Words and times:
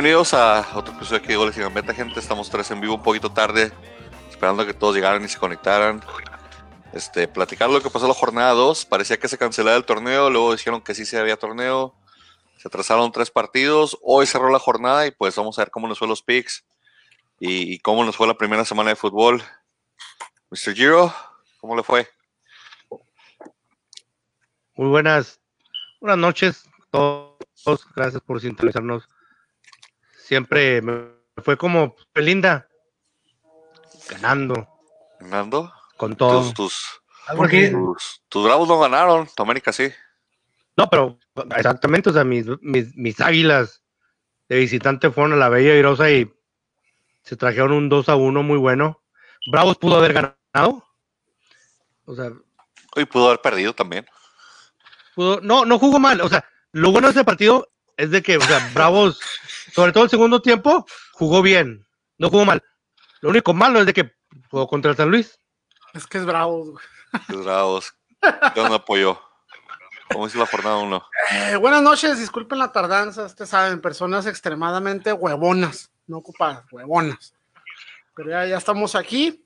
Bienvenidos 0.00 0.32
a 0.32 0.66
otro 0.76 0.94
episodio 0.94 1.20
de 1.20 1.36
Goles 1.36 1.58
y 1.58 1.60
Gambeta, 1.60 1.92
gente. 1.92 2.18
Estamos 2.18 2.48
tres 2.48 2.70
en 2.70 2.80
vivo 2.80 2.94
un 2.94 3.02
poquito 3.02 3.30
tarde, 3.32 3.70
esperando 4.30 4.64
que 4.64 4.72
todos 4.72 4.94
llegaran 4.94 5.22
y 5.22 5.28
se 5.28 5.38
conectaran. 5.38 6.00
Este, 6.94 7.28
platicar 7.28 7.68
lo 7.68 7.82
que 7.82 7.90
pasó 7.90 8.08
la 8.08 8.14
jornada 8.14 8.52
2. 8.52 8.86
Parecía 8.86 9.18
que 9.18 9.28
se 9.28 9.36
cancelaba 9.36 9.76
el 9.76 9.84
torneo, 9.84 10.30
luego 10.30 10.56
dijeron 10.56 10.80
que 10.80 10.94
sí 10.94 11.04
se 11.04 11.18
había 11.18 11.36
torneo. 11.36 11.94
Se 12.56 12.68
atrasaron 12.68 13.12
tres 13.12 13.30
partidos. 13.30 13.98
Hoy 14.00 14.24
cerró 14.24 14.48
la 14.48 14.58
jornada 14.58 15.06
y 15.06 15.10
pues 15.10 15.36
vamos 15.36 15.58
a 15.58 15.64
ver 15.64 15.70
cómo 15.70 15.86
nos 15.86 15.98
fue 15.98 16.08
los 16.08 16.22
picks 16.22 16.64
y, 17.38 17.74
y 17.74 17.78
cómo 17.80 18.02
nos 18.02 18.16
fue 18.16 18.26
la 18.26 18.38
primera 18.38 18.64
semana 18.64 18.88
de 18.88 18.96
fútbol. 18.96 19.42
Mr. 20.48 20.74
Giro, 20.74 21.14
¿cómo 21.60 21.76
le 21.76 21.82
fue? 21.82 22.08
Muy 24.76 24.88
buenas, 24.88 25.42
buenas 26.00 26.16
noches 26.16 26.66
a 26.66 26.84
todos. 26.90 27.86
Gracias 27.94 28.22
por 28.22 28.40
sintonizarnos. 28.40 29.09
Siempre 30.30 30.80
me 30.80 31.08
fue 31.38 31.56
como 31.56 31.96
linda, 32.14 32.68
ganando, 34.08 34.68
¿Ganando? 35.18 35.72
con 35.96 36.14
todo. 36.14 36.42
Tus, 36.42 36.54
tus, 36.54 37.02
así. 37.26 37.72
tus, 37.72 38.22
tus 38.28 38.44
bravos 38.44 38.68
no 38.68 38.78
ganaron, 38.78 39.28
tu 39.34 39.42
América 39.42 39.72
sí. 39.72 39.90
No, 40.76 40.88
pero 40.88 41.18
exactamente, 41.56 42.10
o 42.10 42.12
sea, 42.12 42.22
mis, 42.22 42.46
mis, 42.60 42.94
mis 42.94 43.20
águilas 43.20 43.82
de 44.48 44.58
visitante 44.58 45.10
fueron 45.10 45.32
a 45.32 45.36
la 45.36 45.48
Bella 45.48 45.74
Irosa 45.74 46.08
y 46.12 46.32
se 47.24 47.34
trajeron 47.34 47.72
un 47.72 47.88
2 47.88 48.08
a 48.08 48.14
1 48.14 48.40
muy 48.44 48.58
bueno. 48.58 49.02
Bravos 49.50 49.78
pudo 49.78 49.96
haber 49.96 50.12
ganado. 50.12 50.84
O 52.04 52.14
sea, 52.14 52.30
Hoy 52.94 53.04
pudo 53.04 53.26
haber 53.26 53.40
perdido 53.40 53.74
también. 53.74 54.06
pudo, 55.16 55.40
no, 55.40 55.64
no 55.64 55.76
jugó 55.80 55.98
mal. 55.98 56.20
O 56.20 56.28
sea, 56.28 56.44
lo 56.70 56.92
bueno 56.92 57.08
de 57.08 57.14
ese 57.14 57.24
partido 57.24 57.68
es 58.00 58.10
de 58.10 58.22
que, 58.22 58.36
o 58.36 58.40
sea, 58.40 58.70
Bravos, 58.74 59.20
sobre 59.72 59.92
todo 59.92 60.04
el 60.04 60.10
segundo 60.10 60.42
tiempo, 60.42 60.86
jugó 61.12 61.42
bien. 61.42 61.86
No 62.18 62.28
jugó 62.30 62.44
mal. 62.44 62.62
Lo 63.20 63.30
único 63.30 63.54
malo 63.54 63.80
es 63.80 63.86
de 63.86 63.92
que 63.92 64.12
jugó 64.50 64.66
contra 64.66 64.90
el 64.90 64.96
San 64.96 65.10
Luis. 65.10 65.38
Es 65.94 66.06
que 66.06 66.18
es 66.18 66.26
bravo. 66.26 66.64
güey. 66.64 66.84
Los 67.28 67.44
bravos. 67.44 67.94
¿Qué 68.54 68.60
onda, 68.60 68.76
apoyo? 68.76 69.20
¿Cómo 70.12 70.26
hizo 70.26 70.38
la 70.38 70.46
jornada 70.46 70.78
1? 70.78 71.02
Eh, 71.30 71.56
buenas 71.56 71.82
noches, 71.82 72.18
disculpen 72.18 72.58
la 72.58 72.72
tardanza. 72.72 73.24
Ustedes 73.24 73.50
saben, 73.50 73.80
personas 73.80 74.26
extremadamente 74.26 75.12
huevonas, 75.12 75.90
no 76.06 76.18
ocupadas, 76.18 76.64
huevonas. 76.72 77.34
Pero 78.14 78.30
ya, 78.30 78.46
ya 78.46 78.58
estamos 78.58 78.94
aquí. 78.94 79.44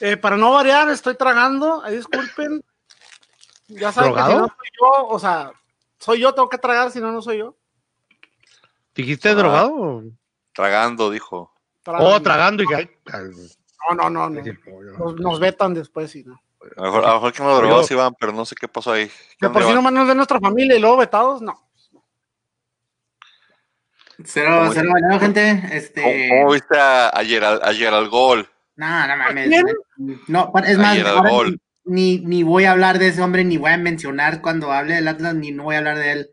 Eh, 0.00 0.16
para 0.16 0.36
no 0.36 0.52
variar, 0.52 0.88
estoy 0.90 1.16
tragando. 1.16 1.82
Disculpen. 1.88 2.64
Ya 3.68 3.92
saben 3.92 4.14
que 4.14 4.22
si 4.22 4.28
no 4.28 4.46
soy 4.46 4.68
yo, 4.80 5.06
o 5.08 5.18
sea, 5.18 5.52
soy 5.98 6.20
yo, 6.20 6.34
tengo 6.34 6.48
que 6.48 6.58
tragar, 6.58 6.90
si 6.90 7.00
no, 7.00 7.10
no 7.10 7.22
soy 7.22 7.38
yo. 7.38 7.56
¿Dijiste 8.94 9.28
Ah. 9.30 9.34
drogado? 9.34 9.72
o- 9.74 10.02
Tragando, 10.52 11.10
dijo. 11.10 11.52
Oh, 11.86 12.20
tragando 12.22 12.62
y 12.62 12.66
ay, 12.74 12.88
No, 13.90 14.08
no, 14.08 14.10
no, 14.10 14.30
no. 14.30 14.42
Nos, 14.98 15.16
nos 15.20 15.40
vetan 15.40 15.74
después, 15.74 16.10
sí, 16.10 16.22
no. 16.24 16.40
A 16.76 16.80
lo 16.80 16.82
mejor, 16.84 17.04
a 17.04 17.08
lo 17.08 17.14
mejor 17.14 17.32
que 17.34 17.42
no 17.42 17.56
drogados 17.56 17.90
iban, 17.90 18.14
pero 18.18 18.32
no 18.32 18.46
sé 18.46 18.54
qué 18.58 18.66
pasó 18.68 18.92
ahí. 18.92 19.08
¿Qué 19.38 19.46
De 19.48 19.50
por 19.50 19.62
si 19.62 19.68
Iván? 19.68 19.74
nomás 19.76 19.92
nos 19.92 20.08
de 20.08 20.14
nuestra 20.14 20.40
familia 20.40 20.76
y 20.76 20.80
luego 20.80 20.96
vetados, 20.96 21.42
no. 21.42 21.60
Cero, 24.24 24.58
¿Cómo 24.60 24.72
cero 24.72 24.88
ganado, 24.94 25.20
gente. 25.20 25.62
Este. 25.72 26.00
¿Cómo, 26.02 26.14
cómo 26.42 26.52
viste 26.52 26.78
a, 26.78 27.10
ayer, 27.18 27.44
al- 27.44 27.60
ayer 27.64 27.92
al 27.92 28.08
gol? 28.08 28.48
No, 28.76 29.06
no 29.08 29.16
mames. 29.16 29.50
No, 30.28 30.52
es 30.64 30.78
más, 30.78 30.98
ahora 31.04 31.50
ni, 31.84 32.18
ni 32.20 32.42
voy 32.44 32.64
a 32.64 32.70
hablar 32.72 32.98
de 32.98 33.08
ese 33.08 33.20
hombre, 33.20 33.44
ni 33.44 33.56
voy 33.58 33.72
a 33.72 33.76
mencionar 33.76 34.40
cuando 34.40 34.72
hable 34.72 34.94
del 34.94 35.08
Atlas, 35.08 35.34
ni 35.34 35.50
no 35.50 35.64
voy 35.64 35.74
a 35.74 35.78
hablar 35.78 35.98
de 35.98 36.12
él. 36.12 36.30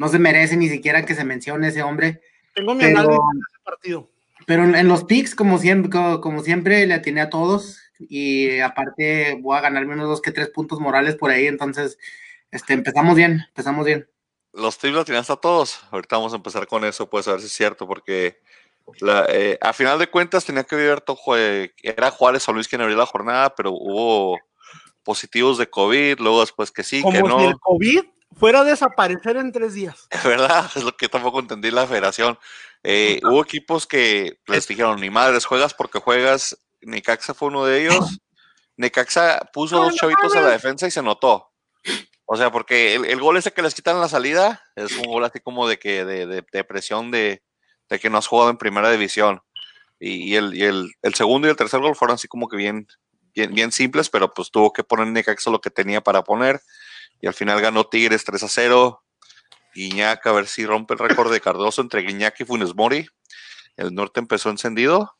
No 0.00 0.08
se 0.08 0.18
merece 0.18 0.56
ni 0.56 0.70
siquiera 0.70 1.04
que 1.04 1.14
se 1.14 1.24
mencione 1.24 1.68
ese 1.68 1.82
hombre. 1.82 2.22
Tengo 2.54 2.74
mi 2.74 2.80
Pero, 2.84 2.98
análisis 3.00 3.20
de 3.20 3.40
ese 3.50 3.62
partido. 3.62 4.10
pero 4.46 4.64
en, 4.64 4.74
en 4.74 4.88
los 4.88 5.04
picks, 5.04 5.34
como 5.34 5.58
siempre, 5.58 5.90
como, 5.90 6.22
como 6.22 6.42
siempre, 6.42 6.86
le 6.86 6.94
atiné 6.94 7.20
a 7.20 7.28
todos. 7.28 7.78
Y 7.98 8.60
aparte, 8.60 9.38
voy 9.42 9.58
a 9.58 9.60
ganarme 9.60 9.92
unos 9.92 10.08
dos 10.08 10.22
que 10.22 10.32
tres 10.32 10.48
puntos 10.48 10.80
morales 10.80 11.16
por 11.16 11.30
ahí. 11.30 11.46
Entonces, 11.46 11.98
este, 12.50 12.72
empezamos 12.72 13.14
bien, 13.14 13.44
empezamos 13.48 13.84
bien. 13.84 14.08
Los 14.54 14.78
tips 14.78 14.94
los 14.94 15.04
tienes 15.04 15.28
a 15.28 15.36
todos. 15.36 15.80
Ahorita 15.90 16.16
vamos 16.16 16.32
a 16.32 16.36
empezar 16.36 16.66
con 16.66 16.86
eso, 16.86 17.10
pues 17.10 17.28
a 17.28 17.32
ver 17.32 17.40
si 17.40 17.48
es 17.48 17.52
cierto, 17.52 17.86
porque 17.86 18.40
la, 19.00 19.26
eh, 19.28 19.58
a 19.60 19.74
final 19.74 19.98
de 19.98 20.08
cuentas 20.08 20.46
tenía 20.46 20.64
que 20.64 20.76
vivir 20.76 21.02
todo, 21.02 21.18
era 21.36 22.10
Juárez 22.10 22.48
o 22.48 22.54
Luis 22.54 22.68
quien 22.68 22.80
abrió 22.80 22.96
la 22.96 23.04
jornada, 23.04 23.54
pero 23.54 23.70
hubo 23.70 24.38
positivos 25.04 25.58
de 25.58 25.68
COVID, 25.68 26.20
luego 26.20 26.40
después 26.40 26.70
que 26.70 26.84
sí, 26.84 27.02
Como 27.02 27.12
que 27.12 27.22
no. 27.22 27.38
si 27.38 27.44
el 27.44 27.58
COVID 27.60 28.00
fuera 28.36 28.60
a 28.60 28.64
desaparecer 28.64 29.36
en 29.36 29.52
tres 29.52 29.74
días. 29.74 30.06
Es 30.10 30.24
verdad, 30.24 30.70
es 30.74 30.82
lo 30.84 30.96
que 30.96 31.08
tampoco 31.08 31.40
entendí 31.40 31.70
la 31.70 31.86
federación. 31.86 32.38
Eh, 32.82 33.20
hubo 33.24 33.42
equipos 33.42 33.86
que 33.86 34.38
les 34.46 34.66
dijeron, 34.66 35.00
ni 35.00 35.10
madres, 35.10 35.44
juegas 35.44 35.74
porque 35.74 35.98
juegas. 35.98 36.58
Necaxa 36.82 37.34
fue 37.34 37.48
uno 37.48 37.64
de 37.66 37.82
ellos. 37.82 38.20
Necaxa 38.76 39.40
puso 39.52 39.76
No, 39.76 39.82
dos 39.84 39.92
no 39.92 39.96
chavitos 39.98 40.34
a 40.34 40.40
la 40.40 40.48
defensa 40.50 40.86
y 40.86 40.90
se 40.90 41.02
notó. 41.02 41.52
O 42.24 42.36
sea, 42.36 42.50
porque 42.50 42.94
el, 42.94 43.04
el 43.04 43.20
gol 43.20 43.36
ese 43.36 43.52
que 43.52 43.60
les 43.62 43.74
quitan 43.74 43.96
en 43.96 44.00
la 44.02 44.08
salida 44.08 44.62
es 44.76 44.92
un 44.96 45.02
gol 45.04 45.24
así 45.24 45.40
como 45.40 45.68
de 45.68 45.78
que 45.78 46.04
de, 46.04 46.26
de- 46.26 46.44
de 46.50 46.64
presión 46.64 47.10
de, 47.10 47.42
de 47.88 47.98
que 47.98 48.08
no 48.08 48.18
has 48.18 48.26
jugado 48.28 48.50
en 48.50 48.56
primera 48.56 48.90
división. 48.90 49.42
Y, 49.98 50.30
y 50.32 50.36
el, 50.36 50.54
y 50.56 50.62
el- 50.62 50.92
el 51.02 51.14
segundo 51.14 51.48
y 51.48 51.50
el 51.50 51.56
tercer 51.56 51.80
gol 51.80 51.96
fueron 51.96 52.14
así 52.14 52.28
como 52.28 52.48
que 52.48 52.56
bien, 52.56 52.86
bien, 53.34 53.52
bien 53.52 53.72
simples, 53.72 54.08
pero 54.08 54.32
pues 54.32 54.50
tuvo 54.50 54.72
que 54.72 54.84
poner 54.84 55.08
Necaxa 55.08 55.50
lo 55.50 55.60
que 55.60 55.70
tenía 55.70 56.00
para 56.00 56.22
poner. 56.24 56.60
Y 57.20 57.26
al 57.26 57.34
final 57.34 57.60
ganó 57.60 57.86
Tigres 57.86 58.24
3 58.24 58.42
a 58.42 58.48
0. 58.48 59.02
Guiñac, 59.74 60.26
a 60.26 60.32
ver 60.32 60.46
si 60.48 60.66
rompe 60.66 60.94
el 60.94 60.98
récord 61.00 61.30
de 61.32 61.40
Cardoso 61.40 61.80
entre 61.82 62.02
Guiñac 62.02 62.40
y 62.40 62.44
Funes 62.44 62.74
Mori. 62.74 63.06
El 63.76 63.94
norte 63.94 64.20
empezó 64.20 64.50
encendido. 64.50 65.16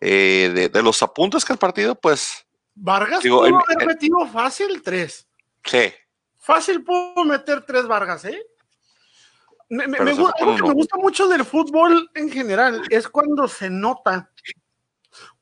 Eh, 0.00 0.50
de, 0.54 0.68
de 0.68 0.82
los 0.82 1.02
apuntes 1.02 1.44
que 1.44 1.52
el 1.52 1.58
partido, 1.58 1.94
pues 1.94 2.44
Vargas 2.74 3.22
Digo, 3.22 3.38
pudo 3.46 3.60
haber 3.70 3.86
metido 3.86 4.26
fácil 4.26 4.82
tres. 4.82 5.28
sí, 5.64 5.92
Fácil 6.38 6.82
pudo 6.82 7.24
meter 7.24 7.62
tres 7.64 7.86
Vargas, 7.86 8.24
¿eh? 8.24 8.42
Me, 9.68 9.86
me- 9.86 9.98
Pero 9.98 10.04
me 10.06 10.14
se 10.16 10.20
gu- 10.20 10.24
fue 10.24 10.32
con 10.32 10.42
algo 10.48 10.56
que 10.56 10.62
uno. 10.64 10.68
me 10.70 10.74
gusta 10.74 10.96
mucho 10.96 11.28
del 11.28 11.44
fútbol 11.44 12.10
en 12.14 12.30
general 12.32 12.82
es 12.90 13.06
cuando 13.08 13.46
se 13.46 13.70
nota, 13.70 14.28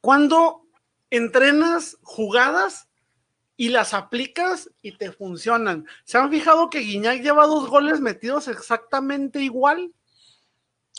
cuando 0.00 0.66
entrenas 1.08 1.96
jugadas 2.02 2.86
y 3.60 3.68
las 3.68 3.92
aplicas 3.92 4.70
y 4.80 4.92
te 4.92 5.12
funcionan. 5.12 5.86
¿Se 6.04 6.16
han 6.16 6.30
fijado 6.30 6.70
que 6.70 6.78
Guiñac 6.78 7.20
lleva 7.20 7.46
dos 7.46 7.68
goles 7.68 8.00
metidos 8.00 8.48
exactamente 8.48 9.42
igual? 9.42 9.92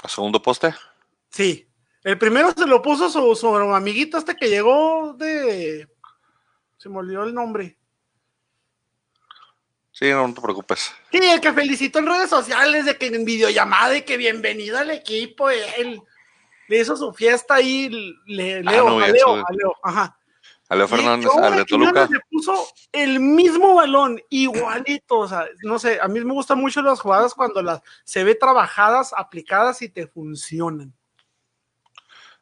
a 0.03 0.07
segundo 0.07 0.39
poste. 0.39 0.71
Sí. 1.31 1.67
El 2.03 2.19
primero 2.19 2.51
se 2.51 2.67
lo 2.67 2.83
puso 2.83 3.09
su, 3.09 3.35
su 3.35 3.47
amiguito 3.55 4.19
este 4.19 4.35
que 4.35 4.47
llegó 4.47 5.15
de... 5.17 5.89
Se 6.77 6.87
me 6.87 6.99
olvidó 6.99 7.23
el 7.23 7.33
nombre. 7.33 7.79
Sí, 9.91 10.11
no, 10.11 10.27
no 10.27 10.33
te 10.35 10.41
preocupes. 10.41 10.93
Sí, 11.11 11.17
el 11.17 11.41
que 11.41 11.53
felicitó 11.53 11.97
en 11.97 12.05
redes 12.05 12.29
sociales 12.29 12.85
de 12.85 12.95
que 12.95 13.07
en 13.07 13.25
videollamada 13.25 13.97
y 13.97 14.03
que 14.03 14.17
bienvenido 14.17 14.77
al 14.77 14.91
equipo, 14.91 15.49
él 15.49 15.99
le 16.67 16.79
hizo 16.79 16.95
su 16.95 17.11
fiesta 17.11 17.55
ahí, 17.55 17.89
le, 18.27 18.57
Ah, 18.59 18.71
Leo, 18.71 18.87
no 18.87 18.99
a. 18.99 19.07
Leo, 19.07 19.33
a 19.33 19.51
Leo, 19.51 19.75
ajá. 19.81 20.20
A 20.71 20.75
Leo 20.77 20.85
Y 20.85 20.89
Fernández, 20.89 21.29
Joe 21.29 21.45
al 21.45 21.57
de 21.57 21.65
Toluca. 21.65 22.07
le 22.09 22.21
puso 22.29 22.65
el 22.93 23.19
mismo 23.19 23.75
balón, 23.75 24.21
igualito, 24.29 25.17
o 25.17 25.27
sea, 25.27 25.45
no 25.63 25.77
sé, 25.77 25.99
a 26.01 26.07
mí 26.07 26.23
me 26.23 26.31
gustan 26.31 26.59
mucho 26.59 26.81
las 26.81 27.01
jugadas 27.01 27.33
cuando 27.33 27.61
las 27.61 27.81
se 28.05 28.23
ve 28.23 28.35
trabajadas, 28.35 29.13
aplicadas 29.17 29.81
y 29.81 29.89
te 29.89 30.07
funcionan. 30.07 30.93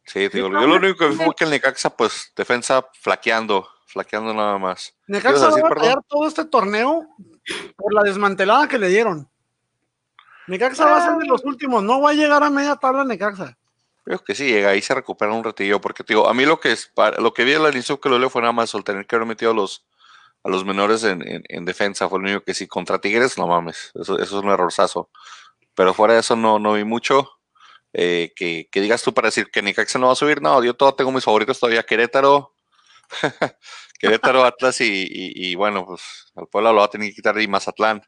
Sí, 0.06 0.30
te 0.30 0.38
digo, 0.38 0.50
yo 0.50 0.68
lo 0.68 0.76
único 0.76 0.96
que 0.96 1.08
vi 1.08 1.16
fue 1.16 1.34
que 1.36 1.46
el 1.46 1.50
Necaxa, 1.50 1.90
pues, 1.90 2.32
defensa 2.36 2.88
flaqueando, 2.94 3.68
flaqueando 3.88 4.32
nada 4.32 4.60
más. 4.60 4.96
¿Ibas 5.08 5.24
Necaxa 5.24 5.50
va 5.50 5.68
a 5.68 5.70
perdón? 5.70 6.06
todo 6.08 6.28
este 6.28 6.46
torneo 6.46 7.08
por 7.76 7.96
la 7.96 8.04
desmantelada 8.04 8.68
que 8.68 8.78
le 8.78 8.90
dieron. 8.90 9.28
Necaxa 10.46 10.86
va 10.86 10.98
a 10.98 11.06
ser 11.06 11.18
de 11.18 11.26
los 11.26 11.44
últimos, 11.46 11.82
no 11.82 12.00
va 12.00 12.12
a 12.12 12.14
llegar 12.14 12.44
a 12.44 12.52
media 12.52 12.76
tabla 12.76 13.04
Necaxa. 13.04 13.58
Creo 14.10 14.24
que 14.24 14.34
sí, 14.34 14.48
llega 14.48 14.72
ahí 14.72 14.82
se 14.82 14.96
recupera 14.96 15.32
un 15.32 15.44
ratillo, 15.44 15.80
porque 15.80 16.04
digo, 16.08 16.28
a 16.28 16.34
mí 16.34 16.44
lo 16.44 16.60
que 16.60 16.72
es, 16.72 16.88
para- 16.96 17.22
lo 17.22 17.32
que 17.32 17.44
vi 17.44 17.54
al 17.54 17.72
inicio 17.72 18.00
que 18.02 18.10
lo 18.10 18.18
leo 18.18 18.32
fue 18.32 18.42
nada 18.42 18.54
más 18.54 18.74
el 18.74 18.84
tener 18.84 19.06
que 19.06 19.16
haber 19.16 19.28
metido 19.28 19.52
a 19.52 19.54
los, 19.54 19.86
a 20.44 20.50
los 20.50 20.66
menores 20.66 21.04
en, 21.04 21.22
en- 21.28 21.44
en 21.48 21.66
defensa, 21.66 22.10
fue 22.10 22.18
lo 22.20 22.26
único 22.26 22.42
que 22.44 22.56
sí, 22.56 22.66
contra 22.68 23.00
Tigres, 23.00 23.38
no 23.38 23.46
mames, 23.46 23.92
eso, 23.94 24.16
eso 24.18 24.40
es 24.40 24.44
un 24.44 24.50
errorzazo. 24.50 25.12
Pero 25.76 25.94
fuera 25.94 26.16
de 26.16 26.22
eso 26.22 26.36
no, 26.36 26.58
no 26.58 26.74
vi 26.74 26.84
mucho. 26.86 27.30
Eh, 27.94 28.34
que, 28.36 28.68
que 28.72 28.82
digas 28.82 29.04
tú 29.04 29.14
para 29.14 29.28
decir 29.30 29.50
que 29.52 29.62
Necaxa 29.64 30.00
no 30.00 30.08
va 30.08 30.14
a 30.14 30.16
subir, 30.16 30.42
no, 30.42 30.64
yo 30.64 30.76
todo 30.76 30.96
tengo 30.96 31.12
mis 31.12 31.24
favoritos 31.24 31.60
todavía, 31.60 31.84
Querétaro, 31.84 32.56
Querétaro, 34.00 34.44
Atlas 34.46 34.82
y, 34.82 35.06
y- 35.08 35.56
bueno, 35.56 35.86
pues 35.86 36.02
al 36.36 36.48
Puebla 36.48 36.72
lo 36.72 36.80
va 36.80 36.86
a 36.86 36.90
tener 36.90 37.10
que 37.10 37.16
quitar 37.16 37.40
y 37.40 37.48
Mazatlán. 37.48 38.02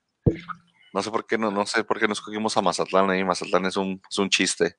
No 0.93 1.01
sé 1.03 1.11
por 1.11 1.25
qué 1.25 1.37
no, 1.37 1.51
no 1.51 1.65
sé 1.65 1.83
por 1.83 1.99
qué 1.99 2.07
no 2.07 2.13
escogimos 2.13 2.57
a 2.57 2.61
Mazatlán 2.61 3.09
ahí, 3.09 3.23
Mazatlán 3.23 3.65
es 3.65 3.77
un, 3.77 4.01
es 4.09 4.17
un 4.17 4.29
chiste. 4.29 4.77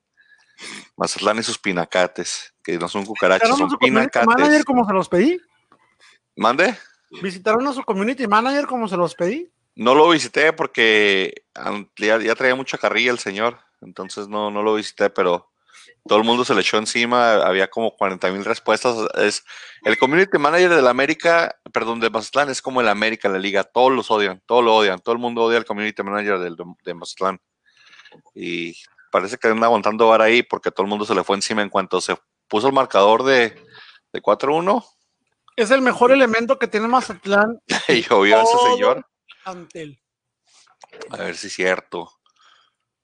Mazatlán 0.95 1.39
y 1.39 1.43
sus 1.43 1.57
pinacates, 1.57 2.53
que 2.63 2.77
no 2.77 2.87
son 2.87 3.05
cucarachas, 3.05 3.49
¿Visitaron 3.49 3.55
a 3.55 3.59
son 3.59 3.69
su 3.69 3.77
community 3.77 4.19
manager 4.19 4.35
pinacates. 4.37 4.65
como 4.65 4.85
se 4.85 4.93
los 4.93 5.09
pedí? 5.09 5.41
¿Mande? 6.35 6.77
¿Visitaron 7.21 7.67
a 7.67 7.73
su 7.73 7.83
community 7.83 8.27
manager 8.27 8.65
como 8.65 8.87
se 8.87 8.97
los 8.97 9.15
pedí? 9.15 9.51
No 9.75 9.95
lo 9.95 10.09
visité 10.09 10.53
porque 10.53 11.45
ya, 11.97 12.19
ya 12.19 12.35
traía 12.35 12.55
mucha 12.55 12.77
carrilla 12.77 13.11
el 13.11 13.19
señor. 13.19 13.59
entonces 13.81 14.27
no, 14.27 14.51
no 14.51 14.63
lo 14.63 14.75
visité, 14.75 15.09
pero 15.09 15.49
todo 16.05 16.19
el 16.19 16.25
mundo 16.25 16.43
se 16.43 16.53
le 16.53 16.61
echó 16.61 16.77
encima, 16.77 17.35
había 17.35 17.69
como 17.69 17.95
40 17.95 18.29
mil 18.31 18.43
respuestas. 18.43 18.95
Es, 19.15 19.43
el 19.83 19.97
community 19.97 20.37
manager 20.37 20.71
de 20.71 20.81
la 20.81 20.89
América, 20.89 21.57
perdón, 21.71 21.99
de 21.99 22.09
Mazatlán 22.09 22.49
es 22.49 22.61
como 22.61 22.81
el 22.81 22.89
América, 22.89 23.29
la 23.29 23.39
liga, 23.39 23.63
todos 23.63 23.91
los 23.91 24.11
odian, 24.11 24.41
todos 24.45 24.63
lo 24.63 24.75
odian, 24.75 24.99
todo 24.99 25.13
el 25.13 25.21
mundo 25.21 25.43
odia 25.43 25.57
al 25.57 25.65
community 25.65 26.03
manager 26.03 26.39
del, 26.39 26.57
de 26.83 26.93
Mazatlán. 26.93 27.39
Y 28.35 28.75
parece 29.13 29.37
que 29.37 29.47
anda 29.47 29.67
aguantando 29.67 30.07
vara 30.07 30.23
ahí 30.23 30.41
porque 30.41 30.71
todo 30.71 30.85
el 30.85 30.89
mundo 30.89 31.05
se 31.05 31.13
le 31.13 31.23
fue 31.23 31.35
encima 31.35 31.61
en 31.61 31.69
cuanto 31.69 32.01
se 32.01 32.17
puso 32.47 32.65
el 32.65 32.73
marcador 32.73 33.23
de, 33.23 33.55
de 34.11 34.21
4-1. 34.21 34.83
Es 35.55 35.69
el 35.69 35.83
mejor 35.83 36.11
elemento 36.11 36.57
que 36.57 36.67
tiene 36.67 36.87
Mazatlán. 36.87 37.61
y 37.87 38.01
llovió 38.01 38.41
ese 38.41 38.57
señor. 38.71 39.05
ante 39.45 39.83
él. 39.83 40.01
A 41.11 41.17
ver 41.17 41.37
si 41.37 41.45
es 41.45 41.53
cierto. 41.53 42.11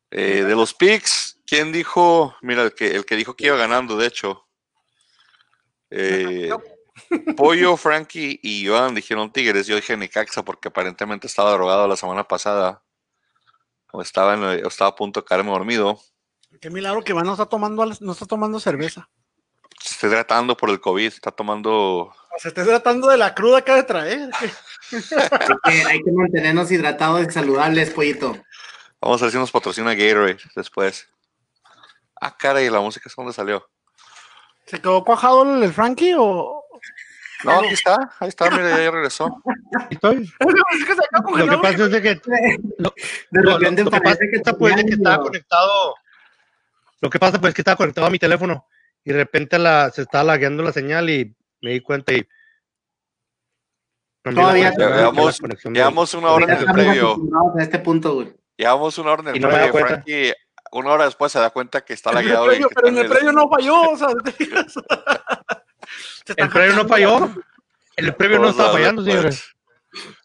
Eh, 0.09 0.44
de 0.44 0.56
los 0.56 0.73
picks, 0.73 1.39
¿quién 1.45 1.71
dijo? 1.71 2.35
Mira, 2.41 2.63
el 2.63 2.73
que, 2.73 2.88
el 2.95 3.05
que 3.05 3.15
dijo 3.15 3.35
que 3.35 3.45
iba 3.45 3.55
ganando, 3.57 3.95
de 3.95 4.07
hecho. 4.07 4.47
Eh, 5.91 6.50
Pollo, 7.38 7.77
Frankie 7.77 8.39
y 8.41 8.62
Iván 8.63 8.95
dijeron 8.95 9.31
Tigres. 9.31 9.67
Yo 9.67 9.75
dije 9.75 9.95
Necaxa 9.95 10.44
porque 10.44 10.69
aparentemente 10.69 11.27
estaba 11.27 11.51
drogado 11.51 11.88
la 11.88 11.95
semana 11.95 12.27
pasada. 12.27 12.83
O 13.91 14.01
estaba, 14.01 14.33
en- 14.36 14.65
o 14.65 14.68
estaba 14.68 14.91
a 14.91 14.95
punto 14.95 15.21
de 15.21 15.25
caerme 15.25 15.51
dormido. 15.51 16.00
Qué 16.62 16.69
milagro 16.69 17.03
que 17.03 17.12
Iván 17.12 17.25
no 17.25 17.33
está 17.33 17.45
tomando, 17.45 17.86
no 17.86 18.12
está 18.12 18.25
tomando 18.25 18.59
cerveza. 18.59 19.09
Se 19.80 19.94
está 19.94 20.09
tratando 20.09 20.57
por 20.57 20.69
el 20.69 20.80
COVID, 20.81 21.07
está 21.07 21.31
tomando. 21.31 22.13
Se 22.38 22.50
está 22.50 22.63
tratando 22.65 23.07
de 23.07 23.18
la 23.18 23.33
cruda 23.33 23.62
que 23.62 23.71
ha 23.71 23.75
de 23.75 23.83
traer. 23.83 24.30
Hay 25.63 26.03
que, 26.03 26.12
mantenernos 26.12 26.71
hidratados 26.71 27.25
y 27.27 27.31
saludables, 27.31 27.91
pollito. 27.91 28.38
Vamos 29.01 29.21
a 29.21 29.25
ver 29.25 29.31
si 29.31 29.38
nos 29.38 29.51
patrocina 29.51 29.94
Gatorade 29.94 30.38
después. 30.56 31.07
Ah, 32.19 32.36
caray, 32.36 32.69
la 32.69 32.81
música 32.81 33.07
es 33.07 33.15
donde 33.15 33.31
salió. 33.31 33.65
¿Se 34.65 34.81
quedó 34.81 35.03
cuajado 35.03 35.63
el 35.63 35.71
Frankie 35.74 36.15
o...? 36.18 36.58
No, 37.44 37.51
aquí 37.59 37.74
está, 37.74 38.12
ahí 38.19 38.27
está, 38.30 38.50
mira, 38.51 38.69
ya 38.69 38.91
regresó. 38.91 39.41
Estoy. 39.89 40.27
Que 40.39 41.45
Lo 41.45 41.50
que 41.50 41.57
pasa 41.57 41.83
es 41.86 41.91
de 41.91 42.01
que 42.01 42.21
Lo- 42.77 42.94
De 43.31 43.41
lo- 43.41 43.59
que 43.59 43.86
pasa 44.01 44.18
que 44.19 44.36
es 44.38 44.56
pues, 44.57 44.75
de 44.75 44.86
que 44.86 44.94
estaba 44.94 45.24
conectado. 45.24 45.95
Lo 47.01 47.09
que 47.09 47.19
pasa 47.19 47.39
pues 47.39 47.51
es 47.51 47.56
que 47.56 47.62
estaba 47.62 47.77
conectado 47.77 48.07
a 48.07 48.09
mi 48.09 48.19
teléfono 48.19 48.68
y 49.06 49.12
de 49.13 49.18
repente 49.18 49.57
la, 49.57 49.89
se 49.89 50.01
estaba 50.01 50.25
lagueando 50.25 50.63
la 50.63 50.74
señal 50.74 51.09
y 51.09 51.33
me 51.62 51.71
di 51.71 51.80
cuenta 51.80 52.12
y 52.13 52.27
Todavía- 54.21 54.71
llevamos- 54.74 56.13
una 56.13 56.31
hora 56.31 56.44
en 56.53 56.59
el 56.59 56.65
previo. 56.65 57.15
a 57.57 57.63
este 57.63 57.80
punto, 57.80 58.15
güey. 58.15 58.33
Llevamos 58.57 58.97
una 58.97 59.12
hora 59.13 59.21
en 59.30 59.36
el 59.36 59.41
no 59.41 59.50
previo. 59.50 59.71
Frankie, 59.74 60.33
una 60.74 60.89
hora 60.91 61.06
después 61.06 61.31
se 61.31 61.39
da 61.39 61.50
cuenta 61.51 61.81
que 61.81 61.94
está 61.94 62.12
En 62.12 62.18
el 62.18 62.25
lagueado. 62.33 62.68
que 62.68 62.75
pero 62.75 62.88
en 62.89 62.97
está 62.97 63.01
el 63.07 63.09
previo 63.13 63.31
no 63.31 63.50
falló. 63.50 63.91
O 63.91 63.97
sea, 63.97 64.09
Se 64.27 64.44
está 64.44 65.38
El 66.36 66.50
previo 66.50 66.75
no 66.75 66.88
falló. 66.88 67.30
El 67.95 68.15
previo 68.15 68.38
no 68.38 68.44
Todos 68.44 68.56
estaba 68.56 68.74
fallando, 68.74 69.01
después. 69.03 69.36
señores. 69.36 69.56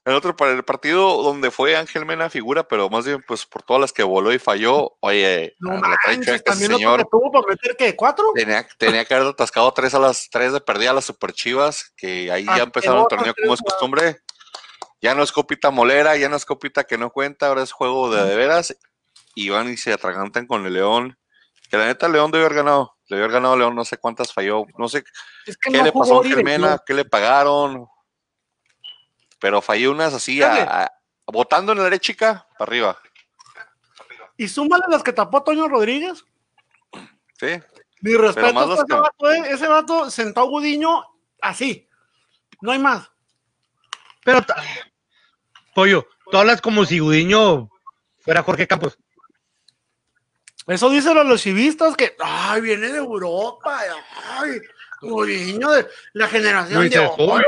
El 0.05 0.13
otro 0.13 0.37
para 0.37 0.53
el 0.53 0.63
partido 0.63 1.23
donde 1.23 1.51
fue 1.51 1.75
Ángel 1.77 2.05
Mena 2.05 2.29
figura, 2.29 2.69
pero 2.69 2.91
más 2.91 3.07
bien 3.07 3.25
pues 3.27 3.47
por 3.47 3.63
todas 3.63 3.81
las 3.81 3.93
que 3.93 4.03
voló 4.03 4.33
y 4.33 4.39
falló. 4.39 4.97
Oye, 5.01 5.55
No 5.59 5.73
la 5.73 5.97
manches, 6.07 6.35
ese 6.35 6.41
también 6.41 6.73
señor 6.73 6.99
que 6.99 7.07
tuvo 7.11 7.33
para 7.33 7.47
meter, 7.47 7.75
¿qué? 7.77 7.97
¿Cuatro? 7.97 8.27
tenía, 8.35 8.67
tenía 8.79 9.05
que 9.07 9.15
haber 9.15 9.29
atascado 9.29 9.73
tres 9.73 9.95
a 9.95 9.99
las 9.99 10.29
tres 10.31 10.53
de 10.53 10.61
perdida 10.61 10.91
a 10.91 10.95
las 10.95 11.07
super 11.07 11.33
chivas, 11.33 11.93
que 11.97 12.31
ahí 12.31 12.45
ya 12.45 12.65
empezaron 12.65 13.01
el 13.01 13.09
torneo 13.09 13.35
como 13.41 13.55
es 13.55 13.63
costumbre. 13.63 14.19
Ya 15.01 15.15
no 15.15 15.23
es 15.23 15.33
copita 15.33 15.71
molera, 15.71 16.17
ya 16.17 16.29
no 16.29 16.37
es 16.37 16.45
copita 16.45 16.85
que 16.85 16.99
no 16.99 17.11
cuenta, 17.11 17.49
ahora 17.49 17.63
es 17.63 17.73
juego 17.73 18.15
de 18.15 18.25
de 18.25 18.37
veras. 18.37 18.77
Y 19.35 19.49
van 19.49 19.69
y 19.71 19.77
se 19.77 19.93
atragantan 19.93 20.47
con 20.47 20.65
el 20.67 20.75
León. 20.75 21.19
Que 21.71 21.77
la 21.79 21.87
neta 21.87 22.09
León 22.09 22.31
debió 22.31 22.47
haber 22.47 22.59
ganado. 22.59 22.97
Debió 23.09 23.25
haber 23.25 23.35
ganado 23.35 23.57
León, 23.57 23.75
no 23.75 23.85
sé 23.85 23.99
cuántas 23.99 24.33
falló, 24.33 24.65
no 24.79 24.89
sé 24.89 25.05
Es 25.47 25.57
que 25.59 25.71
qué 25.71 25.79
no 25.79 25.85
le 25.85 25.93
pasó 25.93 26.15
a 26.15 26.19
Ángel 26.19 26.37
dirección. 26.37 26.63
Mena, 26.63 26.79
qué 26.87 26.95
le 26.95 27.05
pagaron. 27.05 27.87
Pero 29.39 29.61
falló 29.61 29.91
unas 29.91 30.15
así, 30.15 30.43
a, 30.43 30.91
botando 31.27 31.73
en 31.73 31.79
la 31.79 31.87
área 31.87 31.99
chica, 31.99 32.47
para 32.59 32.69
arriba. 32.71 32.99
Y 34.37 34.49
súmale 34.49 34.85
las 34.89 35.03
que 35.03 35.13
tapó 35.13 35.43
Toño 35.43 35.69
Rodríguez. 35.69 36.25
¿Sí? 37.39 37.61
Mi 38.01 38.15
respeto 38.15 38.53
más 38.55 38.65
a 38.65 38.69
las 38.69 38.79
ese 38.79 38.87
que- 38.87 38.95
vato, 38.95 39.31
eh, 39.33 39.43
ese 39.51 39.69
vato 39.69 40.11
sentó 40.11 40.41
a 40.41 40.45
Gudiño 40.45 41.05
así. 41.43 41.89
No 42.63 42.73
hay 42.73 42.79
más. 42.79 43.11
Pero, 44.25 44.41
pollo, 45.75 46.07
tú 46.31 46.39
hablas 46.39 46.63
como 46.63 46.85
si 46.87 46.99
Gudiño 46.99 47.69
fuera 48.21 48.43
Jorge 48.43 48.67
Campos. 48.67 48.99
Eso 50.67 50.89
dicen 50.91 51.19
a 51.19 51.25
los 51.25 51.43
chivistas 51.43 51.95
que, 51.97 52.15
ay, 52.19 52.61
viene 52.63 52.89
de 52.89 52.99
Europa, 52.99 53.81
ay, 54.39 54.61
Gudiño 55.03 55.71
de 55.71 55.87
la 56.15 56.29
generación 56.29 56.85
No 56.85 56.89
de 56.89 56.99
oro. 56.99 57.35
"Uy, 57.35 57.43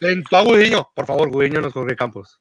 Sentó 0.00 0.36
a 0.36 0.42
Gudiño. 0.42 0.90
Por 0.94 1.06
favor, 1.06 1.30
Gudiño 1.30 1.60
no 1.60 1.68
es 1.68 1.72
Jorge 1.74 1.94
Campos. 1.96 2.40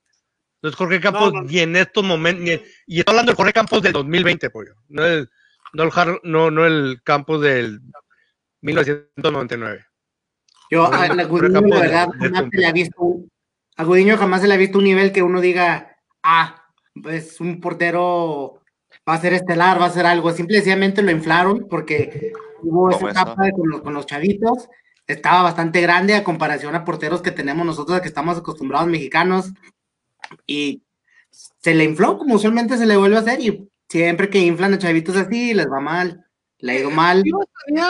No 0.61 0.69
es 0.69 0.75
Jorge 0.75 0.99
Campos 0.99 1.33
no. 1.33 1.43
ni 1.43 1.59
en 1.59 1.75
estos 1.75 2.03
momentos. 2.03 2.43
ni 2.43 2.51
en- 2.51 2.63
y 2.87 2.99
estoy 2.99 3.11
hablando 3.13 3.31
del 3.31 3.37
Jorge 3.37 3.53
Campos 3.53 3.81
del 3.83 3.93
2020, 3.93 4.49
pollo. 4.49 4.73
No 4.89 5.05
el, 5.05 5.29
no 5.73 5.83
el, 5.83 6.19
no, 6.23 6.49
no 6.51 6.65
el 6.65 7.01
Campos 7.03 7.41
del 7.41 7.79
1999. 8.61 9.85
Yo 10.69 10.85
a, 10.85 11.07
Gudiño, 11.25 11.61
de- 11.61 11.69
verdad, 11.79 12.07
de 12.07 12.29
jamás 12.29 12.49
se 12.51 12.57
le 12.57 12.65
ha 12.67 12.71
visto 12.71 13.01
un- 13.01 13.31
a 13.77 13.83
Gudiño 13.83 14.17
jamás 14.17 14.41
se 14.41 14.47
le 14.47 14.53
ha 14.55 14.57
visto 14.57 14.79
un 14.79 14.83
nivel 14.85 15.11
que 15.11 15.21
uno 15.21 15.39
diga, 15.39 15.95
ah, 16.23 16.63
es 17.09 17.39
un 17.39 17.61
portero, 17.61 18.56
va 19.07 19.13
a 19.13 19.21
ser 19.21 19.33
estelar, 19.33 19.79
va 19.79 19.85
a 19.85 19.91
ser 19.91 20.05
algo. 20.05 20.31
Simplemente 20.31 21.01
lo 21.01 21.11
inflaron 21.11 21.67
porque 21.69 22.33
hubo 22.61 22.89
esa 22.89 23.09
etapa 23.11 23.43
de- 23.45 23.51
con, 23.51 23.69
los, 23.69 23.81
con 23.81 23.93
los 23.93 24.05
chavitos, 24.05 24.67
estaba 25.05 25.43
bastante 25.43 25.79
grande 25.81 26.15
a 26.15 26.23
comparación 26.23 26.75
a 26.75 26.83
porteros 26.83 27.21
que 27.21 27.31
tenemos 27.31 27.65
nosotros, 27.65 28.01
que 28.01 28.07
estamos 28.07 28.37
acostumbrados 28.37 28.87
mexicanos, 28.89 29.51
y 30.45 30.83
se 31.29 31.73
le 31.73 31.83
infló 31.85 32.17
como 32.17 32.35
usualmente 32.35 32.77
se 32.77 32.85
le 32.85 32.97
vuelve 32.97 33.15
a 33.17 33.19
hacer, 33.19 33.39
y 33.39 33.69
siempre 33.87 34.29
que 34.29 34.39
inflan 34.39 34.73
a 34.73 34.77
chavitos 34.77 35.15
así, 35.15 35.53
les 35.53 35.67
va 35.67 35.79
mal, 35.79 36.25
le 36.59 36.71
ha 36.73 36.79
ido 36.79 36.89
mal. 36.89 37.23
Yo 37.23 37.39
tenía 37.65 37.85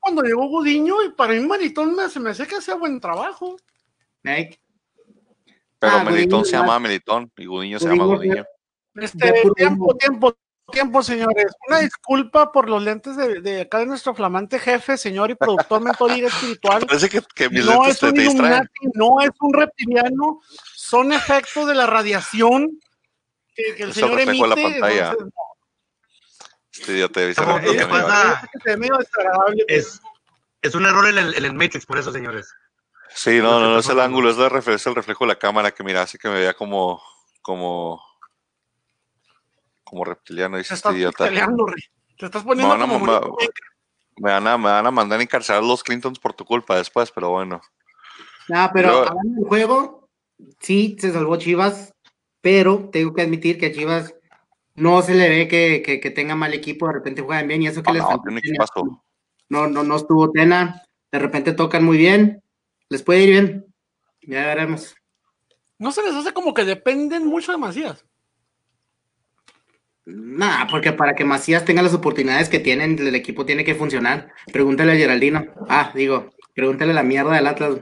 cuando 0.00 0.22
llegó 0.22 0.48
Gudiño 0.48 1.02
y 1.04 1.10
para 1.12 1.32
mí 1.34 1.40
Maritón 1.46 1.94
me, 1.94 2.08
se 2.08 2.20
me 2.20 2.30
hace 2.30 2.46
que 2.46 2.56
hacía 2.56 2.74
buen 2.74 3.00
trabajo. 3.00 3.56
¿eh? 4.24 4.58
Pero 5.78 5.92
Ah, 5.96 6.04
Melitón 6.04 6.40
Gudiño 6.40 6.44
se 6.44 6.52
llama 6.52 6.78
Melitón 6.78 7.32
y 7.38 7.46
Gudiño 7.46 7.78
se 7.78 7.88
llama 7.88 8.04
Gudiño 8.04 8.18
Gudiño. 8.18 8.44
Este, 8.94 9.32
tiempo, 9.56 9.94
tiempo, 9.96 10.36
tiempo, 10.70 11.02
señores. 11.02 11.46
Una 11.68 11.78
disculpa 11.80 12.52
por 12.52 12.68
los 12.68 12.82
lentes 12.82 13.16
de, 13.16 13.40
de 13.40 13.62
acá 13.62 13.78
de 13.78 13.86
nuestro 13.86 14.14
flamante 14.14 14.58
jefe, 14.58 14.96
señor 14.96 15.30
y 15.30 15.34
productor, 15.34 15.80
mentor 15.80 16.12
y 16.12 16.24
espiritual. 16.24 16.86
Parece 16.86 17.08
que, 17.08 17.22
que 17.34 17.48
mis 17.48 17.64
No 17.64 17.72
lentes 17.84 17.94
es 17.94 18.00
te, 18.00 18.06
un 18.06 18.14
te 18.14 18.20
distraen. 18.22 18.70
No 18.94 19.20
es 19.20 19.30
un 19.40 19.54
reptiliano, 19.54 20.40
son 20.74 21.12
efectos 21.12 21.66
de 21.66 21.74
la 21.74 21.86
radiación 21.86 22.80
que, 23.54 23.74
que 23.76 23.82
el 23.84 23.90
Es 23.90 23.96
el 23.98 24.02
señor 24.04 24.18
de 24.18 24.26
la 24.26 24.32
emite. 24.32 24.62
pantalla. 24.62 25.10
entonces, 25.10 25.32
Este 26.72 26.92
idiota 26.92 27.20
dice 27.20 27.40
No, 27.42 27.58
reptiliano, 27.58 27.88
¿qué 27.94 28.00
ya. 28.00 28.06
pasa? 28.06 28.48
que 28.52 28.58
se 28.60 28.70
ve 28.70 28.76
medio 28.76 28.96
desagradable. 28.96 29.64
Es, 29.68 30.00
es 30.62 30.74
un 30.74 30.86
error 30.86 31.06
en 31.08 31.18
el, 31.18 31.34
en 31.34 31.44
el 31.44 31.54
Matrix, 31.54 31.86
por 31.86 31.98
eso, 31.98 32.12
señores. 32.12 32.52
Sí, 33.12 33.38
no, 33.40 33.58
no, 33.58 33.70
no 33.72 33.78
es 33.80 33.88
el 33.88 33.98
ángulo, 33.98 34.30
es, 34.30 34.36
la 34.36 34.46
es 34.72 34.86
el 34.86 34.94
reflejo 34.94 35.24
de 35.24 35.28
la 35.28 35.38
cámara 35.38 35.72
que 35.72 35.82
mira, 35.82 36.02
así 36.02 36.16
que 36.16 36.28
me 36.28 36.34
veía 36.34 36.54
como, 36.54 37.02
como, 37.42 38.00
como 39.90 40.04
reptiliano, 40.04 40.56
dice 40.56 40.68
Te 40.68 40.74
este 40.76 40.92
idiota. 40.92 41.28
Te 42.16 42.26
estás 42.26 42.44
poniendo 42.44 42.74
Me 42.76 42.80
van 42.80 42.90
a 42.90 42.92
como. 42.92 43.36
Me 44.16 44.30
van, 44.30 44.46
a, 44.46 44.58
me 44.58 44.68
van 44.68 44.86
a 44.86 44.90
mandar 44.90 45.18
a 45.18 45.22
encarcelar 45.22 45.62
los 45.62 45.82
Clintons 45.82 46.18
por 46.18 46.34
tu 46.34 46.44
culpa 46.44 46.76
después, 46.76 47.10
pero 47.10 47.30
bueno. 47.30 47.60
No, 48.48 48.70
pero 48.72 48.88
Yo- 48.88 49.08
hablando 49.08 49.40
del 49.40 49.48
juego, 49.48 50.08
sí, 50.60 50.96
se 51.00 51.12
salvó 51.12 51.36
Chivas, 51.36 51.94
pero 52.40 52.90
tengo 52.92 53.14
que 53.14 53.22
admitir 53.22 53.58
que 53.58 53.66
a 53.66 53.72
Chivas 53.72 54.14
no 54.74 55.00
se 55.02 55.14
le 55.14 55.28
ve 55.28 55.48
que, 55.48 55.82
que, 55.84 56.00
que 56.00 56.10
tenga 56.10 56.34
mal 56.34 56.52
equipo, 56.52 56.86
de 56.86 56.92
repente 56.94 57.22
juegan 57.22 57.48
bien 57.48 57.62
y 57.62 57.68
eso 57.68 57.82
que 57.82 57.90
Ah, 57.90 57.94
les 57.94 58.02
no, 58.02 59.06
no, 59.48 59.66
no, 59.68 59.82
no 59.82 59.96
estuvo 59.96 60.30
Tena, 60.30 60.82
de 61.10 61.18
repente 61.18 61.52
tocan 61.52 61.84
muy 61.84 61.96
bien, 61.96 62.42
les 62.88 63.02
puede 63.02 63.22
ir 63.24 63.30
bien, 63.30 63.66
ya 64.22 64.46
veremos. 64.46 64.94
No 65.78 65.92
se 65.92 66.02
les 66.02 66.14
hace 66.14 66.32
como 66.34 66.52
que 66.52 66.64
dependen 66.64 67.26
mucho 67.26 67.52
de 67.52 67.58
Macías. 67.58 68.04
Nada, 70.12 70.66
porque 70.68 70.92
para 70.92 71.14
que 71.14 71.24
Macías 71.24 71.64
tenga 71.64 71.82
las 71.82 71.94
oportunidades 71.94 72.48
que 72.48 72.58
tienen, 72.58 72.98
el 72.98 73.14
equipo 73.14 73.46
tiene 73.46 73.64
que 73.64 73.76
funcionar. 73.76 74.32
Pregúntale 74.52 74.92
a 74.92 74.96
Geraldino. 74.96 75.46
Ah, 75.68 75.92
digo, 75.94 76.30
pregúntale 76.54 76.92
la 76.92 77.04
mierda 77.04 77.34
del 77.34 77.46
Atlas. 77.46 77.78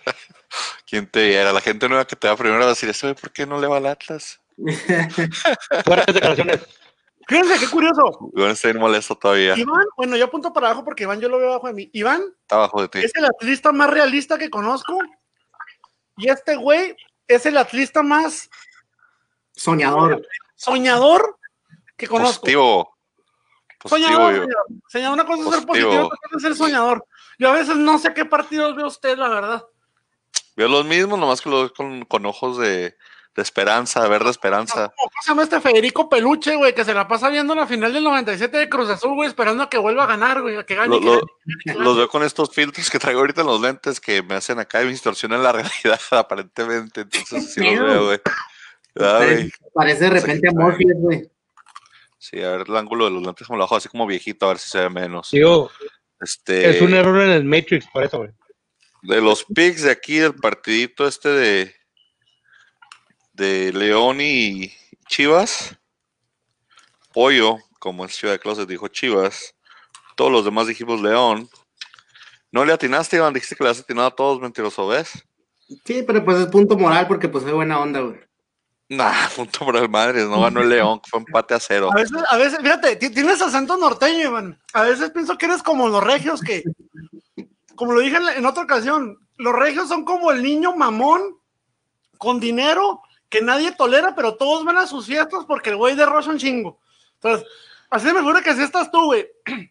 ¿Quién 0.86 1.06
te 1.08 1.26
viera? 1.26 1.52
La 1.52 1.60
gente 1.60 1.88
nueva 1.88 2.06
que 2.06 2.14
te 2.14 2.28
va 2.28 2.36
primero 2.36 2.62
a 2.62 2.68
decir, 2.68 2.88
¿eso 2.88 3.12
por 3.16 3.32
qué 3.32 3.46
no 3.46 3.60
le 3.60 3.66
va 3.66 3.78
al 3.78 3.86
Atlas? 3.86 4.40
Fuertes 5.84 6.14
declaraciones. 6.14 6.60
Fíjense, 7.26 7.58
qué 7.58 7.68
curioso. 7.68 8.30
Iván 8.36 8.50
está 8.50 8.68
bien 8.68 8.80
molesto 8.80 9.16
todavía. 9.16 9.56
Iván, 9.56 9.86
bueno, 9.96 10.16
yo 10.16 10.26
apunto 10.26 10.52
para 10.52 10.68
abajo 10.68 10.84
porque 10.84 11.04
Iván 11.04 11.20
yo 11.20 11.28
lo 11.28 11.38
veo 11.38 11.50
abajo 11.50 11.66
de 11.68 11.72
mí. 11.72 11.90
Iván 11.92 12.22
Está 12.42 12.56
abajo 12.56 12.82
de 12.82 12.88
ti. 12.88 12.98
es 12.98 13.12
el 13.14 13.24
atlista 13.24 13.72
más 13.72 13.90
realista 13.90 14.38
que 14.38 14.50
conozco. 14.50 14.98
Y 16.16 16.28
este 16.28 16.54
güey 16.54 16.94
es 17.26 17.46
el 17.46 17.56
atlista 17.56 18.02
más 18.02 18.50
Soñador. 19.56 20.26
Soñador 20.64 21.38
que 21.96 22.06
conozco. 22.08 22.40
Positivo. 22.40 22.90
Positivo, 23.78 24.08
Soñador, 24.08 24.34
señor. 24.34 24.66
Señor, 24.88 25.12
una 25.12 25.26
cosa 25.26 25.42
es 25.48 25.54
ser 25.56 25.66
Positivo. 25.66 25.90
otra 26.06 26.18
cosa 26.22 26.36
es 26.36 26.42
ser 26.42 26.56
soñador. 26.56 27.06
Yo 27.38 27.50
a 27.50 27.52
veces 27.52 27.76
no 27.76 27.98
sé 27.98 28.14
qué 28.14 28.24
partidos 28.24 28.74
ve 28.76 28.84
usted, 28.84 29.18
la 29.18 29.28
verdad. 29.28 29.64
Veo 30.56 30.68
los 30.68 30.84
mismos, 30.86 31.18
nomás 31.18 31.40
que 31.42 31.50
lo 31.50 31.58
veo 31.60 31.74
con, 31.74 32.04
con 32.06 32.24
ojos 32.24 32.56
de, 32.58 32.96
de 33.36 33.42
esperanza, 33.42 34.02
de 34.02 34.08
ver 34.08 34.24
de 34.24 34.30
esperanza. 34.30 34.90
¿Cómo 34.96 35.10
se 35.20 35.28
llama 35.30 35.42
este 35.42 35.60
Federico 35.60 36.08
Peluche, 36.08 36.56
güey? 36.56 36.74
Que 36.74 36.84
se 36.84 36.94
la 36.94 37.06
pasa 37.06 37.28
viendo 37.28 37.54
la 37.54 37.66
final 37.66 37.92
del 37.92 38.04
97 38.04 38.56
de 38.56 38.68
Cruz 38.70 38.88
Azul, 38.88 39.14
güey, 39.14 39.28
esperando 39.28 39.64
a 39.64 39.68
que 39.68 39.76
vuelva 39.78 40.04
a 40.04 40.06
ganar, 40.06 40.40
güey, 40.40 40.56
a 40.56 40.64
que 40.64 40.76
gane. 40.76 40.88
Lo- 40.88 41.00
que 41.00 41.06
gane, 41.10 41.20
que 41.64 41.72
gane. 41.72 41.84
Los 41.84 41.96
veo 41.98 42.08
con 42.08 42.22
estos 42.22 42.50
filtros 42.54 42.88
que 42.88 42.98
traigo 42.98 43.20
ahorita 43.20 43.42
en 43.42 43.48
los 43.48 43.60
lentes 43.60 44.00
que 44.00 44.22
me 44.22 44.36
hacen 44.36 44.58
acá 44.60 44.80
y 44.80 44.86
me 44.86 44.92
distorsionan 44.92 45.42
la 45.42 45.52
realidad, 45.52 46.00
aparentemente. 46.12 47.02
Entonces, 47.02 47.52
sí 47.52 47.60
los 47.60 47.86
veo, 47.86 48.04
güey. 48.06 48.20
Ah. 48.96 49.18
Parece, 49.18 49.50
parece 49.72 50.04
de 50.04 50.10
repente 50.10 50.48
a 50.48 50.50
Sí. 50.50 50.56
Morpheus, 50.56 50.92
güey. 50.98 51.30
Sí, 52.18 52.40
a 52.42 52.56
ver 52.56 52.64
el 52.68 52.76
ángulo 52.76 53.04
de 53.04 53.10
los 53.10 53.22
lentes 53.22 53.46
como 53.46 53.58
lo 53.58 53.64
bajo 53.64 53.76
así 53.76 53.88
como 53.88 54.06
viejito, 54.06 54.46
a 54.46 54.50
ver 54.50 54.58
si 54.58 54.70
se 54.70 54.80
ve 54.80 54.90
menos. 54.90 55.30
Digo, 55.30 55.70
Este, 56.20 56.70
es 56.70 56.80
un 56.80 56.94
error 56.94 57.20
en 57.22 57.30
el 57.30 57.44
Matrix, 57.44 57.86
por 57.92 58.02
eso, 58.04 58.18
güey. 58.18 58.30
de 59.02 59.20
los 59.20 59.44
picks 59.44 59.82
de 59.82 59.90
aquí 59.90 60.16
del 60.18 60.34
partidito 60.34 61.06
este 61.06 61.28
de 61.28 61.74
de 63.34 63.72
León 63.72 64.20
y 64.20 64.72
Chivas, 65.08 65.76
Pollo, 67.12 67.58
como 67.80 68.04
es 68.04 68.14
Ciudad 68.14 68.34
de 68.34 68.38
Closet, 68.38 68.68
dijo 68.68 68.88
Chivas. 68.88 69.54
Todos 70.16 70.30
los 70.30 70.44
demás 70.44 70.66
dijimos 70.68 71.00
León. 71.02 71.48
No 72.52 72.64
le 72.64 72.72
atinaste, 72.72 73.16
Iván, 73.16 73.34
dijiste 73.34 73.56
que 73.56 73.64
le 73.64 73.70
has 73.70 73.80
atinado 73.80 74.06
a 74.06 74.14
todos, 74.14 74.40
mentiroso, 74.40 74.86
¿ves? 74.86 75.10
Sí, 75.84 76.04
pero 76.06 76.24
pues 76.24 76.38
es 76.38 76.46
punto 76.46 76.78
moral 76.78 77.08
porque 77.08 77.28
pues 77.28 77.42
soy 77.42 77.52
buena 77.52 77.80
onda, 77.80 78.00
güey. 78.00 78.20
Nah, 78.88 79.28
punto 79.36 79.64
por 79.64 79.76
el 79.76 79.88
madre, 79.88 80.24
no 80.24 80.40
ganó 80.42 80.60
el 80.60 80.68
León, 80.68 81.00
fue 81.08 81.20
empate 81.20 81.54
a 81.54 81.60
cero. 81.60 81.90
A 81.92 81.96
veces, 81.96 82.22
a 82.28 82.36
veces, 82.36 82.58
fíjate, 82.60 82.96
ti- 82.96 83.10
tienes 83.10 83.40
acento 83.40 83.76
norteño, 83.76 84.20
Iván. 84.28 84.60
A 84.72 84.82
veces 84.82 85.10
pienso 85.10 85.36
que 85.38 85.46
eres 85.46 85.62
como 85.62 85.88
los 85.88 86.02
regios 86.04 86.40
que, 86.40 86.62
como 87.74 87.92
lo 87.92 88.00
dije 88.00 88.16
en, 88.16 88.24
la- 88.26 88.34
en 88.36 88.44
otra 88.46 88.62
ocasión, 88.64 89.18
los 89.36 89.54
regios 89.54 89.88
son 89.88 90.04
como 90.04 90.30
el 90.30 90.42
niño 90.42 90.76
mamón 90.76 91.38
con 92.18 92.38
dinero 92.40 93.02
que 93.28 93.42
nadie 93.42 93.72
tolera, 93.72 94.14
pero 94.14 94.36
todos 94.36 94.64
van 94.64 94.78
a 94.78 94.86
sus 94.86 95.06
fiestas 95.06 95.44
porque 95.46 95.70
el 95.70 95.76
güey 95.76 95.96
derrocha 95.96 96.30
un 96.30 96.38
chingo. 96.38 96.78
Entonces, 97.14 97.46
así 97.90 98.06
me 98.06 98.20
figura 98.20 98.42
que 98.42 98.50
así 98.50 98.62
estás 98.62 98.90
tú, 98.90 99.04
güey. 99.06 99.26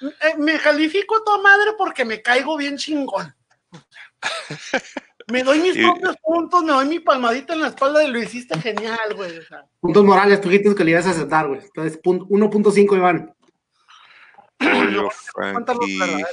Eh, 0.00 0.36
me 0.38 0.60
califico 0.60 1.16
a 1.16 1.24
tu 1.24 1.42
madre 1.42 1.72
porque 1.76 2.04
me 2.04 2.22
caigo 2.22 2.56
bien 2.56 2.76
chingón. 2.76 3.34
Me 5.30 5.42
doy 5.42 5.58
mis 5.60 5.76
Y- 5.76 5.82
propios 5.82 6.16
puntos, 6.22 6.64
me 6.64 6.72
doy 6.72 6.86
mi 6.86 7.00
palmadita 7.00 7.52
en 7.54 7.60
la 7.60 7.68
espalda 7.68 8.02
y 8.02 8.10
lo 8.10 8.18
hiciste 8.18 8.58
genial, 8.60 8.98
güey. 9.14 9.38
o 9.38 9.42
sea. 9.42 9.64
Puntos 9.80 10.04
morales, 10.04 10.40
tú 10.40 10.48
dijiste 10.48 10.74
que 10.74 10.84
le 10.84 10.92
ibas 10.92 11.06
a 11.06 11.10
aceptar, 11.10 11.46
güey. 11.48 11.60
Entonces, 11.60 12.00
pun- 12.02 12.26
1.5, 12.28 12.96
Iván. 12.96 13.34
Verdadero. 14.58 16.26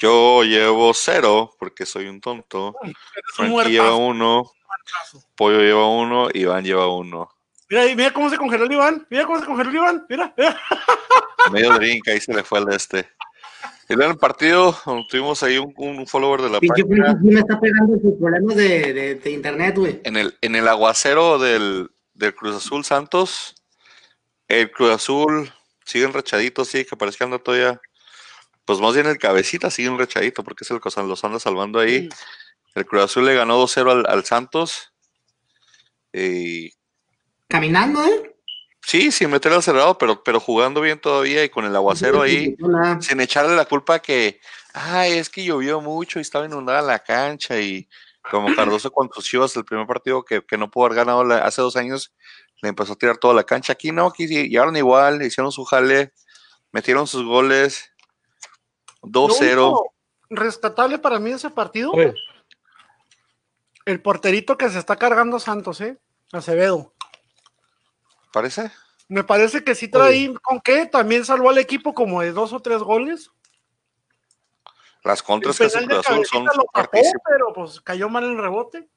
Yo 0.00 0.42
llevo 0.44 0.94
cero 0.94 1.50
porque 1.58 1.84
soy 1.84 2.06
un 2.06 2.20
tonto. 2.20 2.74
Frankie 3.34 3.70
lleva 3.70 3.94
uno, 3.94 4.50
Pollo 5.36 5.58
lleva 5.60 5.86
uno, 5.88 6.28
Iván 6.32 6.64
lleva 6.64 6.88
uno. 6.88 7.28
Mira, 7.68 7.84
mira 7.94 8.10
cómo 8.12 8.30
se 8.30 8.38
congeló 8.38 8.64
el 8.64 8.72
Iván. 8.72 9.06
Mira 9.10 9.26
cómo 9.26 9.38
se 9.40 9.44
congeló 9.46 9.68
el 9.70 9.76
Iván. 9.76 10.06
Mira, 10.08 10.32
mira. 10.36 10.58
Medio 11.52 11.74
drink, 11.74 12.08
ahí 12.08 12.20
se 12.20 12.32
le 12.32 12.42
fue 12.42 12.58
al 12.60 12.64
de 12.66 12.76
este. 12.76 13.08
El 13.88 14.16
partido 14.16 14.76
tuvimos 15.10 15.42
ahí 15.42 15.58
un, 15.58 15.72
un 15.76 16.06
follower 16.06 16.40
de 16.42 16.50
la 16.50 16.60
Pinche 16.60 16.84
página. 16.84 17.14
Me 17.22 17.40
está 17.40 17.60
pegando 17.60 17.98
sus 18.00 18.14
problemas 18.18 18.56
de, 18.56 18.92
de, 18.92 19.14
de 19.16 19.30
internet, 19.30 19.76
güey. 19.76 20.00
En 20.04 20.16
el, 20.16 20.36
en 20.40 20.56
el 20.56 20.66
aguacero 20.68 21.38
del, 21.38 21.90
del 22.14 22.34
Cruz 22.34 22.56
Azul 22.56 22.84
Santos, 22.84 23.54
el 24.48 24.70
Cruz 24.70 24.92
Azul 24.92 25.52
sigue 25.84 26.06
enrachadito, 26.06 26.64
sí, 26.64 26.84
que 26.84 26.96
parece 26.96 27.18
que 27.18 27.24
anda 27.24 27.38
todavía. 27.38 27.80
Pues 28.64 28.80
más 28.80 28.94
bien 28.94 29.06
el 29.06 29.18
cabecita 29.18 29.70
sigue 29.70 29.88
enrachadito, 29.88 30.42
porque 30.42 30.64
es 30.64 30.70
el 30.70 30.80
que 30.80 30.90
los 31.02 31.24
anda 31.24 31.38
salvando 31.38 31.78
ahí. 31.78 32.08
El 32.74 32.86
Cruz 32.86 33.04
Azul 33.04 33.26
le 33.26 33.34
ganó 33.34 33.62
2-0 33.62 33.90
al, 33.90 34.06
al 34.08 34.24
Santos. 34.24 34.92
Y 36.12 36.70
Caminando, 37.48 38.02
¿eh? 38.04 38.33
Sí, 38.86 39.10
sin 39.12 39.30
meter 39.30 39.52
al 39.52 39.62
cerrado, 39.62 39.96
pero, 39.98 40.22
pero 40.22 40.40
jugando 40.40 40.80
bien 40.80 41.00
todavía 41.00 41.44
y 41.44 41.48
con 41.48 41.64
el 41.64 41.74
aguacero 41.76 42.22
ahí. 42.22 42.56
Sin 43.00 43.20
echarle 43.20 43.56
la 43.56 43.64
culpa 43.64 43.98
que, 44.00 44.40
ay, 44.72 45.12
es 45.14 45.28
que 45.30 45.44
llovió 45.44 45.80
mucho 45.80 46.18
y 46.18 46.22
estaba 46.22 46.46
inundada 46.46 46.82
la 46.82 46.98
cancha 46.98 47.58
y 47.60 47.88
como 48.30 48.54
Cardoso 48.54 48.90
con 48.90 49.10
sus 49.12 49.24
chivas 49.24 49.54
el 49.56 49.64
primer 49.64 49.86
partido 49.86 50.24
que, 50.24 50.42
que 50.44 50.56
no 50.56 50.70
pudo 50.70 50.86
haber 50.86 50.96
ganado 50.96 51.24
la- 51.24 51.38
hace 51.38 51.60
dos 51.60 51.76
años, 51.76 52.12
le 52.62 52.70
empezó 52.70 52.94
a 52.94 52.96
tirar 52.96 53.18
toda 53.18 53.34
la 53.34 53.44
cancha. 53.44 53.74
Aquí 53.74 53.92
no, 53.92 54.06
aquí 54.06 54.26
sí, 54.26 54.48
llegaron 54.48 54.76
igual, 54.76 55.20
hicieron 55.22 55.52
su 55.52 55.64
jale, 55.64 56.12
metieron 56.72 57.06
sus 57.06 57.24
goles, 57.24 57.90
Lo 59.02 59.10
2-0. 59.28 59.52
único 59.68 59.94
rescatable 60.30 60.98
para 60.98 61.18
mí 61.18 61.32
ese 61.32 61.50
partido, 61.50 61.92
el 63.84 64.00
porterito 64.00 64.56
que 64.56 64.70
se 64.70 64.78
está 64.78 64.96
cargando 64.96 65.38
Santos, 65.38 65.80
¿eh? 65.82 65.98
Acevedo. 66.32 66.93
¿Parece? 68.34 68.72
Me 69.06 69.22
parece 69.22 69.62
que 69.62 69.76
sí 69.76 69.86
trae 69.86 70.34
con 70.42 70.60
qué. 70.60 70.86
También 70.86 71.24
salvó 71.24 71.50
al 71.50 71.58
equipo 71.58 71.94
como 71.94 72.20
de 72.20 72.32
dos 72.32 72.52
o 72.52 72.58
tres 72.58 72.78
goles. 72.78 73.30
Las 75.04 75.22
contras 75.22 75.56
que 75.56 75.66
hace 75.66 75.86
Cruz 75.86 76.00
Azul 76.00 76.26
son 76.26 76.44
lo 76.46 76.64
tapó, 76.72 76.98
pero 77.28 77.52
pues 77.54 77.80
cayó 77.80 78.08
mal 78.08 78.24
el 78.24 78.36
rebote. 78.36 78.88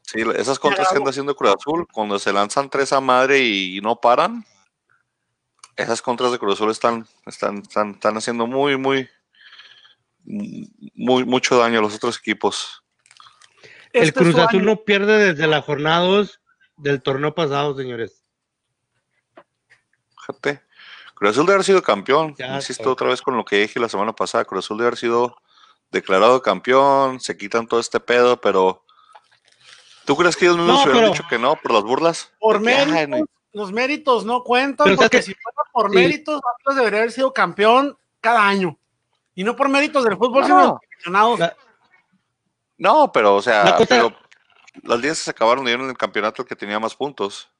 Sí, 0.00 0.22
esas 0.36 0.58
contras 0.58 0.88
que 0.88 0.96
anda 0.96 1.10
haciendo 1.10 1.36
Cruz 1.36 1.54
Azul, 1.54 1.86
cuando 1.92 2.18
se 2.18 2.32
lanzan 2.32 2.70
tres 2.70 2.94
a 2.94 3.02
madre 3.02 3.40
y 3.40 3.78
no 3.82 4.00
paran, 4.00 4.46
esas 5.76 6.00
contras 6.00 6.32
de 6.32 6.38
Cruz 6.38 6.54
Azul 6.54 6.70
están, 6.70 7.06
están, 7.26 7.58
están, 7.58 7.90
están 7.90 8.16
haciendo 8.16 8.46
muy, 8.46 8.78
muy, 8.78 9.06
muy, 10.24 11.26
mucho 11.26 11.58
daño 11.58 11.80
a 11.80 11.82
los 11.82 11.94
otros 11.94 12.16
equipos. 12.16 12.82
el 13.92 14.04
Este 14.04 14.06
es 14.06 14.12
Cruz 14.12 14.38
Azul 14.38 14.60
año. 14.60 14.70
no 14.70 14.84
pierde 14.84 15.34
desde 15.34 15.46
la 15.46 15.60
jornada 15.60 16.06
2 16.06 16.40
del 16.78 17.02
torneo 17.02 17.34
pasado, 17.34 17.76
señores. 17.76 18.17
Fíjate. 20.28 20.62
Cruz 21.14 21.30
Azul 21.32 21.46
debe 21.46 21.54
haber 21.54 21.64
sido 21.64 21.82
campeón. 21.82 22.34
Ya, 22.38 22.54
Insisto 22.56 22.90
otra 22.92 23.08
vez 23.08 23.22
con 23.22 23.36
lo 23.36 23.44
que 23.44 23.56
dije 23.56 23.80
la 23.80 23.88
semana 23.88 24.12
pasada. 24.12 24.44
Cruz 24.44 24.64
Azul 24.66 24.78
debe 24.78 24.88
haber 24.88 24.98
sido 24.98 25.36
declarado 25.90 26.42
campeón. 26.42 27.18
Se 27.20 27.36
quitan 27.36 27.66
todo 27.66 27.80
este 27.80 27.98
pedo, 27.98 28.40
pero. 28.40 28.84
¿Tú 30.04 30.16
crees 30.16 30.36
que 30.36 30.46
ellos 30.46 30.56
mismos 30.56 30.86
No, 30.86 30.90
hubieran 30.92 31.12
dicho 31.12 31.24
que 31.28 31.38
no 31.38 31.56
por 31.56 31.72
las 31.72 31.82
burlas? 31.82 32.32
Por 32.38 32.60
De 32.60 32.66
que, 32.66 32.72
"Ay, 32.74 32.86
méritos, 33.06 33.20
no". 33.20 33.26
los 33.52 33.72
méritos 33.72 34.24
no 34.24 34.42
cuentan, 34.42 34.84
Pero, 34.86 34.96
¿sabes 34.96 35.10
porque 35.10 35.22
si 35.22 35.34
fuera 35.34 35.56
por 35.72 35.90
Sí. 35.90 35.96
méritos, 35.96 36.40
Atlas 36.60 36.76
debería 36.76 37.00
haber 37.00 37.12
sido 37.12 37.32
campeón 37.34 37.98
cada 38.20 38.46
año. 38.46 38.78
Y 39.34 39.44
no 39.44 39.54
por 39.54 39.68
méritos 39.68 40.04
del 40.04 40.16
fútbol, 40.16 40.42
No. 40.42 40.46
sino 40.46 40.58
de 40.60 40.64
los 40.68 40.76
aficionados. 40.94 41.38
La- 41.40 41.56
No, 42.78 43.12
pero, 43.12 43.34
o 43.34 43.42
sea, 43.42 43.64
La 43.64 43.78
pero 43.86 44.12
las 44.82 45.02
10 45.02 45.18
se 45.18 45.30
acabaron 45.30 45.64
dieron 45.64 45.84
en 45.84 45.90
el 45.90 45.98
campeonato 45.98 46.42
el 46.42 46.48
que 46.48 46.56
tenía 46.56 46.78
más 46.78 46.94
puntos. 46.94 47.50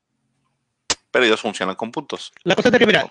Pero 1.18 1.26
ellos 1.26 1.40
funcionan 1.40 1.74
con 1.74 1.90
puntos. 1.90 2.30
La 2.44 2.54
cosa 2.54 2.68
es 2.68 2.78
que, 2.78 2.86
mira, 2.86 3.08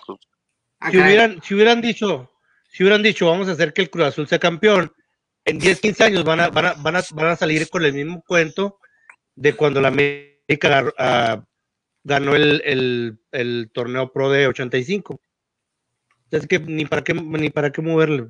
Ah, 0.80 0.90
si 0.90 0.96
hubieran, 0.96 1.42
si 1.42 1.54
hubieran 1.54 1.80
dicho, 1.82 2.32
si 2.70 2.82
hubieran 2.82 3.02
dicho, 3.02 3.26
vamos 3.26 3.48
a 3.48 3.52
hacer 3.52 3.72
que 3.74 3.82
el 3.82 3.90
Cruz 3.90 4.06
Azul 4.06 4.26
sea 4.28 4.38
campeón, 4.38 4.90
en 5.44 5.58
10, 5.58 5.80
15 5.80 6.04
años 6.04 6.24
van 6.24 6.40
a, 6.40 6.48
van 6.48 6.66
a, 6.66 6.72
van 6.74 6.96
a, 6.96 7.02
van 7.12 7.26
a 7.26 7.36
salir 7.36 7.68
con 7.68 7.84
el 7.84 7.92
mismo 7.92 8.22
cuento 8.26 8.78
de 9.34 9.52
cuando 9.54 9.80
la 9.82 9.88
América 9.88 10.90
ah, 10.96 11.44
ganó 12.02 12.34
el, 12.34 12.62
el, 12.64 13.18
el 13.32 13.70
torneo 13.74 14.10
pro 14.12 14.30
de 14.30 14.46
85. 14.46 15.20
Es 16.30 16.46
que 16.46 16.58
ni 16.60 16.86
para 16.86 17.02
qué, 17.04 17.12
ni 17.12 17.50
para 17.50 17.70
qué 17.72 17.82
moverle. 17.82 18.28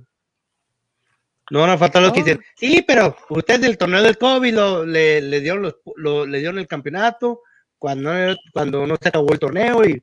No 1.51 1.61
van 1.61 1.71
a 1.71 1.79
faltar 1.79 2.03
los 2.03 2.13
que 2.13 2.23
dicen, 2.25 2.45
sí, 2.57 2.83
pero 2.87 3.17
ustedes 3.31 3.61
del 3.61 3.79
torneo 3.79 4.03
del 4.03 4.19
COVID 4.19 4.55
lo, 4.55 4.85
le, 4.85 5.21
le 5.21 5.41
dieron 5.41 5.63
los, 5.63 5.77
lo- 5.97 6.27
le 6.27 6.39
dieron 6.39 6.59
el 6.59 6.67
campeonato 6.67 7.43
cuando, 7.79 8.11
cuando 8.53 8.87
no 8.87 8.97
se 9.01 9.09
acabó 9.09 9.33
el 9.33 9.39
torneo 9.39 9.85
y 9.85 10.03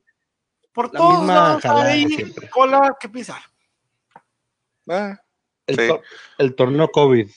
por 0.72 0.92
la 0.92 0.98
todos 0.98 1.18
misma 1.18 1.60
jalada 1.60 1.94
cola 2.50 2.96
que 2.98 3.08
pisar. 3.08 3.42
Eh, 4.88 5.16
el, 5.66 5.76
Sí. 5.76 5.92
el 6.38 6.54
torneo 6.54 6.88
COVID. 6.88 7.30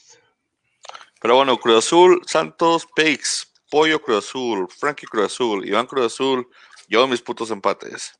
Pero 1.20 1.36
bueno, 1.36 1.58
Cruz 1.58 1.84
Azul, 1.84 2.22
Santos, 2.26 2.86
Peix, 2.94 3.52
Pollo 3.70 4.00
Cruz 4.00 4.26
Azul, 4.26 4.68
Frankie 4.70 5.06
Cruz 5.06 5.26
Azul, 5.26 5.66
Iván 5.66 5.86
Cruz 5.86 6.06
Azul, 6.06 6.48
yo 6.88 7.06
mis 7.06 7.20
putos 7.20 7.50
empates. 7.50 8.18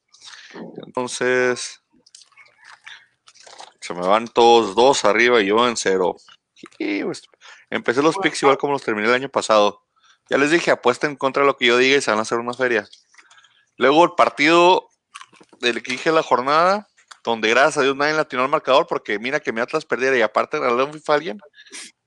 Entonces, 0.85 1.81
se 3.81 3.95
me 3.95 4.07
van 4.07 4.29
todos 4.29 4.75
dos 4.75 5.05
arriba 5.05 5.41
y 5.41 5.47
yo 5.47 5.67
en 5.67 5.77
cero. 5.77 6.17
Y, 6.79 7.03
pues, 7.03 7.23
empecé 7.71 8.03
los 8.03 8.19
picks 8.19 8.43
igual 8.43 8.59
como 8.59 8.75
los 8.75 8.83
terminé 8.83 9.09
el 9.09 9.15
año 9.15 9.29
pasado. 9.29 9.83
Ya 10.31 10.39
les 10.39 10.51
dije, 10.51 10.71
apuesten 10.71 11.17
contra 11.17 11.45
lo 11.45 11.57
que 11.57 11.67
yo 11.67 11.77
diga 11.77 11.97
y 11.99 12.01
se 12.01 12.11
van 12.11 12.21
a 12.21 12.23
hacer 12.23 12.39
una 12.39 12.55
feria. 12.55 12.89
Luego 13.77 14.05
el 14.05 14.13
partido 14.13 14.89
del 15.61 15.83
que 15.83 15.93
dije 15.93 16.13
la 16.13 16.23
jornada, 16.23 16.89
donde 17.25 17.51
gracias 17.51 17.79
a 17.79 17.83
Dios 17.83 17.97
nadie 17.97 18.15
latinó 18.15 18.43
al 18.45 18.49
marcador, 18.49 18.87
porque 18.87 19.19
mira 19.19 19.41
que 19.41 19.53
mi 19.53 19.61
Atlas 19.61 19.85
perdiera 19.85 20.17
y 20.17 20.23
aparte 20.23 20.59
ganó 20.59 20.85
un 20.85 20.93
FIFA 20.93 21.15
alguien, 21.15 21.39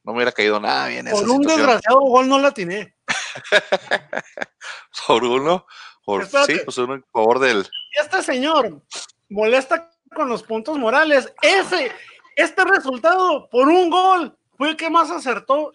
no 0.03 0.11
me 0.11 0.17
hubiera 0.17 0.31
caído 0.31 0.59
nada 0.59 0.87
bien 0.87 1.07
esa 1.07 1.17
Por 1.17 1.29
un 1.29 1.37
situación. 1.41 1.57
desgraciado 1.57 1.99
gol 1.99 2.27
no 2.29 2.39
la 2.39 2.47
atiné. 2.49 2.95
Por 5.07 5.23
uno, 5.23 5.65
Por, 6.05 6.23
Espérate. 6.23 6.53
sí, 6.53 6.61
pues 6.63 6.77
uno 6.77 6.95
en 6.95 7.03
favor 7.11 7.39
del. 7.39 7.67
Este 7.99 8.23
señor 8.23 8.81
molesta 9.29 9.89
con 10.15 10.29
los 10.29 10.43
puntos 10.43 10.77
morales. 10.77 11.31
Ese, 11.41 11.91
este 12.35 12.63
resultado 12.65 13.49
por 13.49 13.67
un 13.67 13.89
gol 13.89 14.37
fue 14.57 14.69
el 14.69 14.77
que 14.77 14.89
más 14.89 15.11
acertó. 15.11 15.71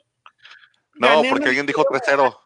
No, 0.99 1.23
porque 1.29 1.49
alguien 1.49 1.67
dijo 1.67 1.85
tiro, 1.85 2.01
3-0. 2.01 2.39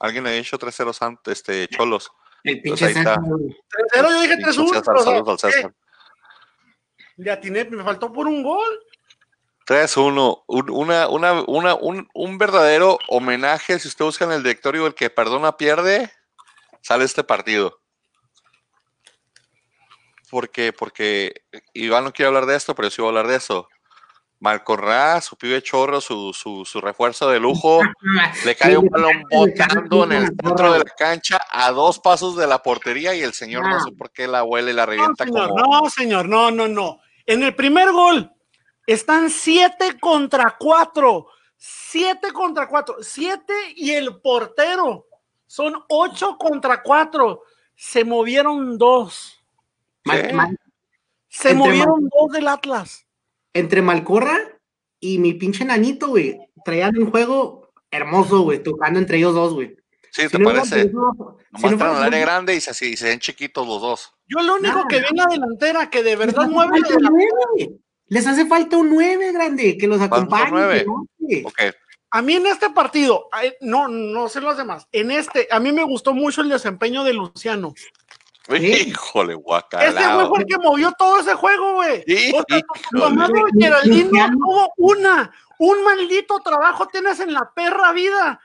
Alguien 0.00 0.24
le 0.24 0.30
ha 0.30 0.32
dicho 0.34 0.58
3-0 0.58 0.96
antes, 1.02 1.32
este, 1.38 1.68
Cholos. 1.68 2.10
El 2.42 2.54
Pues 2.62 2.62
pinche 2.62 2.84
ahí 2.86 2.90
está. 2.92 3.14
César, 3.16 3.24
güey. 3.24 3.56
3-0, 3.94 4.10
yo 4.10 4.20
dije 4.22 4.36
Pinche 4.36 4.50
3-1. 4.52 4.68
César, 4.68 4.82
pero, 4.86 5.00
o 5.00 5.02
sea, 5.02 5.12
saludos 5.12 5.44
al 5.44 5.52
César. 5.52 5.70
eh, 5.70 7.04
Le 7.16 7.30
atiné, 7.30 7.64
me 7.66 7.84
faltó 7.84 8.12
por 8.12 8.26
un 8.26 8.42
gol. 8.42 8.80
3-1. 9.66 10.44
Un, 10.46 10.70
una, 10.70 11.08
una, 11.08 11.32
una, 11.46 11.74
un, 11.74 12.08
un 12.14 12.38
verdadero 12.38 12.98
homenaje. 13.08 13.78
Si 13.78 13.88
usted 13.88 14.04
busca 14.04 14.24
en 14.24 14.32
el 14.32 14.42
directorio, 14.42 14.86
el 14.86 14.94
que 14.94 15.10
perdona 15.10 15.56
pierde, 15.56 16.10
sale 16.80 17.04
este 17.04 17.22
partido. 17.22 17.78
Porque, 20.30 20.72
porque 20.72 21.42
Iván 21.74 22.04
no 22.04 22.12
quiere 22.12 22.28
hablar 22.28 22.46
de 22.46 22.56
esto, 22.56 22.74
pero 22.74 22.86
yo 22.88 22.90
sí 22.94 23.02
voy 23.02 23.08
a 23.08 23.10
hablar 23.10 23.26
de 23.26 23.36
eso. 23.36 23.68
Malcorra, 24.40 25.20
su 25.20 25.36
pibe 25.36 25.62
chorro, 25.62 26.00
su, 26.00 26.32
su, 26.32 26.64
su 26.64 26.80
refuerzo 26.80 27.28
de 27.30 27.38
lujo, 27.38 27.80
le 28.44 28.56
cae 28.56 28.76
un 28.76 28.88
balón 28.88 29.22
botando 29.30 30.04
en 30.04 30.12
el 30.12 30.26
centro 30.28 30.72
de 30.72 30.78
la 30.78 30.84
cancha 30.96 31.38
a 31.50 31.70
dos 31.70 31.98
pasos 31.98 32.36
de 32.36 32.46
la 32.46 32.62
portería 32.62 33.14
y 33.14 33.20
el 33.20 33.34
señor 33.34 33.68
no 33.68 33.80
sé 33.84 33.92
por 33.92 34.10
qué 34.10 34.26
la 34.26 34.42
huele 34.42 34.72
y 34.72 34.74
la 34.74 34.86
No, 34.86 34.90
revienta 34.92 35.24
señor, 35.24 35.48
como. 35.50 35.82
no, 35.82 35.90
señor, 35.90 36.28
no, 36.28 36.50
no, 36.50 36.66
no. 36.66 37.00
En 37.26 37.42
el 37.42 37.54
primer 37.54 37.92
gol 37.92 38.32
están 38.86 39.30
7 39.30 40.00
contra 40.00 40.56
4. 40.58 41.26
7 41.56 42.32
contra 42.32 42.66
4. 42.66 42.96
7 43.02 43.54
y 43.76 43.90
el 43.92 44.20
portero. 44.20 45.06
Son 45.46 45.74
8 45.88 46.36
contra 46.38 46.82
4. 46.82 47.42
Se 47.76 48.04
movieron 48.04 48.78
dos. 48.78 49.38
Se 51.28 51.54
movieron 51.54 52.08
dos 52.08 52.32
del 52.32 52.48
Atlas. 52.48 53.06
Entre 53.54 53.82
Malcorra 53.82 54.38
y 55.00 55.18
mi 55.18 55.34
pinche 55.34 55.64
nanito, 55.64 56.08
güey, 56.08 56.38
traían 56.64 56.96
un 56.98 57.10
juego 57.10 57.70
hermoso, 57.90 58.40
güey, 58.42 58.62
tocando 58.62 58.98
entre 58.98 59.18
ellos 59.18 59.34
dos, 59.34 59.54
güey. 59.54 59.76
Sí, 60.12 60.22
Si 60.22 60.28
te 60.28 60.38
no 60.38 60.46
parece. 60.50 60.80
eso- 60.80 60.88
si 61.56 61.62
Nomás 61.64 61.78
no 61.78 61.84
al 61.86 61.94
por 61.96 62.04
área 62.04 62.20
grande 62.20 62.54
y 62.54 62.60
se, 62.60 62.86
y 62.86 62.96
se 62.96 63.08
ven 63.08 63.18
chiquitos 63.18 63.66
los 63.66 63.80
dos. 63.80 64.12
Yo 64.28 64.40
lo 64.42 64.54
único 64.54 64.74
Nada. 64.76 64.86
que 64.88 65.00
vi 65.00 65.06
en 65.10 65.16
la 65.16 65.26
delantera 65.26 65.90
que 65.90 66.02
de 66.04 66.14
verdad 66.16 66.48
mueve 66.48 66.78
nueve. 67.00 67.70
Les 68.06 68.26
hace 68.26 68.46
falta 68.46 68.76
un 68.76 68.90
9, 68.90 69.32
grande, 69.32 69.76
que 69.78 69.86
los 69.86 70.00
acompañe. 70.00 70.50
nueve. 70.50 70.84
Ok. 71.44 71.60
A 72.12 72.22
mí 72.22 72.34
en 72.34 72.46
este 72.46 72.70
partido, 72.70 73.28
no, 73.60 73.86
no 73.86 74.28
sé 74.28 74.40
los 74.40 74.56
demás. 74.56 74.88
En 74.90 75.12
este, 75.12 75.46
a 75.50 75.60
mí 75.60 75.70
me 75.70 75.84
gustó 75.84 76.12
mucho 76.12 76.40
el 76.42 76.48
desempeño 76.48 77.04
de 77.04 77.14
Luciano. 77.14 77.72
Sí. 78.58 78.66
Híjole, 78.88 79.32
Este 79.34 79.42
güey 79.42 79.44
guacalao. 79.44 80.28
fue 80.28 80.38
el 80.40 80.46
que 80.46 80.58
movió 80.58 80.92
todo 80.98 81.20
ese 81.20 81.34
juego, 81.34 81.74
güey. 81.74 82.02
Sí, 82.06 82.32
O 82.34 82.44
sea. 82.48 82.60
Mamado 82.92 83.32
Luciano- 83.34 83.76
Geraldino 83.80 84.30
tuvo 84.32 84.72
una, 84.78 85.32
un 85.58 85.84
maldito 85.84 86.40
trabajo 86.40 86.86
tienes 86.88 87.20
en 87.20 87.32
la 87.32 87.50
perra 87.54 87.92
vida 87.92 88.40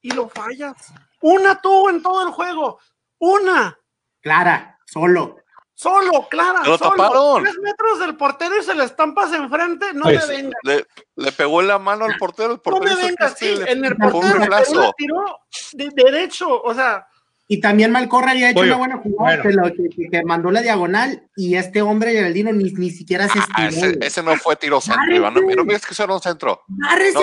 y 0.00 0.10
lo 0.12 0.28
fallas. 0.28 0.74
Una 1.20 1.60
tuvo 1.60 1.90
en 1.90 2.02
todo 2.02 2.22
el 2.26 2.32
juego. 2.32 2.78
Una. 3.18 3.78
Clara, 4.20 4.78
solo. 4.86 5.36
Solo, 5.74 6.28
Clara. 6.28 6.60
Lo 6.64 6.78
solo. 6.78 6.90
taparon. 6.90 7.42
Tres 7.42 7.58
metros 7.60 7.98
del 7.98 8.16
portero 8.16 8.56
y 8.56 8.62
se 8.62 8.74
le 8.74 8.84
estampas 8.84 9.32
enfrente. 9.32 9.92
No 9.94 10.02
Pues, 10.04 10.28
me 10.28 10.36
vengas. 10.36 10.60
Le, 10.62 10.86
le 11.16 11.32
pegó 11.32 11.60
en 11.60 11.68
la 11.68 11.78
mano 11.80 12.04
al 12.04 12.16
portero, 12.18 12.50
el 12.52 12.56
No 12.58 12.62
portero 12.62 12.84
me 12.84 12.92
hizo 12.92 13.00
el 13.00 13.06
vengas. 13.16 13.38
Sí, 13.38 13.56
le- 13.56 13.72
en 13.72 13.84
el 13.84 13.96
portero 13.96 14.38
la 14.46 14.62
tiró 14.96 15.40
de 15.72 15.88
derecho. 15.94 16.62
O 16.62 16.72
sea, 16.74 17.06
Y 17.48 17.60
también 17.60 17.90
Malcorra 17.90 18.30
había 18.30 18.50
hecho 18.50 18.60
Pollo, 18.60 18.68
una 18.70 18.78
buena 18.78 18.96
jugada 18.98 19.42
bueno. 19.42 19.42
que, 19.42 19.52
lo- 19.52 19.74
que- 19.74 19.94
que- 19.94 20.08
que 20.10 20.24
mandó 20.24 20.50
la 20.50 20.62
diagonal 20.62 21.28
y 21.36 21.56
este 21.56 21.82
hombre 21.82 22.12
Geraldino 22.12 22.52
ni, 22.52 22.72
ni 22.72 22.90
siquiera 22.90 23.28
se 23.28 23.38
Ah, 23.54 23.66
estiró. 23.68 23.98
ese, 24.00 24.22
no 24.22 24.34
fue 24.36 24.56
tiro 24.56 24.80
centro. 24.80 25.14
Iván. 25.14 25.34
No, 25.34 25.40
no 25.40 25.46
me 25.46 25.54
digas 25.64 25.84
que 25.84 25.92
eso 25.92 26.04
era 26.04 26.14
un 26.14 26.20
centro. 26.20 26.62
No, 26.68 26.96
no, 26.96 27.02
eso, 27.04 27.20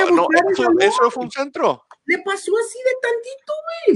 eso 0.80 0.98
no 1.02 1.12
fue 1.12 1.24
un 1.24 1.32
centro. 1.32 1.84
Le 2.06 2.18
pasó 2.20 2.52
así 2.58 2.80
de 2.86 2.92
tantito, 3.02 3.54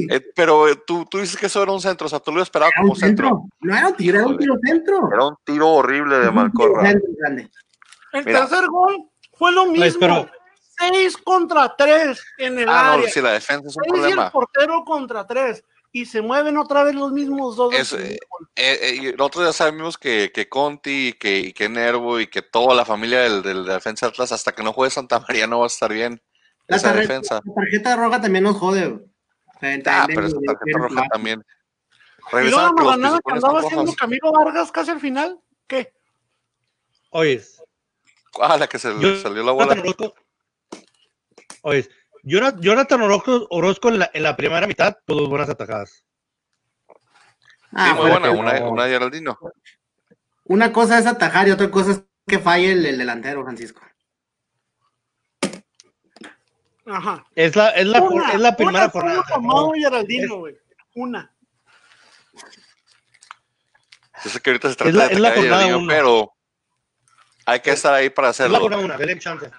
güey. 0.10 0.18
Eh, 0.18 0.32
pero 0.36 0.68
eh, 0.70 0.76
tú, 0.88 1.06
tú 1.06 1.20
dices 1.20 1.36
que 1.38 1.48
eso 1.48 1.62
era 1.62 1.72
un 1.72 1.82
centro, 1.82 2.08
o 2.08 2.10
sea, 2.10 2.20
tú 2.20 2.32
lo 2.32 2.42
esperabas 2.42 2.72
Era 2.76 2.82
como 2.82 2.94
un 2.94 3.00
centro. 3.00 3.28
centro. 3.28 3.46
No 3.62 3.78
era 3.78 3.88
un 3.90 3.96
tiro, 3.96 4.20
era 4.20 4.28
un 4.28 4.38
tiro 4.38 4.56
centro. 4.64 5.10
Era 5.14 5.26
un 5.28 5.36
tiro 5.44 5.68
horrible 5.70 6.20
de 6.20 6.32
Malcorra. 6.32 6.90
el 6.92 8.26
Mira. 8.26 8.48
tercer 8.48 8.68
gol 8.68 9.10
fue 9.34 9.52
lo 9.52 9.66
mismo. 9.68 10.00
pero- 10.00 10.30
Seis 10.76 11.16
contra 11.18 11.76
tres 11.78 12.20
en 12.40 12.58
el 12.58 12.68
Ah, 12.68 12.94
área. 12.94 13.06
no, 13.06 13.12
sí, 13.12 13.22
la 13.22 13.34
defensa 13.34 13.68
es 13.70 13.76
un 13.78 13.84
Seis 13.84 13.94
y 13.94 13.96
el 13.96 14.02
problema. 14.02 14.32
portero 14.32 14.84
contra 14.84 15.26
tres. 15.28 15.64
Y 15.96 16.08
se 16.08 16.24
mueven 16.24 16.58
otra 16.58 16.84
vez 16.84 16.96
los 16.96 17.12
mismos 17.12 17.56
dos. 17.56 17.72
Es, 17.74 17.94
eh. 17.94 18.18
Eh, 18.56 18.80
eh, 18.82 18.96
y 18.96 19.02
nosotros 19.16 19.46
ya 19.46 19.54
sabemos 19.54 19.98
que, 19.98 20.32
que 20.34 20.50
Conti 20.50 21.10
y 21.10 21.14
que, 21.14 21.38
y 21.38 21.54
que 21.54 21.70
Nervo 21.70 22.20
y 22.20 22.26
que 22.26 22.42
toda 22.42 22.74
la 22.74 22.84
familia 22.84 23.22
del, 23.22 23.44
del 23.44 23.64
defensa 23.64 24.08
Atlas, 24.08 24.32
hasta 24.32 24.54
que 24.54 24.64
no 24.64 24.74
juegue 24.74 24.90
Santa 24.90 25.20
María, 25.20 25.46
no 25.46 25.60
va 25.60 25.66
a 25.66 25.68
estar 25.68 25.94
bien. 25.94 26.20
La 26.68 26.78
esa 26.78 26.88
tarjeta, 26.94 27.14
defensa. 27.14 27.42
la 27.46 27.54
tarjeta 27.54 27.96
roja 27.96 28.20
también 28.22 28.44
nos 28.44 28.58
jode, 28.58 29.06
Ah, 29.86 30.06
pero 30.08 30.26
esa 30.26 30.38
tarjeta 30.46 30.78
roja 30.80 31.08
también. 31.12 31.44
Y 32.34 32.50
luego 32.50 32.96
la 32.96 33.20
que 33.24 33.34
andaba 33.34 33.60
haciendo. 33.60 33.94
Camilo 33.94 34.32
Vargas 34.32 34.72
casi 34.72 34.90
al 34.92 35.00
final. 35.00 35.40
¿Qué? 35.68 35.94
Oye, 37.12 37.42
Ah, 38.42 38.58
la 38.58 38.68
que 38.68 38.80
se 38.80 38.92
le 38.92 39.00
yo- 39.00 39.22
salió 39.22 39.44
la 39.44 39.52
bola. 39.52 39.76
Oye, 41.62 41.88
Jonathan, 42.24 43.02
Orozco, 43.02 43.48
Orozco 43.50 43.90
en, 43.90 44.00
la, 44.00 44.10
en 44.14 44.24
la 44.24 44.36
primera 44.38 44.66
mitad, 44.66 44.96
todas 45.06 45.28
buenas 45.30 45.50
atajadas. 45.50 46.06
Ah, 47.74 47.90
Sí, 47.90 48.02
muy 48.02 48.12
buena, 48.12 48.32
una, 48.32 48.60
no. 48.60 48.70
una 48.72 48.88
Geraldino. 48.88 49.38
Una 50.46 50.72
cosa 50.72 51.00
es 51.00 51.06
atajar 51.06 51.48
y 51.48 51.52
otra 51.52 51.70
cosa 51.70 51.92
es 51.92 52.04
que 52.28 52.40
falle 52.40 52.72
el, 52.72 52.86
el 52.86 52.98
delantero, 52.98 53.44
Francisco. 53.44 53.82
Ajá. 56.86 57.26
Es 57.36 57.56
la, 57.56 57.70
es 57.70 57.86
la, 57.88 58.02
Una, 58.02 58.32
es 58.34 58.40
la 58.40 58.56
primera 58.56 58.80
una 58.86 58.90
jornada. 58.90 59.24
tuvo 59.24 59.36
Amado 59.36 59.72
Geraldino, 59.74 60.38
güey. 60.38 60.58
Una. 60.96 61.34
Yo 64.24 64.30
sé 64.30 64.40
que 64.42 64.50
ahorita 64.52 64.70
se 64.70 64.76
trata 64.76 64.90
Es 64.90 64.96
la- 64.96 65.08
de 65.08 65.14
es 65.14 65.20
la 65.20 65.30
jornada 65.32 65.64
Geraldino, 65.64 65.78
uno. 65.80 65.88
pero 65.88 66.34
hay 67.46 67.60
que 67.62 67.72
estar 67.72 67.94
ahí 67.94 68.10
para 68.10 68.30
Es 68.30 68.40
la 68.40 68.46
hacerlo. 68.46 68.60
jornada 68.60 68.84
una, 68.86 68.98
denle 68.98 69.20
chance. 69.20 69.50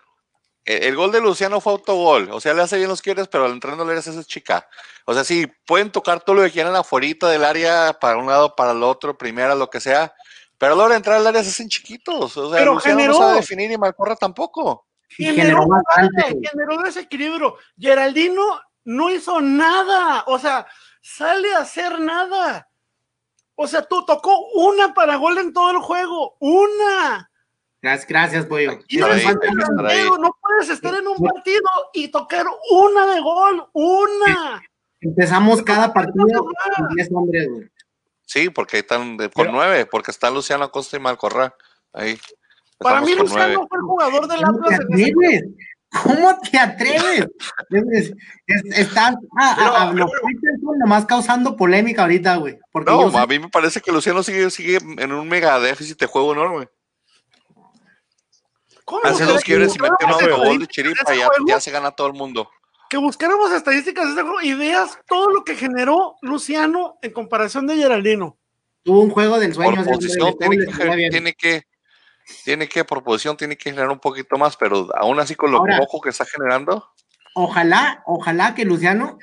El, 0.65 0.83
el 0.85 0.97
gol 0.97 1.13
de 1.13 1.21
Luciano 1.21 1.61
fue 1.61 1.73
autogol. 1.73 2.29
O 2.33 2.41
sea, 2.41 2.55
le 2.55 2.63
hace 2.63 2.77
bien 2.77 2.89
los 2.89 3.03
quieres, 3.03 3.29
pero 3.29 3.45
al 3.45 3.53
entrenador 3.53 3.87
le 3.87 3.99
hace 3.99 4.11
esa 4.11 4.25
chica. 4.25 4.69
O 5.05 5.15
sea, 5.15 5.25
sí, 5.25 5.47
pueden 5.67 5.91
tocar 5.91 6.21
todo 6.21 6.37
lo 6.37 6.43
que 6.43 6.51
quieran 6.51 6.75
afuera 6.75 7.29
del 7.29 7.45
área, 7.45 7.97
para 8.01 8.17
un 8.17 8.27
lado, 8.27 8.55
para 8.57 8.73
el 8.73 8.83
otro, 8.83 9.17
primera, 9.17 9.55
lo 9.55 9.69
que 9.69 9.81
sea. 9.81 10.15
Pero 10.59 10.75
a 10.75 10.77
la 10.77 10.85
hora 10.85 10.93
de 10.95 10.99
entrar 10.99 11.17
al 11.17 11.27
área 11.27 11.43
se 11.43 11.51
hacen 11.51 11.69
chiquitos. 11.69 12.37
O 12.37 12.51
sea, 12.51 12.59
Pero 12.59 12.75
Luciano 12.75 12.97
generó. 12.99 13.15
no 13.15 13.19
sabe 13.21 13.35
definir 13.37 13.71
y 13.71 13.77
Malcorra 13.79 14.17
tampoco. 14.17 14.87
Y 15.19 15.27
Generó, 15.27 15.67
generó 15.95 16.41
generó 16.51 16.83
desequilibrio. 16.83 17.57
Geraldino 17.79 18.61
no 18.85 19.11
hizo 19.11 19.41
nada. 19.41 20.25
O 20.27 20.39
sea, 20.39 20.67
sale 21.03 21.55
a 21.55 21.59
hacer 21.59 22.01
nada. 22.01 22.69
O 23.57 23.67
sea, 23.67 23.83
tú 23.83 24.05
tocó 24.05 24.37
una 24.55 24.95
para 24.95 25.17
gol 25.17 25.39
en 25.39 25.53
todo 25.53 25.71
el 25.71 25.79
juego. 25.79 26.37
Una. 26.41 27.31
Gracias, 27.85 28.09
gracias, 28.09 28.47
pollo. 28.47 28.79
No, 28.91 30.19
no 30.19 30.37
puedes 30.41 30.71
estar 30.71 30.95
en 30.95 31.07
un 31.07 31.17
partido 31.19 31.61
y 31.93 32.09
tocar 32.09 32.47
una 32.71 33.15
de 33.15 33.21
gol. 33.21 33.67
Una. 33.75 34.63
Empezamos 35.03 35.63
cada 35.63 35.93
partido 35.93 36.45
con 36.45 36.89
10 36.97 37.09
hombres, 37.13 37.47
güey. 37.51 37.71
Sí, 38.25 38.49
porque 38.49 38.79
ahí 38.79 38.81
están 38.81 39.19
de- 39.19 39.29
con 39.29 39.53
nueve, 39.53 39.85
porque 39.85 40.11
está 40.11 40.31
Luciano 40.31 40.65
Acosta 40.65 40.97
y 40.97 41.01
Malcorra. 41.01 41.55
Ahí. 41.93 42.19
Para 42.79 43.03
mí, 43.03 43.15
Luciano 43.15 43.49
nueve. 43.49 43.67
fue 43.69 43.79
el 43.79 43.83
jugador 43.85 44.29
del 44.29 44.43
¿Cómo 44.43 44.61
te 44.67 44.75
Atlas 44.75 44.99
en? 44.99 45.57
¿Cómo 46.03 46.39
te 46.41 46.59
atreves? 46.59 47.27
Es- 47.69 48.13
es- 48.47 48.79
estás 48.79 49.15
a, 49.39 49.53
a, 49.53 49.83
a 49.91 49.93
lo 49.93 50.09
Faitelson 50.09 50.79
nomás 50.79 51.05
causando 51.05 51.55
polémica 51.55 52.01
ahorita, 52.03 52.37
güey. 52.37 52.59
Yo 52.73 52.81
No, 52.81 53.11
sé- 53.11 53.19
a 53.19 53.27
mí 53.27 53.39
me 53.39 53.51
parece 53.51 53.83
que 53.83 53.93
Luciano 53.93 54.23
sigue, 54.23 54.49
sigue 54.51 54.79
en 54.79 55.13
un 55.13 55.29
mega 55.29 55.61
déficit 55.61 55.99
de 56.01 56.07
juego 56.07 56.33
enorme. 56.33 56.69
¿Cómo 59.03 59.15
Hace 59.15 59.25
dos 59.25 59.39
que 59.39 59.47
quiebres 59.47 59.75
y 59.77 59.79
metió 59.79 60.07
un 60.07 60.13
autogol 60.13 60.59
de 60.59 60.65
estadísticas 60.65 60.69
chiripa 60.69 61.15
y 61.15 61.49
ya, 61.49 61.61
se 61.61 61.71
gana 61.71 61.91
todo 61.91 62.07
el 62.09 62.13
mundo. 62.15 62.51
Que 62.89 62.97
buscáramos 62.97 63.51
estadísticas 63.53 64.07
de 64.07 64.13
ese 64.13 64.23
juego 64.23 64.41
y 64.41 64.55
veas 64.55 64.99
todo 65.07 65.31
lo 65.31 65.45
que 65.45 65.57
generó 65.57 66.17
Luciano 66.23 66.99
en 67.03 67.13
comparación 67.13 67.67
de 67.67 67.77
Geraldino. 67.77 68.39
tuvo 68.83 69.01
un 69.01 69.11
juego 69.11 69.39
del 69.39 69.55
sueño. 69.55 69.85
Por 69.85 69.95
posición 69.95 70.35
de 70.39 70.49
tiene 70.49 70.67
que, 70.67 71.11
tiene 71.11 71.33
que, 71.33 71.63
tiene 72.45 72.69
que, 72.69 72.85
por 72.85 73.03
posición 73.03 73.37
tiene 73.37 73.57
que 73.57 73.71
generar 73.71 73.91
un 73.91 73.99
poquito 73.99 74.37
más, 74.37 74.57
pero 74.57 74.89
aún 74.97 75.19
así 75.19 75.35
con 75.35 75.51
lo 75.51 75.59
Ahora- 75.59 75.79
poco 75.79 76.01
que 76.01 76.11
está 76.11 76.25
generando, 76.25 76.87
Ojalá, 77.37 78.03
ojalá 78.07 78.55
que 78.55 78.65
Luciano, 78.65 79.19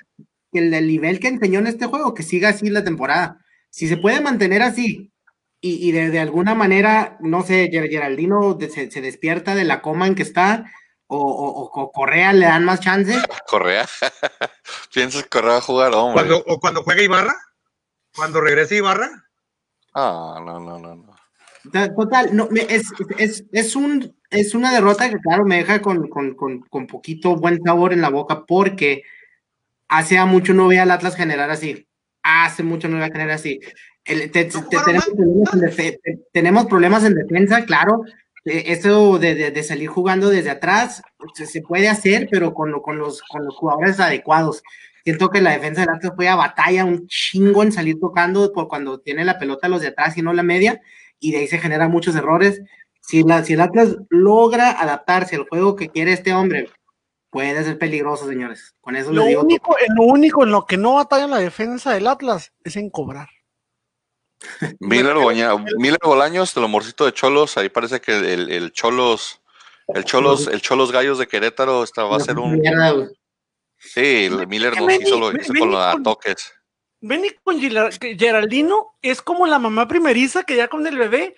que 0.52 0.60
el 0.60 0.88
nivel 0.88 1.20
que 1.22 1.30
enseñó 1.30 1.60
en 1.60 1.68
este 1.68 1.86
juego, 1.86 2.14
que 2.14 2.24
siga 2.24 2.50
así 2.50 2.70
la 2.70 2.84
temporada. 2.84 3.38
Si 3.70 3.88
se 3.88 3.96
puede 3.96 4.20
mantener 4.20 4.62
así 4.62 5.12
y, 5.62 5.88
y 5.88 5.92
de, 5.92 6.10
de 6.10 6.20
alguna 6.20 6.56
manera, 6.56 7.18
no 7.22 7.44
sé, 7.44 7.70
Ger- 7.72 7.90
Geraldino 7.90 8.58
se, 8.60 8.90
se 8.92 9.02
despierta 9.02 9.54
de 9.56 9.64
la 9.64 9.82
coma 9.82 10.08
en 10.08 10.16
que 10.16 10.24
está, 10.24 10.66
o, 11.08 11.18
o- 11.18 11.62
o- 11.64 11.72
o 11.82 11.92
Correa 11.92 12.34
le 12.34 12.46
dan 12.48 12.66
más 12.66 12.80
chance. 12.80 13.16
Correa. 13.48 13.88
Piensas 14.94 15.24
que 15.24 15.30
Correa 15.30 15.52
va 15.54 15.58
a 15.58 15.62
jugar, 15.62 15.94
hombre. 15.94 16.26
Cuando, 16.28 16.44
o 16.48 16.60
cuando 16.60 16.84
juega 16.84 17.04
Ibarra, 17.04 17.36
Cuando 18.16 18.42
regrese 18.42 18.76
Ibarra. 18.78 19.10
Ah, 19.94 20.40
no, 20.44 20.60
no, 20.60 20.80
no, 20.80 20.96
no. 20.96 21.16
Total, 21.96 22.36
no, 22.36 22.50
es, 22.70 22.86
es, 23.20 23.44
es, 23.52 23.76
un, 23.76 24.16
es 24.32 24.56
una 24.56 24.72
derrota 24.74 25.08
que, 25.10 25.18
claro, 25.18 25.46
me 25.46 25.58
deja 25.58 25.80
con, 25.82 26.08
con, 26.10 26.34
con, 26.34 26.62
con, 26.62 26.88
poquito 26.88 27.36
buen 27.36 27.62
sabor 27.64 27.94
en 27.94 28.02
la 28.02 28.10
boca 28.10 28.46
porque 28.48 29.04
hace 29.88 30.20
mucho 30.26 30.54
no 30.56 30.68
veía 30.68 30.84
al 30.84 30.92
Atlas 30.92 31.16
generar 31.16 31.52
así. 31.52 31.88
Hace 32.24 32.64
mucho 32.64 32.88
no 32.88 32.96
veía 32.98 33.12
generar 33.12 33.32
así. 33.36 33.60
El, 34.06 34.32
te, 34.32 34.46
te, 34.46 34.52
tenemos, 34.52 35.06
problemas 35.06 35.54
en 35.54 36.22
tenemos, 36.32 36.66
problemas 36.66 37.04
en 37.04 37.16
defensa, 37.16 37.66
claro. 37.66 38.02
Eso 38.44 39.20
de, 39.20 39.36
de, 39.36 39.52
de 39.52 39.64
salir 39.64 39.88
jugando 39.88 40.30
desde 40.30 40.50
atrás 40.50 41.04
se, 41.36 41.46
se, 41.46 41.62
puede 41.62 41.88
hacer, 41.88 42.28
pero 42.32 42.56
con, 42.56 42.82
con, 42.82 42.98
los, 42.98 43.22
con 43.22 43.46
los 43.46 43.56
jugadores 43.56 44.00
adecuados. 44.00 44.64
Siento 45.04 45.30
que 45.30 45.42
la 45.42 45.52
defensa 45.52 45.82
del 45.82 45.92
Atlas 45.92 46.14
fue 46.16 46.28
a 46.28 46.36
batalla 46.36 46.86
un 46.86 47.08
chingo 47.08 47.62
en 47.62 47.72
salir 47.72 48.00
tocando 48.00 48.52
por 48.52 48.68
cuando 48.68 49.00
tiene 49.00 49.26
la 49.26 49.38
pelota 49.38 49.68
los 49.68 49.82
de 49.82 49.90
atrás 49.90 50.18
y 50.18 50.22
no 50.24 50.34
la 50.34 50.44
media 50.44 50.82
y 51.20 51.32
de 51.32 51.40
ahí 51.40 51.48
se 51.48 51.60
generan 51.60 51.92
muchos 51.92 52.16
errores. 52.16 52.62
Si, 53.02 53.24
la, 53.24 53.44
si 53.44 53.54
el 53.54 53.62
Atlas 53.62 53.96
logra 54.10 54.72
adaptarse 54.72 55.36
al 55.36 55.48
juego 55.48 55.76
que 55.76 55.90
quiere 55.90 56.14
este 56.14 56.34
hombre, 56.34 56.70
puede 57.30 57.64
ser 57.64 57.78
peligroso, 57.78 58.28
señores. 58.28 58.76
Con 58.82 58.96
eso 58.96 59.12
lo 59.12 59.22
les 59.22 59.30
digo. 59.30 59.42
Único, 59.44 59.76
lo 59.96 60.04
único 60.04 60.44
en 60.44 60.52
lo 60.52 60.66
que 60.66 60.78
no 60.78 60.96
batalla 60.96 61.28
la 61.28 61.38
defensa 61.38 61.94
del 61.94 62.08
Atlas 62.08 62.54
es 62.64 62.76
en 62.76 62.90
cobrar. 62.90 63.30
Miller, 64.80 65.16
Boña, 65.16 65.56
Miller 65.78 66.00
Bolaños, 66.04 66.56
el 66.58 66.64
amorcito 66.64 67.06
de 67.06 67.14
Cholos, 67.14 67.58
ahí 67.58 67.70
parece 67.70 68.02
que 68.02 68.16
el, 68.18 68.52
el 68.52 68.72
Cholos, 68.72 69.42
el 69.88 70.04
Cholos, 70.04 70.48
el 70.48 70.62
Cholos 70.62 70.92
Gallos 70.92 71.18
de 71.18 71.28
Querétaro 71.28 71.84
esta 71.84 72.04
va 72.04 72.18
a 72.18 72.20
ser 72.20 72.38
un. 72.40 72.62
Sí, 73.78 74.26
el 74.26 74.48
Miller 74.48 74.80
nos 74.80 74.94
hizo, 74.94 75.20
lo 75.20 75.32
hizo 75.32 75.54
con 75.58 75.72
los 75.72 76.04
toques. 76.04 76.54
Benny 77.02 77.30
con 77.44 77.60
Geraldino 77.60 78.94
es 79.02 79.22
como 79.22 79.48
la 79.48 79.58
mamá 79.58 79.88
primeriza 79.88 80.44
que 80.44 80.56
ya 80.56 80.68
con 80.68 80.86
el 80.86 80.98
bebé. 80.98 81.36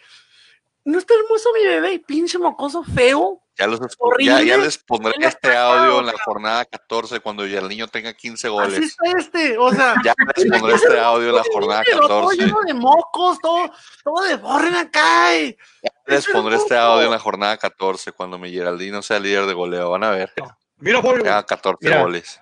No 0.84 1.00
está 1.00 1.14
hermoso 1.14 1.50
mi 1.54 1.66
bebé, 1.66 2.00
pinche 2.00 2.38
mocoso 2.38 2.84
feo. 2.84 3.42
Ya, 3.58 3.68
los, 3.68 3.80
ya, 4.20 4.42
ya 4.42 4.58
les 4.58 4.80
pondré 4.80 5.14
este 5.20 5.56
audio 5.56 6.00
en 6.00 6.08
la 6.08 6.16
jornada 6.26 6.66
14 6.66 7.20
cuando 7.20 7.46
ya 7.46 7.60
el 7.60 7.68
niño 7.68 7.88
tenga 7.88 8.12
15 8.12 8.50
goles. 8.50 8.80
Así 8.80 8.86
está 8.86 9.20
este, 9.20 9.58
o 9.60 9.72
sea. 9.72 9.96
ya 10.04 10.16
les 10.36 10.50
pondré 10.50 10.76
este 10.76 11.00
audio 11.00 11.30
en 11.30 11.36
la 11.36 11.44
jornada 11.52 11.84
14. 11.84 12.08
Todo 12.08 12.32
lleno 12.32 12.60
de 12.66 12.74
mocos, 12.74 13.38
todo, 13.40 13.72
todo 14.04 14.24
de 14.24 14.38
borren 14.38 14.76
acá. 14.76 15.38
Y... 15.38 15.56
Ya 15.84 15.92
les 16.08 16.26
pondré 16.26 16.56
este 16.56 16.76
audio 16.76 17.06
en 17.06 17.12
la 17.12 17.20
jornada 17.20 17.58
14 17.58 18.12
cuando 18.14 18.40
mi 18.40 18.52
Geraldino 18.52 19.04
sea 19.04 19.20
líder 19.20 19.46
de 19.46 19.54
goleo. 19.54 19.92
Van 19.92 20.04
a 20.04 20.10
ver. 20.10 20.34
Mira, 20.78 21.00
Julio. 21.02 21.24
Ya 21.24 21.44
14 21.44 21.78
Mira. 21.82 22.02
goles. 22.02 22.40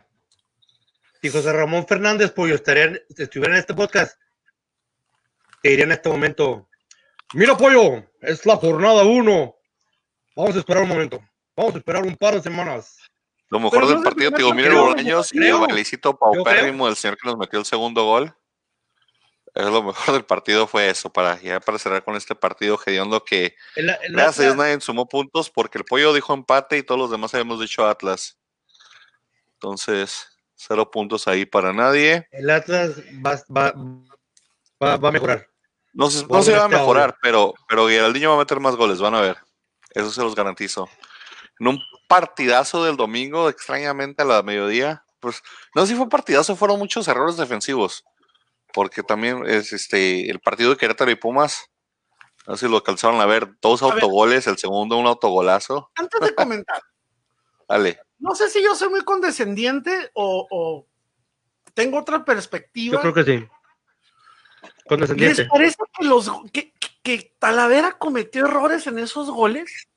Si 1.22 1.30
José 1.30 1.52
Ramón 1.52 1.86
Fernández 1.88 2.32
Pollo 2.32 2.56
estaría, 2.56 3.00
estuviera 3.16 3.54
en 3.54 3.60
este 3.60 3.76
podcast, 3.76 4.18
te 5.62 5.70
diría 5.70 5.86
en 5.86 5.92
este 5.92 6.10
momento, 6.10 6.68
mira 7.34 7.56
Pollo, 7.56 8.04
es 8.22 8.46
la 8.46 8.56
jornada 8.56 9.04
1. 9.04 9.56
Vamos 10.36 10.56
a 10.56 10.60
esperar 10.60 10.84
un 10.84 10.90
momento. 10.90 11.20
Vamos 11.56 11.76
a 11.76 11.78
esperar 11.80 12.04
un 12.04 12.16
par 12.16 12.36
de 12.36 12.42
semanas. 12.42 12.98
Lo 13.50 13.60
mejor 13.60 13.86
del 13.88 14.02
partido, 14.02 14.32
te 14.32 14.38
digo, 14.38 14.54
mira 14.54 14.74
Bolaños 14.74 15.34
y 15.34 15.38
el 15.46 15.58
bailecito 15.58 16.18
paupérrimo 16.18 16.86
del 16.88 16.96
señor 16.96 17.18
que 17.18 17.28
nos 17.28 17.38
metió 17.38 17.60
el 17.60 17.66
segundo 17.66 18.06
gol. 18.06 18.34
Es 19.54 19.66
lo 19.66 19.84
mejor 19.84 20.14
del 20.14 20.24
partido 20.24 20.66
fue 20.68 20.90
eso, 20.90 21.12
para 21.12 21.38
ya 21.42 21.60
para 21.60 21.78
cerrar 21.78 22.06
con 22.06 22.16
este 22.16 22.34
partido 22.34 22.80
hediondo 22.86 23.22
que 23.26 23.54
en 23.76 23.88
la- 23.88 24.00
gracias 24.10 24.40
a 24.40 24.44
Dios 24.44 24.56
nadie 24.56 24.80
sumó 24.80 25.10
puntos 25.10 25.50
porque 25.50 25.78
el 25.78 25.84
pollo 25.84 26.14
dijo 26.14 26.34
empate 26.34 26.78
y 26.78 26.84
todos 26.84 26.98
los 27.02 27.12
demás 27.12 27.34
habíamos 27.34 27.60
dicho 27.60 27.86
Atlas. 27.86 28.38
Entonces, 29.56 30.28
cero 30.56 30.90
puntos 30.90 31.28
ahí 31.28 31.46
para 31.46 31.74
nadie. 31.74 32.28
el 32.32 32.50
Atlas 32.50 32.92
va, 33.26 33.42
va, 33.56 33.74
va, 34.82 34.98
va 34.98 35.10
a 35.10 35.12
mejorar. 35.12 35.48
No 35.94 36.10
se, 36.10 36.26
no 36.26 36.42
se 36.42 36.54
va 36.56 36.64
a 36.64 36.70
mejorar, 36.70 37.18
pero, 37.22 37.54
pero 37.68 37.90
Geraldinho 37.90 38.30
va 38.30 38.36
a 38.38 38.40
meter 38.40 38.62
más 38.62 38.78
goles, 38.78 39.00
van 39.02 39.16
a 39.16 39.20
ver. 39.22 39.38
Eso 39.92 40.12
se 40.12 40.22
los 40.22 40.36
garantizo. 40.36 40.90
En 41.60 41.68
un 41.68 41.82
partidazo 42.08 42.84
del 42.84 42.98
domingo, 42.98 43.50
extrañamente 43.50 44.22
a 44.24 44.26
la 44.26 44.44
mediodía, 44.44 45.04
pues 45.20 45.42
no 45.76 45.82
sé 45.82 45.90
si 45.94 45.96
fue 45.98 46.10
partidazo, 46.10 46.56
fueron 46.56 46.80
muchos 46.80 47.08
errores 47.08 47.38
defensivos. 47.38 48.04
Porque 48.74 49.04
también 49.04 49.46
es 49.46 49.74
este 49.74 50.30
el 50.30 50.40
partido 50.40 50.72
de 50.72 50.78
Querétaro 50.78 51.12
y 51.12 51.16
Pumas, 51.16 51.66
no 52.48 52.56
sé 52.56 52.66
si 52.66 52.72
lo 52.72 52.78
alcanzaron 52.78 53.20
a 53.22 53.26
ver, 53.26 53.50
dos 53.62 53.84
A 53.84 53.88
ver. 53.88 53.96
autogoles, 53.96 54.48
el 54.48 54.58
segundo 54.58 54.98
un 54.98 55.08
autogolazo. 55.08 55.92
Antes 55.96 56.20
de 56.22 56.34
comentar, 56.34 56.82
Dale. 57.70 58.00
no 58.20 58.34
sé 58.34 58.50
si 58.50 58.64
yo 58.64 58.76
soy 58.76 58.90
muy 58.90 59.02
condescendiente 59.02 60.10
o, 60.14 60.48
o 60.50 60.88
tengo 61.74 62.00
otra 62.00 62.26
perspectiva. 62.26 62.96
Yo 62.96 63.02
creo 63.02 63.14
que 63.14 63.40
sí. 63.40 63.48
¿Les 65.16 65.48
parece 65.48 65.78
que, 65.98 66.06
los, 66.06 66.30
que, 66.52 66.74
que 67.04 67.34
Talavera 67.40 67.94
cometió 67.98 68.46
errores 68.46 68.88
en 68.88 69.00
esos 69.00 69.30
goles? 69.30 69.88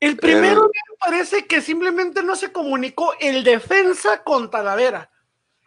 El 0.00 0.16
primero 0.16 0.62
me 0.62 0.96
parece 1.00 1.46
que 1.46 1.60
simplemente 1.60 2.22
no 2.22 2.36
se 2.36 2.52
comunicó 2.52 3.14
el 3.20 3.42
defensa 3.42 4.22
con 4.22 4.50
Talavera. 4.50 5.10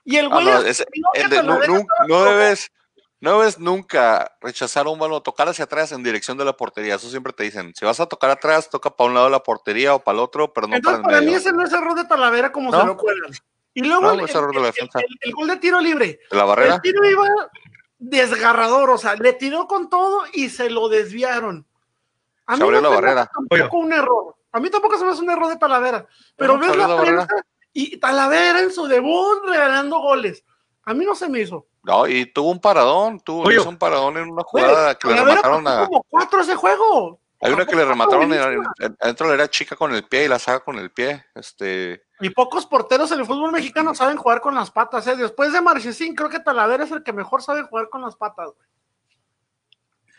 Y 0.05 0.17
el 0.17 0.27
Ah, 0.27 0.29
güey 0.29 0.45
no, 0.45 0.57
el 0.61 1.29
de- 1.29 1.43
no, 1.43 1.59
Talavera 1.59 1.83
no- 2.07 2.23
debes, 2.25 2.71
no 3.19 3.39
debes 3.39 3.59
nunca 3.59 4.35
rechazar 4.39 4.87
un 4.87 4.97
balón, 4.97 5.21
tocar 5.21 5.49
hacia 5.49 5.65
atrás 5.65 5.91
en 5.91 6.01
dirección 6.01 6.37
de 6.37 6.45
la 6.45 6.53
portería. 6.55 6.95
Eso 6.95 7.09
siempre 7.09 7.33
te 7.33 7.43
dicen. 7.43 7.73
Si 7.75 7.83
vas 7.83 7.99
a 7.99 8.05
tocar 8.05 8.29
atrás, 8.29 8.69
toca 8.69 8.89
para 8.95 9.09
un 9.09 9.13
lado 9.15 9.25
de 9.27 9.31
la 9.31 9.43
portería 9.43 9.93
o 9.95 10.03
para 10.03 10.17
el 10.17 10.23
otro, 10.23 10.53
pero 10.53 10.67
no 10.67 10.75
Entonces, 10.77 11.01
para 11.01 11.09
para 11.11 11.17
el 11.19 11.25
mí 11.25 11.33
ese 11.33 11.51
no 11.51 11.63
es 11.63 11.73
error 11.73 11.95
de 11.95 12.05
Talavera 12.05 12.51
como 12.51 12.71
¿No? 12.71 12.79
se 12.79 12.85
lo 12.87 12.95
cuelgan. 12.97 13.31
Y 13.73 13.81
luego 13.83 14.11
el, 14.11 14.19
es 14.21 14.35
el- 14.35 14.43
el- 14.43 15.17
el 15.21 15.31
gol 15.33 15.47
de 15.47 15.57
tiro 15.57 15.79
libre. 15.79 16.19
¿De 16.29 16.37
la 16.37 16.43
El 16.43 16.47
barrera? 16.47 16.81
tiro 16.81 17.05
iba 17.09 17.25
desgarrador, 18.01 18.89
o 18.89 18.97
sea, 18.97 19.15
le 19.15 19.33
tiró 19.33 19.67
con 19.67 19.89
todo 19.89 20.23
y 20.33 20.49
se 20.49 20.69
lo 20.69 20.89
desviaron. 20.89 21.65
A 22.47 22.57
Se 22.57 22.63
abrió 22.63 22.81
no 22.81 22.89
la 22.89 22.95
barrera. 22.95 23.31
Tampoco 23.33 23.77
un 23.77 23.93
error. 23.93 24.35
A 24.51 24.59
mí 24.59 24.69
tampoco 24.69 24.97
se 24.97 25.05
me 25.05 25.11
hace 25.11 25.21
un 25.21 25.29
error 25.29 25.47
de 25.47 25.55
Talavera. 25.57 26.05
Pero 26.35 26.55
No, 26.57 26.59
ves 26.67 26.75
la 26.75 26.87
la 26.87 26.95
barrera. 26.95 27.25
prensa 27.27 27.45
y 27.71 27.97
Talavera 27.97 28.59
en 28.59 28.71
su 28.71 28.87
debut 28.87 29.45
regalando 29.45 29.99
goles. 29.99 30.43
A 30.83 30.93
mí 30.93 31.05
no 31.05 31.15
se 31.15 31.29
me 31.29 31.39
hizo. 31.39 31.67
No, 31.83 32.07
y 32.07 32.25
tuvo 32.25 32.49
un 32.51 32.59
paradón, 32.59 33.19
tuvo 33.21 33.43
Oye. 33.43 33.57
hizo 33.59 33.69
un 33.69 33.77
paradón 33.77 34.17
en 34.17 34.29
una 34.31 34.43
jugada 34.43 34.95
que 34.95 35.07
le 35.07 35.15
remataron 35.23 35.67
a. 35.67 35.85
como 35.85 36.03
cuatro 36.09 36.41
ese 36.41 36.55
juego. 36.55 37.19
Hay 37.39 37.53
una 37.53 37.65
que 37.65 37.75
le 37.75 37.85
remataron 37.85 38.31
en- 38.33 39.31
era 39.33 39.49
chica 39.49 39.75
con 39.75 39.93
el 39.93 40.03
pie 40.03 40.25
y 40.25 40.27
la 40.27 40.37
saca 40.37 40.63
con 40.63 40.77
el 40.77 40.91
pie. 40.91 41.23
Este. 41.33 42.03
Y 42.21 42.29
pocos 42.29 42.65
porteros 42.67 43.11
en 43.11 43.19
el 43.19 43.25
fútbol 43.25 43.51
mexicano 43.51 43.95
saben 43.95 44.15
jugar 44.17 44.41
con 44.41 44.53
las 44.55 44.69
patas. 44.71 45.05
¿eh? 45.07 45.15
Después 45.15 45.51
de 45.51 45.61
Marchesín, 45.61 46.15
creo 46.15 46.29
que 46.29 46.39
Talavera 46.39 46.83
es 46.83 46.91
el 46.91 47.01
que 47.03 47.11
mejor 47.13 47.41
sabe 47.41 47.63
jugar 47.63 47.89
con 47.89 48.01
las 48.01 48.15
patas. 48.15 48.49
güey. 48.55 48.67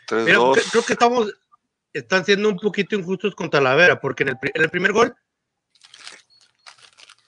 3-2. 0.07 0.25
Mira, 0.25 0.37
cre- 0.39 0.71
creo 0.71 0.83
que 0.83 0.93
estamos, 0.93 1.33
están 1.93 2.25
siendo 2.25 2.49
un 2.49 2.57
poquito 2.57 2.95
injustos 2.95 3.33
con 3.35 3.49
Talavera, 3.49 3.99
porque 4.01 4.23
en 4.23 4.29
el, 4.29 4.37
pri- 4.37 4.51
en 4.53 4.61
el 4.63 4.69
primer 4.69 4.91
gol, 4.91 5.15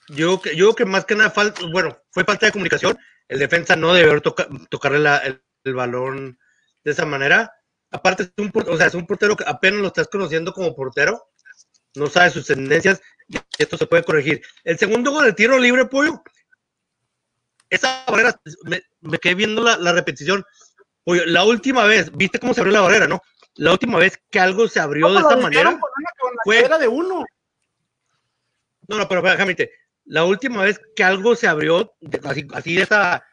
yo, 0.08 0.40
creo 0.40 0.40
que- 0.42 0.50
yo 0.56 0.66
creo 0.66 0.74
que 0.74 0.84
más 0.84 1.04
que 1.04 1.14
nada, 1.16 1.30
falta, 1.30 1.62
bueno, 1.72 1.96
fue 2.10 2.24
falta 2.24 2.46
de 2.46 2.52
comunicación. 2.52 2.98
El 3.28 3.38
defensa 3.38 3.74
no 3.76 3.92
debe 3.94 4.10
haber 4.10 4.20
toca- 4.22 4.46
tocarle 4.68 4.98
la- 5.00 5.18
el, 5.18 5.42
el 5.64 5.74
balón 5.74 6.38
de 6.84 6.90
esa 6.92 7.04
manera. 7.06 7.52
Aparte, 7.90 8.24
es 8.24 8.32
un, 8.36 8.52
o 8.68 8.76
sea, 8.76 8.86
es 8.86 8.94
un 8.94 9.06
portero 9.06 9.36
que 9.36 9.44
apenas 9.46 9.80
lo 9.80 9.86
estás 9.88 10.08
conociendo 10.08 10.52
como 10.52 10.74
portero, 10.76 11.30
no 11.94 12.06
sabe 12.08 12.30
sus 12.30 12.46
tendencias, 12.46 13.00
y 13.28 13.38
esto 13.58 13.76
se 13.76 13.86
puede 13.86 14.04
corregir. 14.04 14.42
El 14.64 14.78
segundo 14.78 15.10
gol, 15.10 15.26
el 15.26 15.34
tiro 15.34 15.58
libre, 15.58 15.86
pollo. 15.86 16.22
Esa 17.68 18.04
barrera, 18.06 18.40
me, 18.64 18.82
me 19.00 19.18
quedé 19.18 19.34
viendo 19.34 19.62
la, 19.62 19.76
la 19.76 19.92
repetición. 19.92 20.44
Pollo, 21.04 21.24
la 21.26 21.44
última 21.44 21.84
vez, 21.84 22.10
¿viste 22.16 22.38
cómo 22.38 22.54
se 22.54 22.60
abrió 22.60 22.74
la 22.74 22.80
barrera, 22.82 23.06
no? 23.08 23.20
La 23.54 23.72
última 23.72 23.98
vez 23.98 24.20
que 24.30 24.38
algo 24.38 24.68
se 24.68 24.80
abrió 24.80 25.08
de 25.08 25.14
¿Cómo 25.14 25.28
esta 25.28 25.40
manera. 25.40 25.70
con 25.70 25.80
con 25.80 26.34
la 26.34 26.40
fue- 26.44 26.78
de 26.78 26.88
uno. 26.88 27.24
No, 28.88 28.98
no, 28.98 29.08
pero 29.08 29.22
déjame 29.22 29.56
La 30.04 30.24
última 30.24 30.62
vez 30.62 30.80
que 30.94 31.02
algo 31.02 31.34
se 31.34 31.48
abrió 31.48 31.92
de- 32.00 32.20
así, 32.28 32.46
así 32.52 32.74
de 32.76 32.82
esa 32.82 33.24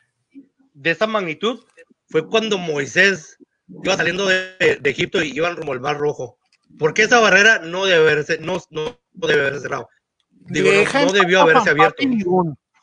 de 0.73 0.89
esa 0.89 1.05
magnitud 1.05 1.63
fue 2.07 2.27
cuando 2.27 2.57
Moisés 2.57 3.37
iba 3.83 3.95
saliendo 3.95 4.25
de, 4.25 4.79
de 4.81 4.89
Egipto 4.89 5.21
y 5.21 5.31
iban 5.35 5.55
rumbo 5.55 5.73
al 5.73 5.81
Mar 5.81 5.97
Rojo. 5.97 6.39
Porque 6.79 7.03
esa 7.03 7.19
barrera 7.19 7.59
no 7.59 7.85
debe 7.85 8.01
haberse, 8.09 8.39
no, 8.39 8.59
no 8.71 8.99
debe 9.13 9.41
haberse 9.41 9.61
cerrado. 9.61 9.89
Digo, 10.31 10.69
no- 10.71 11.05
no, 11.05 11.11
debió 11.11 11.41
haberse 11.41 11.69
abierto. 11.69 12.03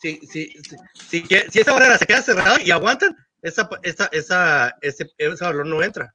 Si, 0.01 0.19
si, 0.27 0.55
si, 0.95 1.25
esa 1.31 1.73
barrera 1.73 1.99
se 1.99 2.07
queda 2.07 2.23
cerrada 2.23 2.61
y 2.62 2.71
aguantan, 2.71 3.14
esa, 3.43 3.69
esa, 3.83 4.09
esa, 4.12 4.77
ese, 4.81 5.11
ese 5.19 5.45
balón 5.45 5.69
no 5.69 5.83
entra. 5.83 6.14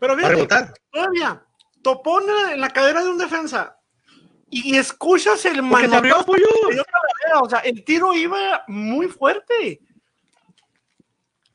Pero 0.00 0.16
fíjate, 0.16 0.72
todavía, 0.90 1.44
topona 1.82 2.52
en 2.54 2.60
la 2.60 2.70
cadera 2.70 3.02
de 3.02 3.10
un 3.10 3.18
defensa 3.18 3.76
y 4.50 4.76
escuchas 4.76 5.44
el 5.44 5.62
manotazo 5.62 6.26
O 7.40 7.48
sea, 7.48 7.58
el 7.60 7.84
tiro 7.84 8.14
iba 8.14 8.64
muy 8.66 9.08
fuerte. 9.08 9.80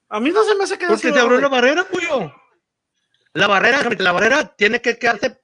A 0.10 0.20
mí 0.20 0.30
no 0.32 0.44
se 0.44 0.56
me 0.56 0.64
hace 0.66 0.78
que 0.78 0.88
Porque 0.88 1.12
se 1.12 1.20
abrió 1.20 1.42
la 1.42 1.48
barrera, 1.48 1.84
pollo. 1.86 2.34
La 3.34 3.48
barrera, 3.48 3.82
la 3.98 4.12
barrera 4.12 4.56
tiene 4.56 4.80
que 4.80 4.98
quedarse. 5.00 5.42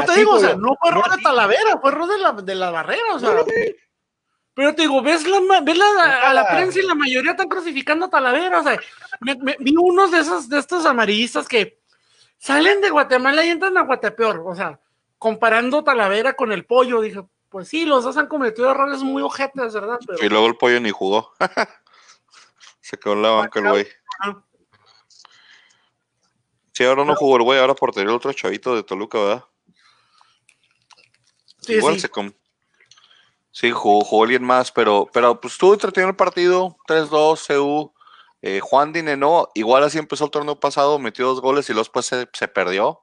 No 0.00 0.04
te 0.04 0.16
digo, 0.18 0.32
o 0.32 0.38
sea, 0.40 0.56
no 0.56 0.76
fue 0.80 0.90
error 0.90 1.16
de. 1.16 1.22
Talavera, 1.22 1.78
fue 1.80 1.90
error 1.90 2.08
de 2.08 2.18
la, 2.18 2.32
de 2.32 2.54
la 2.54 2.70
barrera. 2.70 3.02
O 3.14 3.18
sea, 3.18 3.30
Pero 4.54 4.74
te 4.74 4.82
digo, 4.82 5.02
ves, 5.02 5.26
la, 5.26 5.40
ma- 5.40 5.60
ves 5.60 5.76
la- 5.78 6.28
a 6.30 6.34
la 6.34 6.48
prensa 6.48 6.78
y 6.78 6.82
la 6.82 6.94
mayoría 6.94 7.32
están 7.32 7.48
crucificando 7.48 8.06
a 8.06 8.10
Talavera. 8.10 8.60
O 8.60 8.62
sea, 8.62 8.78
me- 9.20 9.36
me- 9.36 9.56
vi 9.58 9.74
unos 9.76 10.10
de 10.10 10.18
esos, 10.20 10.48
de 10.48 10.58
estos 10.58 10.84
amarillistas 10.86 11.48
que 11.48 11.80
salen 12.38 12.80
de 12.80 12.90
Guatemala 12.90 13.44
y 13.44 13.50
entran 13.50 13.76
a 13.78 13.82
Guatepeor. 13.82 14.42
O 14.46 14.54
sea, 14.54 14.78
comparando 15.18 15.82
Talavera 15.84 16.34
con 16.34 16.52
el 16.52 16.64
pollo, 16.66 17.00
dije, 17.00 17.22
pues 17.48 17.68
sí, 17.68 17.84
los 17.84 18.02
dos 18.04 18.16
han 18.16 18.26
cometido 18.26 18.70
errores 18.70 18.98
muy 19.02 19.22
ojetes, 19.22 19.74
¿verdad? 19.74 19.98
Pero, 20.06 20.24
Y 20.24 20.28
luego 20.28 20.46
el 20.46 20.56
pollo 20.56 20.80
ni 20.80 20.90
jugó. 20.90 21.32
Se 22.80 22.98
quedó 22.98 23.14
en 23.14 23.22
la 23.22 23.30
banca 23.30 23.60
el 23.60 23.68
güey. 23.70 23.86
Sí, 26.72 26.84
ahora 26.84 27.04
no 27.04 27.14
jugó 27.14 27.36
el 27.36 27.42
güey, 27.44 27.60
ahora 27.60 27.74
portería 27.74 28.10
el 28.10 28.16
otro 28.16 28.32
chavito 28.32 28.74
de 28.74 28.82
Toluca, 28.82 29.18
¿verdad? 29.18 29.44
Sí, 31.64 31.74
Igual 31.74 31.94
sí. 31.94 32.00
se 32.00 32.08
com- 32.08 32.32
Sí, 33.50 33.70
jugó, 33.70 34.04
jugó 34.04 34.24
alguien 34.24 34.42
más, 34.42 34.72
pero, 34.72 35.08
pero 35.12 35.40
pues 35.40 35.52
estuvo 35.54 35.74
entretenido 35.74 36.10
el 36.10 36.16
partido, 36.16 36.76
3-2, 36.88 37.46
CU. 37.46 37.92
Eh, 38.42 38.60
Juan 38.60 38.92
Dineno, 38.92 39.48
igual 39.54 39.84
así 39.84 39.96
empezó 39.96 40.24
el 40.24 40.30
torneo 40.30 40.58
pasado, 40.58 40.98
metió 40.98 41.26
dos 41.28 41.40
goles 41.40 41.70
y 41.70 41.72
después 41.74 42.04
se, 42.04 42.28
se 42.32 42.48
perdió. 42.48 43.00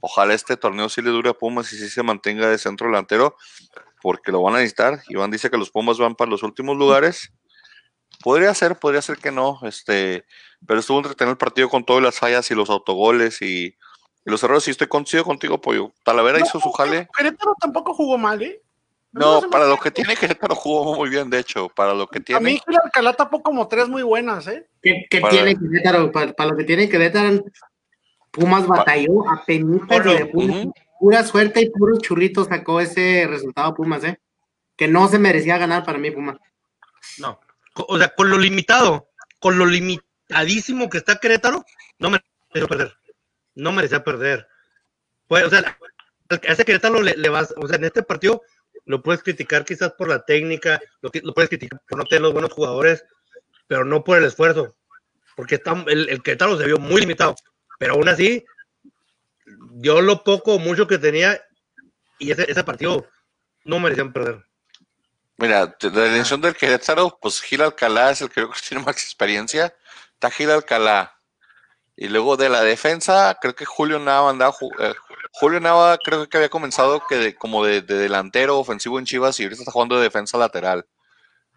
Ojalá 0.00 0.34
este 0.34 0.56
torneo 0.56 0.88
sí 0.88 1.02
le 1.02 1.10
dure 1.10 1.30
a 1.30 1.34
Pumas 1.34 1.72
y 1.72 1.76
sí 1.76 1.88
se 1.90 2.02
mantenga 2.02 2.48
de 2.48 2.58
centro 2.58 2.86
delantero, 2.86 3.36
porque 4.00 4.32
lo 4.32 4.40
van 4.40 4.54
a 4.54 4.58
necesitar. 4.58 5.02
Iván 5.08 5.30
dice 5.30 5.50
que 5.50 5.58
los 5.58 5.70
Pumas 5.70 5.98
van 5.98 6.14
para 6.14 6.30
los 6.30 6.42
últimos 6.42 6.76
lugares. 6.76 7.32
Podría 8.22 8.54
ser, 8.54 8.78
podría 8.78 9.02
ser 9.02 9.18
que 9.18 9.32
no, 9.32 9.58
este, 9.64 10.24
pero 10.66 10.78
estuvo 10.80 10.98
entretenido 10.98 11.32
el 11.32 11.38
partido 11.38 11.68
con 11.68 11.84
todas 11.84 12.02
las 12.02 12.18
fallas 12.18 12.48
y 12.50 12.54
los 12.54 12.70
autogoles 12.70 13.42
y, 13.42 13.76
y 14.24 14.30
los 14.30 14.42
errores. 14.42 14.66
Y 14.68 14.70
estoy 14.72 14.86
coincido 14.86 15.24
contigo, 15.24 15.60
Pollo. 15.60 15.92
Talavera 16.04 16.40
hizo 16.40 16.60
su 16.60 16.70
jale. 16.72 17.08
Querétaro 17.16 17.54
tampoco 17.60 17.94
jugó 17.94 18.18
mal, 18.18 18.42
¿eh? 18.42 18.60
No, 19.14 19.42
me 19.42 19.48
para 19.48 19.66
lo 19.66 19.78
que 19.78 19.90
tiene 19.90 20.16
Querétaro 20.16 20.54
jugó 20.54 20.94
muy 20.94 21.10
bien, 21.10 21.28
de 21.28 21.38
hecho, 21.38 21.68
para 21.68 21.92
lo 21.92 22.06
que 22.06 22.16
A 22.18 22.20
mí 22.20 22.24
tiene. 22.24 22.50
Gil 22.66 22.76
Alcalá 22.82 23.12
tapó 23.12 23.42
como 23.42 23.68
tres 23.68 23.86
muy 23.88 24.02
buenas, 24.02 24.46
¿eh? 24.46 24.66
¿Qué, 24.82 25.04
qué 25.10 25.20
Para- 25.20 25.32
tiene 25.32 25.54
Querétaro? 25.54 26.10
Para, 26.10 26.32
para 26.32 26.50
lo 26.50 26.56
que 26.56 26.64
tiene 26.64 26.88
Querétaro, 26.88 27.44
Pumas 28.30 28.66
batalló 28.66 29.28
a 29.30 29.44
penitas 29.44 30.06
y 30.06 30.08
de 30.14 30.26
pura, 30.26 30.54
Ujú. 30.54 30.72
pura 30.98 31.24
suerte 31.24 31.60
y 31.60 31.68
puros 31.68 31.98
churritos 31.98 32.46
sacó 32.48 32.80
ese 32.80 33.26
resultado 33.28 33.74
Pumas, 33.74 34.02
¿eh? 34.04 34.18
Que 34.76 34.88
no 34.88 35.06
se 35.08 35.18
merecía 35.18 35.58
ganar 35.58 35.84
para 35.84 35.98
mí 35.98 36.10
Pumas. 36.10 36.38
No. 37.18 37.38
O 37.74 37.98
sea, 37.98 38.08
con 38.14 38.30
lo 38.30 38.38
limitado, 38.38 39.08
con 39.38 39.58
lo 39.58 39.66
limitadísimo 39.66 40.88
que 40.88 40.96
está 40.96 41.16
Querétaro, 41.18 41.62
no 41.98 42.08
merecía 42.08 42.66
perder. 42.66 42.94
No 43.54 43.72
merecía 43.72 44.04
perder. 44.04 44.48
Pues, 45.28 45.44
o 45.44 45.50
sea, 45.50 45.78
a 46.30 46.52
ese 46.52 46.64
Querétaro 46.64 47.00
le, 47.02 47.28
vas, 47.28 47.54
o 47.56 47.66
sea, 47.66 47.76
en 47.76 47.84
este 47.84 48.02
partido 48.02 48.42
lo 48.84 49.02
puedes 49.02 49.22
criticar 49.22 49.64
quizás 49.64 49.92
por 49.92 50.08
la 50.08 50.24
técnica, 50.24 50.80
lo, 51.00 51.10
lo 51.22 51.34
puedes 51.34 51.48
criticar 51.48 51.80
por 51.88 51.98
no 51.98 52.04
tener 52.04 52.22
los 52.22 52.32
buenos 52.32 52.52
jugadores, 52.52 53.04
pero 53.66 53.84
no 53.84 54.02
por 54.02 54.18
el 54.18 54.24
esfuerzo. 54.24 54.76
Porque 55.36 55.56
está, 55.56 55.72
el, 55.86 56.08
el 56.08 56.22
Querétaro 56.22 56.58
se 56.58 56.66
vio 56.66 56.78
muy 56.78 57.00
limitado. 57.00 57.34
Pero 57.78 57.94
aún 57.94 58.08
así, 58.08 58.44
dio 59.72 60.00
lo 60.00 60.22
poco 60.24 60.54
o 60.54 60.58
mucho 60.58 60.86
que 60.86 60.98
tenía 60.98 61.40
y 62.18 62.30
ese, 62.30 62.50
ese 62.50 62.64
partido 62.64 63.08
no 63.64 63.80
merecían 63.80 64.12
perder. 64.12 64.44
Mira, 65.38 65.76
la 65.80 66.06
elección 66.06 66.40
del 66.40 66.54
Querétaro, 66.54 67.18
pues 67.20 67.40
Gil 67.40 67.62
Alcalá 67.62 68.10
es 68.10 68.20
el 68.20 68.28
que 68.28 68.34
creo 68.34 68.50
que 68.50 68.60
tiene 68.66 68.84
más 68.84 68.96
experiencia. 68.96 69.74
Está 70.14 70.30
Gil 70.30 70.50
Alcalá. 70.50 71.11
Y 72.02 72.08
luego 72.08 72.36
de 72.36 72.48
la 72.48 72.62
defensa, 72.62 73.38
creo 73.40 73.54
que 73.54 73.64
Julio 73.64 74.00
Nava 74.00 74.30
andaba. 74.30 74.52
eh, 74.80 74.92
Julio 75.34 75.60
Nava 75.60 75.96
creo 75.98 76.28
que 76.28 76.36
había 76.36 76.48
comenzado 76.48 77.00
que 77.08 77.14
de- 77.16 77.34
como 77.36 77.64
de, 77.64 77.80
de 77.80 77.94
delantero 77.96 78.58
ofensivo 78.58 78.98
en 78.98 79.04
Chivas 79.04 79.38
y 79.38 79.44
ahorita 79.44 79.60
está 79.62 79.70
jugando 79.70 79.96
de 79.96 80.02
defensa 80.02 80.36
lateral. 80.36 80.84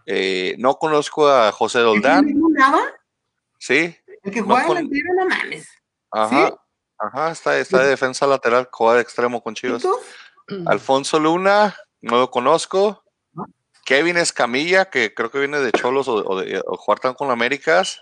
Eh, 0.05 0.53
no 0.59 0.75
conozco 0.75 1.27
a 1.27 1.51
José 1.51 1.79
Doldán, 1.79 2.27
¿No 2.39 2.47
nada? 2.49 2.79
¿sí? 3.57 3.97
El 4.21 4.31
que 4.31 4.41
No 4.41 4.49
juega 4.53 4.67
con- 4.67 4.77
el 4.77 4.89
tiro, 4.89 5.13
no 5.17 5.25
mames. 5.25 5.67
Ajá. 6.11 6.47
¿Sí? 6.49 6.53
Ajá, 6.99 7.31
está, 7.31 7.57
está 7.57 7.79
de 7.81 7.89
defensa 7.89 8.27
lateral, 8.27 8.69
juega 8.71 8.95
de 8.97 9.01
extremo 9.01 9.41
con 9.41 9.55
Chivas. 9.55 9.81
¿Chitos? 9.81 9.97
Alfonso 10.67 11.19
Luna, 11.19 11.75
no 12.01 12.17
lo 12.19 12.29
conozco. 12.29 13.03
¿No? 13.33 13.45
Kevin 13.83 14.17
Escamilla, 14.17 14.85
que 14.91 15.13
creo 15.15 15.31
que 15.31 15.39
viene 15.39 15.59
de 15.59 15.71
Cholos 15.71 16.07
o, 16.07 16.17
o 16.17 16.39
de 16.39 16.61
o 16.67 16.77
jugar 16.77 16.99
tan 16.99 17.15
con 17.15 17.31
Américas. 17.31 17.99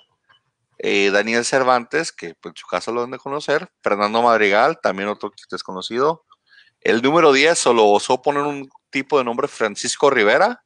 Eh, 0.79 1.11
Daniel 1.11 1.45
Cervantes, 1.45 2.11
que 2.11 2.35
pues, 2.35 2.53
en 2.53 2.57
su 2.57 2.67
casa 2.67 2.91
lo 2.91 3.03
han 3.03 3.11
de 3.11 3.19
conocer. 3.19 3.69
Fernando 3.81 4.21
Madrigal, 4.21 4.79
también 4.81 5.09
otro 5.09 5.31
desconocido. 5.49 6.25
El 6.81 7.01
número 7.01 7.31
10 7.31 7.57
solo 7.57 7.87
osó 7.87 8.21
poner 8.21 8.43
un 8.43 8.69
tipo 8.89 9.17
de 9.17 9.23
nombre 9.23 9.47
Francisco 9.47 10.09
Rivera, 10.09 10.63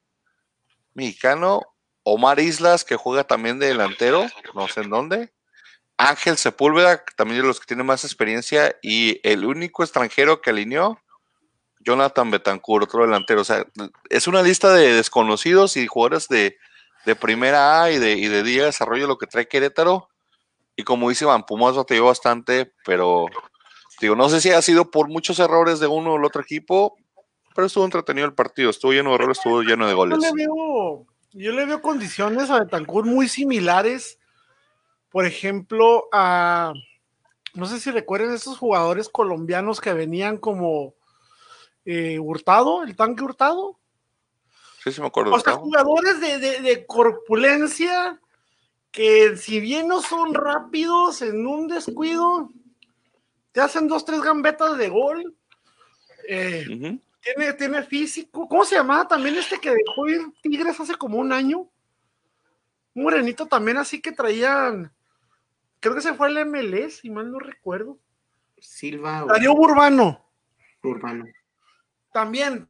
mexicano. 0.93 1.61
Omar 2.09 2.39
Islas, 2.39 2.85
que 2.85 2.95
juega 2.95 3.25
también 3.25 3.59
de 3.59 3.67
delantero, 3.67 4.25
no 4.55 4.69
sé 4.69 4.79
en 4.79 4.89
dónde. 4.89 5.33
Ángel 5.97 6.37
Sepúlveda, 6.37 7.03
también 7.17 7.41
de 7.41 7.47
los 7.47 7.59
que 7.59 7.65
tienen 7.65 7.85
más 7.85 8.05
experiencia. 8.05 8.77
Y 8.81 9.19
el 9.27 9.43
único 9.43 9.83
extranjero 9.83 10.41
que 10.41 10.51
alineó, 10.51 11.01
Jonathan 11.81 12.31
Betancourt, 12.31 12.85
otro 12.85 13.01
delantero. 13.01 13.41
O 13.41 13.43
sea, 13.43 13.65
es 14.09 14.27
una 14.27 14.41
lista 14.41 14.71
de 14.73 14.93
desconocidos 14.93 15.75
y 15.75 15.85
jugadores 15.87 16.29
de, 16.29 16.57
de 17.07 17.15
primera 17.15 17.81
A 17.81 17.89
y 17.89 17.99
de, 17.99 18.17
y 18.17 18.27
de 18.27 18.43
día 18.43 18.63
de 18.63 18.65
desarrollo 18.65 19.07
lo 19.07 19.17
que 19.17 19.27
trae 19.27 19.47
Querétaro. 19.47 20.09
Y 20.75 20.83
como 20.83 21.07
dice 21.07 21.23
Van 21.23 21.45
Pumas 21.45 21.73
batalló 21.73 22.07
bastante, 22.07 22.73
pero 22.85 23.27
digo, 24.01 24.17
no 24.17 24.27
sé 24.27 24.41
si 24.41 24.51
ha 24.51 24.61
sido 24.61 24.91
por 24.91 25.07
muchos 25.07 25.39
errores 25.39 25.79
de 25.79 25.87
uno 25.87 26.11
o 26.11 26.17
el 26.17 26.25
otro 26.25 26.41
equipo, 26.41 26.97
pero 27.55 27.67
estuvo 27.67 27.85
entretenido 27.85 28.27
el 28.27 28.33
partido, 28.33 28.69
estuvo 28.69 28.91
lleno 28.91 29.11
de 29.11 29.15
errores, 29.15 29.37
estuvo 29.37 29.61
lleno 29.61 29.85
de 29.85 29.93
Yo 29.93 29.97
goles. 29.97 30.19
le 30.19 30.33
veo, 30.33 31.05
yo 31.31 31.51
le 31.53 31.65
veo 31.65 31.81
condiciones 31.81 32.49
a 32.49 32.59
Betancourt 32.59 33.07
muy 33.07 33.29
similares. 33.29 34.19
Por 35.09 35.25
ejemplo, 35.25 36.09
a 36.11 36.73
no 37.53 37.67
sé 37.67 37.79
si 37.79 37.89
recuerden 37.89 38.33
esos 38.33 38.57
jugadores 38.57 39.07
colombianos 39.07 39.79
que 39.79 39.93
venían 39.93 40.37
como 40.37 40.93
eh, 41.85 42.19
Hurtado, 42.19 42.83
el 42.83 42.97
tanque 42.97 43.23
Hurtado. 43.23 43.79
Sí, 44.89 44.95
sí 44.95 45.01
me 45.01 45.07
acuerdo. 45.07 45.33
O 45.33 45.39
sea, 45.39 45.53
¿no? 45.53 45.59
jugadores 45.59 46.19
de, 46.21 46.39
de- 46.39 46.61
de 46.61 46.85
corpulencia 46.85 48.19
que 48.91 49.35
si 49.37 49.59
bien 49.59 49.87
no 49.87 50.01
son 50.01 50.33
rápidos 50.33 51.21
en 51.21 51.45
un 51.45 51.67
descuido, 51.67 52.51
te 53.51 53.61
hacen 53.61 53.87
dos, 53.87 54.05
tres 54.05 54.21
gambetas 54.21 54.77
de 54.77 54.89
gol. 54.89 55.35
Eh, 56.27 56.65
tiene, 57.21 57.53
tiene 57.53 57.83
físico. 57.83 58.47
¿Cómo 58.47 58.65
se 58.65 58.75
llamaba 58.75 59.07
también 59.07 59.35
este 59.35 59.59
que 59.59 59.69
dejó 59.71 60.07
ir 60.07 60.21
Tigres 60.41 60.79
hace 60.79 60.95
como 60.95 61.17
un 61.17 61.31
año? 61.31 61.69
Un 62.95 63.03
morenito 63.03 63.45
también 63.45 63.77
así 63.77 64.01
que 64.01 64.11
traían. 64.11 64.91
Creo 65.79 65.93
que 65.93 66.01
se 66.01 66.13
fue 66.15 66.27
al 66.27 66.37
MLS, 66.47 66.97
si 67.01 67.09
mal 67.11 67.31
no 67.31 67.39
recuerdo. 67.39 67.97
Silva 68.59 69.23
Darío 69.27 69.53
Burbano, 69.53 70.25
Urbano. 70.81 71.25
también. 72.11 72.67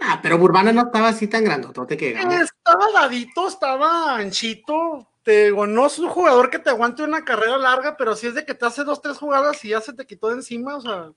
Ah, 0.00 0.20
pero 0.22 0.36
Urbano 0.36 0.72
no 0.72 0.82
estaba 0.82 1.08
así 1.08 1.26
tan 1.26 1.44
grandotote 1.44 1.96
que 1.96 2.08
digamos. 2.08 2.34
Estaba 2.34 2.92
dadito, 2.92 3.48
estaba 3.48 4.16
anchito. 4.16 5.08
Te, 5.22 5.46
digo, 5.46 5.66
no 5.66 5.86
es 5.86 5.98
un 5.98 6.08
jugador 6.08 6.50
que 6.50 6.58
te 6.58 6.70
aguante 6.70 7.02
una 7.02 7.24
carrera 7.24 7.56
larga, 7.56 7.96
pero 7.96 8.14
sí 8.14 8.26
es 8.26 8.34
de 8.34 8.44
que 8.44 8.54
te 8.54 8.66
hace 8.66 8.84
dos, 8.84 9.00
tres 9.00 9.18
jugadas 9.18 9.64
y 9.64 9.70
ya 9.70 9.80
se 9.80 9.92
te 9.92 10.06
quitó 10.06 10.28
de 10.28 10.34
encima. 10.34 10.76
O 10.76 10.80
sea, 10.80 11.10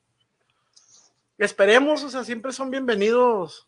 esperemos, 1.37 2.03
o 2.03 2.09
sea, 2.09 2.23
siempre 2.23 2.51
son 2.51 2.71
bienvenidos. 2.71 3.67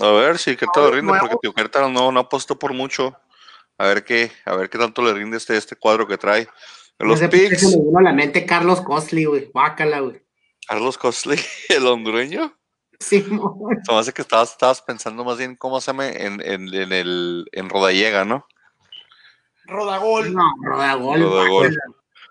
A 0.00 0.10
ver 0.10 0.38
si 0.38 0.56
Querétaro 0.56 0.86
le 0.86 0.96
rinde, 0.96 1.12
Nuevo. 1.12 1.20
porque 1.20 1.36
tío, 1.42 1.52
Querétaro 1.52 1.88
no, 1.88 2.10
no 2.10 2.20
apostó 2.20 2.58
por 2.58 2.72
mucho. 2.72 3.16
A 3.78 3.86
ver 3.86 4.04
qué, 4.04 4.30
a 4.44 4.54
ver 4.56 4.68
qué 4.68 4.78
tanto 4.78 5.02
le 5.02 5.12
rinde 5.14 5.36
este, 5.36 5.56
este 5.56 5.76
cuadro 5.76 6.06
que 6.06 6.18
trae. 6.18 6.48
Los 6.98 7.20
No 7.20 7.30
sé 7.30 7.56
se 7.56 7.78
me 7.78 7.84
vino 7.84 7.98
a 7.98 8.02
la 8.02 8.12
mente 8.12 8.44
Carlos 8.44 8.82
Costly, 8.82 9.24
güey. 9.24 9.50
Guácala, 9.52 10.00
güey. 10.00 10.22
Carlos 10.66 10.98
Cosley, 10.98 11.40
el 11.68 11.86
hondureño. 11.86 12.54
Sí, 13.00 13.22
Se 13.22 13.92
me 13.92 13.98
hace 13.98 14.12
que 14.12 14.22
estabas, 14.22 14.52
estabas 14.52 14.82
pensando 14.82 15.24
más 15.24 15.38
bien 15.38 15.56
cómo 15.56 15.80
se 15.80 15.90
en, 15.90 16.00
en, 16.00 16.74
en 16.74 16.92
el 16.92 17.46
en 17.52 17.68
Rodallega, 17.70 18.24
¿no? 18.26 18.46
Rodagol. 19.64 20.34
no, 20.34 20.44
Rodagol. 20.62 21.20
Rodagol. 21.20 21.48
guácala. 21.48 21.76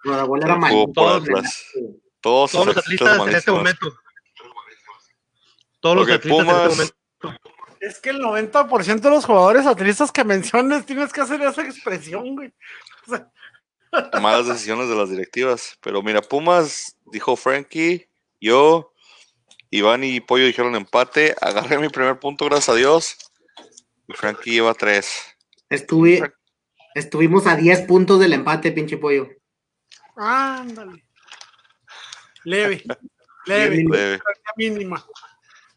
Rodagol 0.03 0.43
era 0.43 0.59
por 0.59 0.93
todos. 0.93 1.23
Todos, 2.21 2.51
Todos 2.51 2.65
los 2.67 2.77
atletas 2.77 3.27
en 3.27 3.35
este 3.35 3.51
momento. 3.51 3.93
Todos 5.79 5.95
los 5.95 6.05
Ok, 6.05 6.11
atletas 6.11 6.25
en 6.39 6.45
Pumas. 6.45 6.79
este 6.79 6.93
momento. 7.27 7.49
Es 7.79 7.99
que 7.99 8.09
el 8.09 8.19
90% 8.19 8.99
de 8.99 9.09
los 9.09 9.25
jugadores 9.25 9.65
atletas 9.65 10.11
que 10.11 10.23
menciones 10.25 10.85
tienes 10.85 11.13
que 11.13 11.21
hacer 11.21 11.41
esa 11.41 11.63
expresión, 11.63 12.35
güey. 12.35 12.53
O 13.07 13.11
sea, 13.15 13.31
malas 14.21 14.47
decisiones 14.47 14.89
de 14.89 14.95
las 14.95 15.09
directivas. 15.09 15.77
Pero 15.81 16.03
mira, 16.03 16.21
Pumas, 16.21 16.97
dijo 17.05 17.35
Frankie, 17.37 18.09
yo, 18.41 18.93
Iván 19.71 20.03
y 20.03 20.19
Pollo 20.19 20.45
dijeron 20.45 20.75
empate. 20.75 21.35
Agarré 21.41 21.77
mi 21.77 21.89
primer 21.89 22.19
punto, 22.19 22.45
gracias 22.45 22.69
a 22.69 22.75
Dios. 22.75 23.17
Y 24.07 24.13
Frankie 24.13 24.51
lleva 24.51 24.73
tres. 24.73 25.21
Estuve, 25.69 26.33
estuvimos 26.95 27.45
a 27.45 27.55
10 27.55 27.81
puntos 27.83 28.19
del 28.19 28.33
empate, 28.33 28.71
pinche 28.71 28.97
pollo. 28.97 29.29
ándale. 30.15 31.05
Leve, 32.43 32.83
leve, 33.45 33.75
Leve. 33.77 33.87
Leve, 33.87 34.21
mínima. 34.55 35.05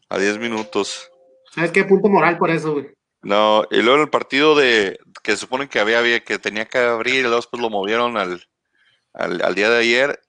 a 0.09 0.17
10 0.17 0.39
minutos. 0.39 1.09
¿Sabes 1.53 1.71
qué? 1.71 1.83
Punto 1.83 2.09
moral 2.09 2.37
por 2.39 2.49
eso, 2.49 2.73
güey. 2.73 2.87
No, 3.21 3.65
y 3.69 3.81
luego 3.81 4.01
el 4.01 4.09
partido 4.09 4.55
de 4.55 4.97
que 5.21 5.33
se 5.33 5.37
supone 5.37 5.69
que 5.69 5.79
había, 5.79 5.99
había 5.99 6.23
que 6.23 6.39
tenía 6.39 6.65
que 6.65 6.79
abrir 6.79 7.15
y 7.15 7.21
luego 7.21 7.37
después 7.37 7.61
lo 7.61 7.69
movieron 7.69 8.17
al, 8.17 8.43
al, 9.13 9.41
al 9.41 9.55
día 9.55 9.69
de 9.69 9.79
ayer. 9.79 10.19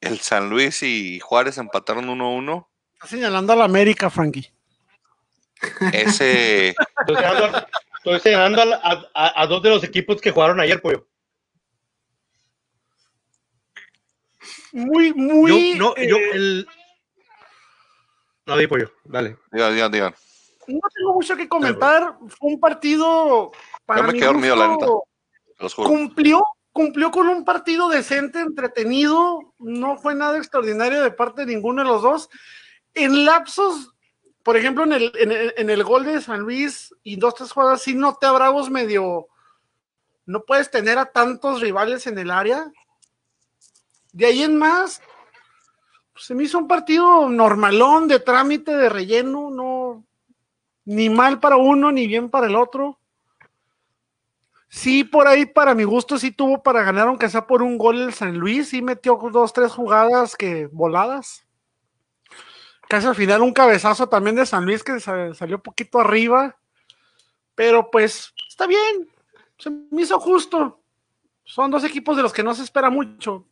El 0.00 0.20
San 0.20 0.48
Luis 0.48 0.82
y 0.82 1.18
Juárez 1.20 1.58
empataron 1.58 2.06
1-1. 2.06 2.69
Está 3.00 3.16
señalando 3.16 3.54
a 3.54 3.56
la 3.56 3.64
América, 3.64 4.10
Frankie. 4.10 4.52
Ese, 5.92 6.68
Estoy 7.00 7.16
señalando, 7.16 7.66
estoy 7.96 8.20
señalando 8.20 8.62
a, 8.62 8.90
a- 8.92 9.10
a- 9.14 9.42
a 9.42 9.46
dos 9.46 9.62
de 9.62 9.70
los 9.70 9.82
equipos 9.84 10.20
que 10.20 10.30
jugaron 10.30 10.60
ayer, 10.60 10.82
pollo. 10.82 11.06
Muy, 14.72 15.08
Yo, 15.08 15.14
muy. 15.16 15.74
no, 15.78 15.94
yo, 15.96 16.16
eh, 16.16 16.30
el. 16.34 16.68
No, 18.46 18.56
di 18.58 18.66
pollo, 18.66 18.92
dale. 19.04 19.38
digan, 19.50 19.74
digan, 19.74 19.92
digan. 19.92 20.14
no 20.68 20.80
tengo 20.94 21.14
mucho 21.14 21.36
que 21.36 21.48
comentar. 21.48 22.16
Fue 22.38 22.52
un 22.52 22.60
partido. 22.60 23.50
Para 23.86 24.02
Yo 24.02 24.06
me 24.08 24.12
quedé 24.12 24.26
dormido, 24.26 24.56
la 24.56 24.68
neta. 24.68 24.86
Los 25.58 25.74
juro. 25.74 25.88
Cumplió, 25.88 26.44
cumplió 26.72 27.10
con 27.10 27.28
un 27.28 27.44
partido 27.44 27.88
decente, 27.88 28.40
entretenido. 28.40 29.54
No 29.58 29.96
fue 29.96 30.14
nada 30.14 30.36
extraordinario 30.38 31.02
de 31.02 31.10
parte 31.10 31.44
de 31.44 31.52
ninguno 31.54 31.82
de 31.82 31.88
los 31.88 32.02
dos. 32.02 32.28
En 32.94 33.24
lapsos, 33.24 33.94
por 34.42 34.56
ejemplo, 34.56 34.84
en 34.84 34.92
el, 34.92 35.12
en 35.18 35.32
el, 35.32 35.54
en 35.56 35.70
el 35.70 35.84
gol 35.84 36.04
de 36.04 36.20
San 36.20 36.40
Luis 36.40 36.94
y 37.02 37.16
dos, 37.16 37.34
tres 37.34 37.52
jugadas, 37.52 37.82
sí 37.82 37.94
noté 37.94 38.26
a 38.26 38.32
Bravos 38.32 38.70
medio. 38.70 39.28
No 40.26 40.44
puedes 40.44 40.70
tener 40.70 40.98
a 40.98 41.06
tantos 41.06 41.60
rivales 41.60 42.06
en 42.06 42.18
el 42.18 42.30
área. 42.30 42.70
De 44.12 44.26
ahí 44.26 44.42
en 44.42 44.56
más, 44.56 45.00
pues, 46.12 46.26
se 46.26 46.34
me 46.34 46.44
hizo 46.44 46.58
un 46.58 46.68
partido 46.68 47.28
normalón, 47.28 48.08
de 48.08 48.20
trámite, 48.20 48.76
de 48.76 48.88
relleno, 48.88 49.50
no. 49.50 50.04
Ni 50.84 51.08
mal 51.08 51.40
para 51.40 51.56
uno, 51.56 51.92
ni 51.92 52.06
bien 52.06 52.28
para 52.28 52.46
el 52.46 52.56
otro. 52.56 52.98
Sí, 54.68 55.02
por 55.02 55.26
ahí, 55.26 55.46
para 55.46 55.74
mi 55.74 55.84
gusto, 55.84 56.18
sí 56.18 56.30
tuvo 56.30 56.62
para 56.62 56.82
ganar, 56.82 57.08
aunque 57.08 57.28
sea 57.28 57.46
por 57.46 57.62
un 57.62 57.76
gol 57.76 58.00
el 58.00 58.12
San 58.14 58.38
Luis, 58.38 58.68
sí 58.68 58.82
metió 58.82 59.18
dos, 59.32 59.52
tres 59.52 59.72
jugadas 59.72 60.36
que 60.36 60.68
voladas. 60.68 61.44
Casi 62.90 63.06
al 63.06 63.14
final 63.14 63.40
un 63.42 63.52
cabezazo 63.52 64.08
también 64.08 64.34
de 64.34 64.44
San 64.44 64.66
Luis 64.66 64.82
que 64.82 64.98
sa- 64.98 65.32
salió 65.32 65.62
poquito 65.62 66.00
arriba. 66.00 66.56
Pero 67.54 67.88
pues, 67.88 68.34
está 68.48 68.66
bien. 68.66 69.08
Se 69.58 69.70
me 69.70 70.02
hizo 70.02 70.18
justo. 70.18 70.82
Son 71.44 71.70
dos 71.70 71.84
equipos 71.84 72.16
de 72.16 72.24
los 72.24 72.32
que 72.32 72.42
no 72.42 72.52
se 72.52 72.64
espera 72.64 72.90
mucho. 72.90 73.46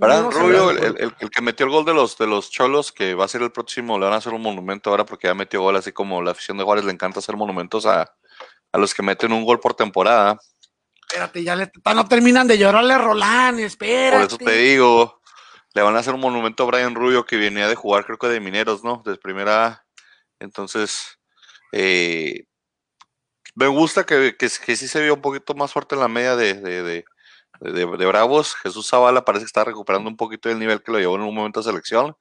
Se 0.00 0.30
Rubio, 0.40 0.70
el, 0.70 0.78
el- 0.98 1.14
el 1.20 1.30
que 1.30 1.42
metió 1.42 1.64
el 1.66 1.70
gol 1.70 1.84
de 1.84 1.94
los, 1.94 2.18
de 2.18 2.26
los 2.26 2.50
Cholos, 2.50 2.90
que 2.90 3.14
va 3.14 3.26
a 3.26 3.28
ser 3.28 3.42
el 3.42 3.52
próximo, 3.52 4.00
le 4.00 4.06
van 4.06 4.14
a 4.14 4.16
hacer 4.16 4.32
un 4.32 4.42
monumento 4.42 4.90
ahora 4.90 5.06
porque 5.06 5.28
ya 5.28 5.34
metió 5.34 5.60
gol, 5.60 5.76
así 5.76 5.92
como 5.92 6.20
la 6.20 6.32
afición 6.32 6.58
de 6.58 6.64
Juárez 6.64 6.84
le 6.84 6.90
encanta 6.90 7.20
hacer 7.20 7.36
monumentos 7.36 7.86
a, 7.86 8.12
a 8.72 8.78
los 8.78 8.92
que 8.92 9.04
meten 9.04 9.32
un 9.32 9.44
gol 9.44 9.60
por 9.60 9.74
temporada. 9.74 10.40
Espérate, 11.06 11.44
ya 11.44 11.54
le, 11.54 11.70
no 11.94 12.08
terminan 12.08 12.48
de 12.48 12.58
llorarle 12.58 12.94
a 12.94 12.98
Rolán, 12.98 13.60
espérate. 13.60 14.16
Por 14.16 14.26
eso 14.26 14.38
te 14.38 14.56
digo, 14.56 15.20
le 15.74 15.82
van 15.82 15.96
a 15.96 16.00
hacer 16.00 16.14
un 16.14 16.20
monumento 16.20 16.62
a 16.64 16.66
Brian 16.66 16.94
Rubio 16.94 17.26
que 17.26 17.36
venía 17.36 17.68
de 17.68 17.74
jugar, 17.74 18.04
creo 18.06 18.18
que 18.18 18.28
de 18.28 18.40
Mineros, 18.40 18.84
¿no? 18.84 19.02
De 19.04 19.16
primera. 19.16 19.84
Entonces, 20.40 21.18
eh, 21.72 22.46
me 23.54 23.66
gusta 23.68 24.04
que, 24.04 24.36
que, 24.36 24.48
sí 24.48 24.88
se 24.88 25.02
vio 25.02 25.14
un 25.14 25.20
poquito 25.22 25.54
más 25.54 25.72
fuerte 25.72 25.94
en 25.94 26.00
la 26.00 26.08
media 26.08 26.36
de, 26.36 26.54
de, 26.54 26.82
de, 26.82 27.04
de- 27.60 27.96
de 27.96 28.06
Bravos. 28.06 28.54
Jesús 28.56 28.88
Zavala 28.88 29.24
parece 29.24 29.44
que 29.44 29.48
está 29.48 29.64
recuperando 29.64 30.08
un 30.10 30.16
poquito 30.16 30.50
el 30.50 30.58
nivel 30.58 30.82
que 30.82 30.92
lo 30.92 30.98
llevó 30.98 31.16
en 31.16 31.22
un 31.22 31.34
momento 31.34 31.60
de 31.60 31.64
selección. 31.70 32.16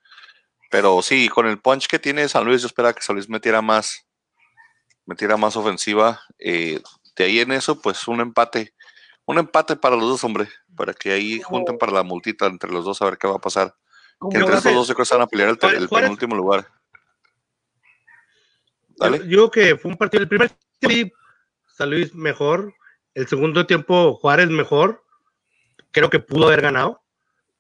Pero 0.72 1.02
sí, 1.02 1.30
con 1.30 1.48
el 1.48 1.60
punch 1.62 1.88
que 1.88 2.00
tiene 2.00 2.28
San 2.30 2.46
Luis, 2.46 2.62
yo 2.62 2.68
esperaba 2.68 2.94
que 2.94 3.02
San 3.02 3.16
Luis 3.16 3.30
metiera 3.30 3.62
más, 3.62 4.06
metiera 5.06 5.38
más 5.38 5.56
ofensiva. 5.56 6.22
Eh, 6.40 6.82
de 7.16 7.24
ahí 7.26 7.40
en 7.40 7.52
eso, 7.52 7.82
pues 7.82 8.08
un 8.08 8.22
empate. 8.22 8.74
Un 9.26 9.38
empate 9.38 9.76
para 9.76 9.96
los 9.96 10.06
dos, 10.10 10.24
hombre. 10.24 10.48
Para 10.76 10.94
que 10.94 11.12
ahí 11.12 11.42
junten 11.42 11.78
para 11.78 11.92
la 11.92 12.04
multita 12.04 12.46
entre 12.48 12.72
los 12.72 12.86
dos 12.86 13.02
a 13.02 13.06
ver 13.06 13.18
qué 13.18 13.28
va 13.28 13.36
a 13.36 13.40
pasar. 13.40 13.76
Que 14.32 14.38
entre 14.38 14.60
creo 14.60 14.74
dos 14.74 14.88
se 14.88 15.16
van 15.16 15.24
a 15.24 15.28
pelear 15.28 15.50
el, 15.50 15.90
penúltimo 15.90 16.36
lugar. 16.36 16.68
Dale. 18.98 19.20
Yo, 19.20 19.26
yo 19.26 19.52
que 19.52 19.76
fue 19.76 19.92
un 19.92 19.98
partido, 19.98 20.22
el 20.22 20.30
primer 20.30 20.52
tiempo 20.80 21.16
San 21.74 21.90
Luis 21.90 22.14
mejor, 22.14 22.76
el 23.16 23.28
segundo 23.28 23.66
tiempo 23.66 24.14
Juárez 24.16 24.50
mejor, 24.50 25.04
creo 25.92 26.10
que 26.10 26.20
pudo 26.20 26.48
haber 26.48 26.62
ganado, 26.62 27.02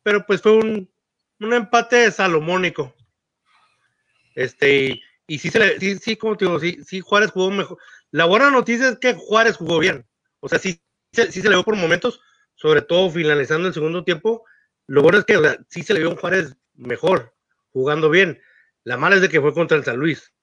pero 0.04 0.26
pues 0.26 0.42
fue 0.42 0.54
un, 0.54 0.92
un 1.40 1.54
empate 1.54 2.12
salomónico. 2.12 2.94
Este, 4.36 4.76
y, 4.76 5.02
y 5.28 5.40
sí, 5.40 5.50
se 5.50 5.60
le, 5.60 5.80
sí, 5.80 5.98
sí, 5.98 6.16
como 6.16 6.38
te 6.38 6.46
digo, 6.46 6.60
sí, 6.60 6.80
sí, 6.86 7.00
Juárez 7.00 7.32
jugó 7.32 7.50
mejor. 7.50 7.78
La 8.12 8.26
buena 8.26 8.52
noticia 8.52 8.90
es 8.90 9.00
que 9.00 9.16
Juárez 9.16 9.58
jugó 9.58 9.80
bien, 9.80 10.06
o 10.40 10.48
sea, 10.48 10.60
sí, 10.60 10.80
se- 11.14 11.32
sí 11.32 11.42
se 11.42 11.50
le 11.50 11.56
vio 11.56 11.64
por 11.64 11.76
momentos, 11.76 12.20
sobre 12.56 12.82
todo 12.82 13.10
finalizando 13.10 13.68
el 13.68 13.74
segundo 13.74 14.04
tiempo. 14.04 14.44
Lo 14.88 15.02
bueno 15.02 15.18
es 15.20 15.26
que 15.26 15.38
o 15.38 15.42
sea, 15.42 15.58
sí 15.70 15.84
se 15.84 15.94
le 15.94 16.02
vio 16.02 16.10
un 16.10 16.18
Juárez 16.18 16.56
mejor, 16.76 17.34
jugando 17.72 18.10
bien. 18.10 18.42
La 18.84 18.98
mala 18.98 19.16
es 19.16 19.22
de 19.22 19.30
que 19.30 19.40
fue 19.40 19.54
contra 19.54 19.78
el 19.78 19.84
San 19.86 19.98
Luis. 19.98 20.34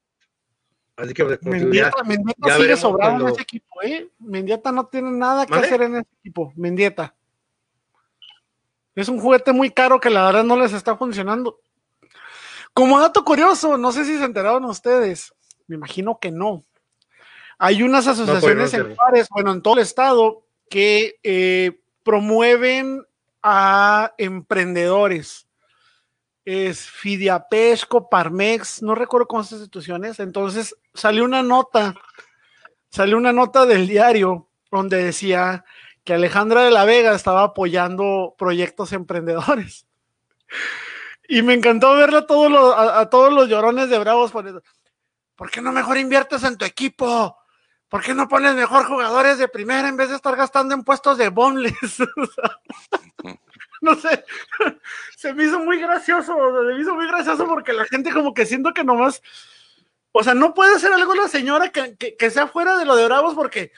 Así 0.97 1.15
que, 1.15 1.25
te 1.25 1.37
digo, 1.37 1.51
ya- 1.53 1.59
Mendieta, 1.59 2.03
Mendieta 2.05 2.49
ya 2.49 2.57
sigue 2.57 2.77
sobrado 2.77 3.13
cuando- 3.13 3.29
en 3.29 3.33
ese 3.35 3.43
equipo, 3.43 3.83
¿eh? 3.83 4.11
Mendieta 4.19 4.73
no 4.73 4.87
tiene 4.87 5.11
nada 5.11 5.47
que 5.47 5.55
hacer 5.55 5.83
en 5.83 5.97
ese 5.97 6.09
equipo. 6.21 6.53
Mendieta. 6.57 7.15
Es 8.95 9.09
un 9.09 9.21
juguete 9.21 9.53
muy 9.53 9.71
caro 9.71 10.01
que 10.01 10.11
la 10.11 10.27
verdad 10.27 10.45
no 10.45 10.57
les 10.57 10.73
está 10.73 10.97
funcionando. 10.97 11.61
Como 12.75 13.01
dato 13.01 13.25
curioso, 13.25 13.77
no 13.79 13.93
sé 13.93 14.05
si 14.05 14.19
se 14.19 14.25
enteraron 14.25 14.65
ustedes, 14.65 15.33
me 15.67 15.77
imagino 15.77 16.19
que 16.21 16.31
no. 16.31 16.63
Hay 17.59 17.83
unas 17.83 18.05
pues, 18.05 18.19
no 18.19 18.25
asociaciones 18.25 18.75
en. 18.75 18.95
Juárez, 18.97 19.29
bueno, 19.31 19.53
en 19.53 19.63
todo 19.63 19.75
el 19.75 19.81
estado, 19.81 20.47
que 20.71 21.19
eh, 21.23 21.79
promueven 22.03 23.05
a 23.43 24.15
emprendedores. 24.17 25.47
Es 26.47 26.89
Fidiapesco, 26.89 28.09
Parmex, 28.09 28.83
no 28.83 28.95
recuerdo 28.95 29.27
con 29.27 29.43
estas 29.43 29.59
instituciones. 29.59 30.21
Entonces 30.21 30.75
salió 30.95 31.25
una 31.25 31.43
nota, 31.43 31.95
salió 32.89 33.19
una 33.19 33.33
nota 33.33 33.67
del 33.67 33.87
diario 33.87 34.49
donde 34.71 35.05
decía 35.05 35.65
que 36.05 36.15
Alejandra 36.15 36.63
de 36.63 36.71
la 36.71 36.87
Vega 36.87 37.15
estaba 37.15 37.43
apoyando 37.43 38.35
proyectos 38.39 38.93
emprendedores. 38.93 39.87
Y 41.29 41.43
me 41.43 41.55
encantó 41.55 41.95
verle 41.95 42.19
a 42.19 42.27
todos 42.27 42.51
los, 42.51 42.75
a, 42.77 43.09
todos 43.11 43.33
los 43.33 43.49
llorones 43.49 43.91
de 43.91 43.99
Bravos 43.99 44.31
poniendo, 44.31 44.63
¿por 45.37 45.51
qué 45.51 45.61
no 45.61 45.73
mejor 45.73 45.99
inviertes 45.99 46.43
en 46.45 46.57
tu 46.57 46.65
equipo? 46.65 47.37
¿Por 47.91 48.03
qué 48.03 48.15
no 48.15 48.29
pones 48.29 48.55
mejor 48.55 48.87
jugadores 48.87 49.39
de 49.39 49.49
primera 49.49 49.89
en 49.89 49.97
vez 49.97 50.09
de 50.11 50.17
estar 50.17 50.37
gastando 50.37 50.75
en 50.75 50.85
puestos 50.85 51.19
de 51.19 51.29
boneless? 51.29 51.99
No 53.83 53.95
sé, 53.95 54.27
se 55.17 55.33
me 55.33 55.45
hizo 55.45 55.59
muy 55.59 55.81
gracioso, 55.81 56.35
se 56.35 56.75
me 56.75 56.81
hizo 56.83 56.95
muy 56.95 57.07
gracioso 57.07 57.47
porque 57.47 57.73
la 57.73 57.87
gente 57.87 58.13
como 58.13 58.35
que 58.35 58.45
siento 58.45 58.75
que 58.75 58.85
nomás, 58.85 59.23
o 60.13 60.23
sea, 60.23 60.35
no 60.35 60.53
puede 60.53 60.77
hacer 60.77 60.93
algo 60.93 61.15
la 61.15 61.29
señora 61.29 61.71
que, 61.71 61.97
que, 61.97 62.31
sea 62.31 62.47
fuera 62.47 62.77
de 62.77 62.85
lo 62.85 62.95
de 62.95 63.07
Bravos 63.07 63.35
porque, 63.35 63.73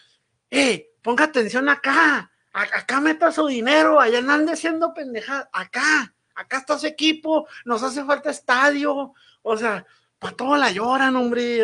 eh, 0.50 0.90
ponga 1.02 1.26
atención 1.26 1.68
acá, 1.68 2.32
acá 2.52 3.00
meta 3.00 3.30
su 3.30 3.46
dinero, 3.46 4.00
allá 4.00 4.18
ande 4.18 4.54
haciendo 4.54 4.92
pendejadas, 4.92 5.48
acá, 5.52 6.12
acá 6.34 6.56
está 6.56 6.76
su 6.80 6.88
equipo, 6.88 7.46
nos 7.64 7.84
hace 7.84 8.04
falta 8.04 8.30
estadio, 8.30 9.14
o 9.42 9.56
sea, 9.56 9.86
para 10.18 10.34
todo 10.34 10.56
la 10.56 10.72
lloran, 10.72 11.14
hombre. 11.14 11.62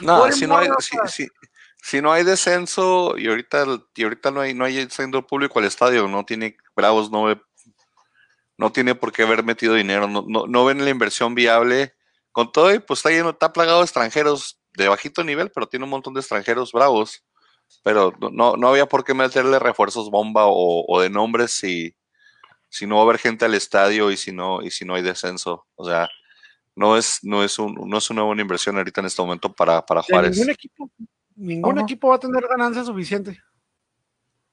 No, 0.00 0.30
si 0.32 0.46
no 0.46 0.58
hay, 0.58 0.68
si, 0.80 0.96
si- 1.08 1.28
si 1.82 2.00
no 2.02 2.12
hay 2.12 2.24
descenso 2.24 3.16
y 3.16 3.28
ahorita, 3.28 3.64
y 3.94 4.02
ahorita 4.04 4.30
no 4.30 4.40
hay, 4.40 4.54
no 4.54 4.64
hay 4.64 4.88
público 5.28 5.58
al 5.58 5.64
estadio, 5.66 6.08
no 6.08 6.24
tiene 6.24 6.56
Bravos, 6.74 7.10
no 7.10 7.24
ve- 7.24 7.40
no 8.58 8.72
tiene 8.72 8.94
por 8.94 9.12
qué 9.12 9.22
haber 9.22 9.44
metido 9.44 9.74
dinero, 9.74 10.08
no, 10.08 10.24
no, 10.26 10.46
no 10.46 10.64
ven 10.64 10.82
la 10.84 10.90
inversión 10.90 11.34
viable. 11.34 11.94
Con 12.32 12.52
todo, 12.52 12.74
y 12.74 12.80
pues 12.80 12.98
está 12.98 13.10
lleno, 13.10 13.30
está 13.30 13.52
plagado 13.52 13.78
de 13.78 13.84
extranjeros 13.84 14.60
de 14.74 14.88
bajito 14.88 15.24
nivel, 15.24 15.50
pero 15.50 15.68
tiene 15.68 15.84
un 15.84 15.90
montón 15.90 16.12
de 16.12 16.20
extranjeros 16.20 16.70
bravos. 16.72 17.24
Pero 17.82 18.12
no- 18.20 18.30
no, 18.30 18.56
no 18.56 18.68
había 18.68 18.86
por 18.86 19.04
qué 19.04 19.14
meterle 19.14 19.58
refuerzos 19.58 20.10
bomba 20.10 20.44
o, 20.46 20.84
o 20.86 21.00
de 21.00 21.08
nombres 21.08 21.52
si, 21.52 21.96
si 22.68 22.86
no 22.86 22.96
va 22.96 23.02
a 23.02 23.04
haber 23.04 23.18
gente 23.18 23.44
al 23.46 23.54
estadio 23.54 24.10
y 24.10 24.16
si 24.18 24.32
no, 24.32 24.60
y 24.62 24.70
si 24.70 24.84
no 24.84 24.94
hay 24.94 25.02
descenso. 25.02 25.66
O 25.76 25.84
sea, 25.86 26.08
no 26.76 26.96
es, 26.96 27.20
no 27.22 27.42
es 27.42 27.58
un, 27.58 27.74
no 27.74 27.98
es 27.98 28.10
una 28.10 28.22
buena 28.22 28.42
inversión 28.42 28.76
ahorita 28.76 29.00
en 29.00 29.06
este 29.06 29.22
momento 29.22 29.52
para, 29.52 29.84
para 29.84 30.02
Juárez. 30.02 30.36
ningún 30.36 30.50
equipo, 30.50 30.90
ningún 31.34 31.78
equipo 31.80 32.08
va 32.08 32.16
a 32.16 32.20
tener 32.20 32.46
ganancia 32.46 32.84
suficiente. 32.84 33.42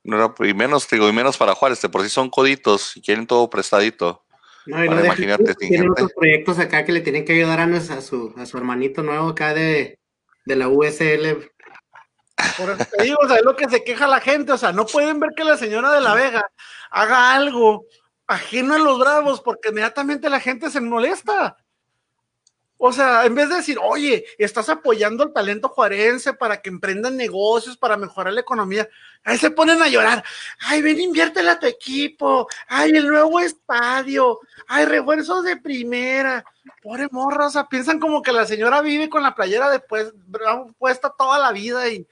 No 0.03 0.33
y 0.39 0.53
menos, 0.53 0.87
te 0.87 0.95
digo, 0.95 1.07
y 1.07 1.13
menos 1.13 1.37
para 1.37 1.53
Juárez, 1.53 1.81
de 1.81 1.89
por 1.89 2.01
sí 2.01 2.09
son 2.09 2.29
coditos 2.29 2.97
y 2.97 3.01
quieren 3.01 3.27
todo 3.27 3.49
prestadito. 3.49 4.25
No, 4.65 4.83
y 4.83 4.89
no 4.89 5.03
imagínate, 5.03 5.47
sin 5.47 5.69
tienen 5.69 5.79
gente. 5.87 5.91
otros 5.91 6.13
proyectos 6.13 6.59
acá 6.59 6.85
que 6.85 6.93
le 6.93 7.01
tienen 7.01 7.25
que 7.25 7.33
ayudar 7.33 7.59
a, 7.59 8.01
su, 8.01 8.33
a 8.37 8.45
su 8.45 8.57
hermanito 8.57 9.03
nuevo 9.03 9.29
acá 9.29 9.53
de, 9.53 9.99
de 10.45 10.55
la 10.55 10.69
USL. 10.69 11.49
Por 12.57 12.71
eso 12.71 12.85
te 12.97 13.03
digo, 13.03 13.17
o 13.21 13.27
sea, 13.27 13.37
es 13.37 13.43
lo 13.43 13.55
que 13.55 13.69
se 13.69 13.83
queja 13.83 14.07
la 14.07 14.21
gente, 14.21 14.53
o 14.53 14.57
sea, 14.57 14.71
no 14.71 14.85
pueden 14.85 15.19
ver 15.19 15.31
que 15.35 15.43
la 15.43 15.57
señora 15.57 15.91
de 15.91 16.01
la 16.01 16.13
Vega 16.15 16.45
haga 16.89 17.33
algo 17.33 17.85
ajeno 18.27 18.75
a 18.75 18.79
los 18.79 18.99
bravos, 18.99 19.41
porque 19.41 19.69
inmediatamente 19.69 20.29
la 20.29 20.39
gente 20.39 20.69
se 20.69 20.81
molesta. 20.81 21.57
O 22.85 22.91
sea, 22.91 23.25
en 23.25 23.33
vez 23.33 23.47
de 23.47 23.55
decir, 23.55 23.77
oye, 23.81 24.25
estás 24.37 24.67
apoyando 24.67 25.23
al 25.23 25.31
talento 25.31 25.69
juarense 25.69 26.33
para 26.33 26.61
que 26.61 26.67
emprendan 26.67 27.15
negocios, 27.15 27.77
para 27.77 27.95
mejorar 27.95 28.33
la 28.33 28.41
economía, 28.41 28.89
ahí 29.23 29.37
se 29.37 29.51
ponen 29.51 29.81
a 29.81 29.87
llorar. 29.87 30.21
Ay, 30.59 30.81
ven, 30.81 30.99
inviértela 30.99 31.53
a 31.53 31.59
tu 31.61 31.65
equipo. 31.65 32.45
Ay, 32.67 32.91
el 32.91 33.07
nuevo 33.07 33.39
estadio. 33.39 34.41
Ay, 34.67 34.83
refuerzos 34.83 35.45
de 35.45 35.55
primera. 35.55 36.43
Pobre 36.81 37.07
morra, 37.09 37.47
o 37.47 37.49
sea, 37.49 37.69
piensan 37.69 38.01
como 38.01 38.21
que 38.21 38.33
la 38.33 38.45
señora 38.45 38.81
vive 38.81 39.07
con 39.07 39.23
la 39.23 39.33
playera 39.33 39.69
después 39.69 40.11
puesta 40.77 41.09
toda 41.17 41.39
la 41.39 41.53
vida 41.53 41.87
y 41.87 42.05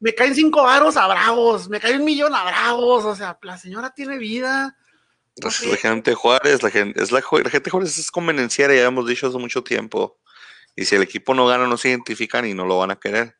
me 0.00 0.16
caen 0.16 0.34
cinco 0.34 0.64
varos 0.64 0.96
a 0.96 1.06
bravos, 1.06 1.68
me 1.68 1.78
cae 1.78 1.96
un 1.96 2.04
millón 2.04 2.34
a 2.34 2.42
bravos. 2.42 3.04
O 3.04 3.14
sea, 3.14 3.38
la 3.42 3.56
señora 3.56 3.94
tiene 3.94 4.18
vida 4.18 4.76
pues 5.40 5.66
la 5.66 5.76
gente 5.76 6.14
Juárez, 6.14 6.62
la 6.62 6.70
gente, 6.70 7.02
es 7.02 7.10
la, 7.10 7.22
gente 7.22 7.70
Juárez 7.70 7.98
es 7.98 8.10
convenenciera, 8.10 8.74
ya 8.74 8.84
hemos 8.84 9.06
dicho 9.06 9.26
hace 9.26 9.38
mucho 9.38 9.62
tiempo. 9.62 10.18
Y 10.76 10.84
si 10.84 10.94
el 10.94 11.02
equipo 11.02 11.34
no 11.34 11.46
gana, 11.46 11.66
no 11.66 11.76
se 11.76 11.88
identifican 11.88 12.46
y 12.46 12.54
no 12.54 12.66
lo 12.66 12.78
van 12.78 12.90
a 12.90 12.96
querer. 12.98 13.36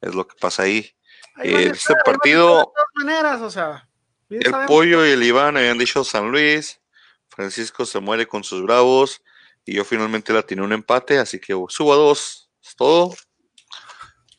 Es 0.00 0.14
lo 0.14 0.26
que 0.26 0.36
pasa 0.40 0.64
ahí. 0.64 0.94
este 1.42 1.94
partido, 2.04 2.72
maneras, 2.94 3.40
o 3.40 3.50
sea, 3.50 3.88
el 4.30 4.52
Pollo 4.66 5.06
y 5.06 5.10
el 5.10 5.22
Iván 5.22 5.56
habían 5.56 5.78
dicho 5.78 6.04
San 6.04 6.30
Luis. 6.30 6.80
Francisco 7.28 7.86
se 7.86 8.00
muere 8.00 8.26
con 8.26 8.44
sus 8.44 8.62
bravos. 8.62 9.22
Y 9.64 9.74
yo 9.74 9.84
finalmente 9.84 10.32
la 10.32 10.42
tiene 10.42 10.62
un 10.62 10.72
empate, 10.72 11.18
así 11.18 11.38
que 11.38 11.52
subo 11.68 11.92
a 11.92 11.96
dos. 11.96 12.50
Es 12.62 12.74
todo. 12.74 13.14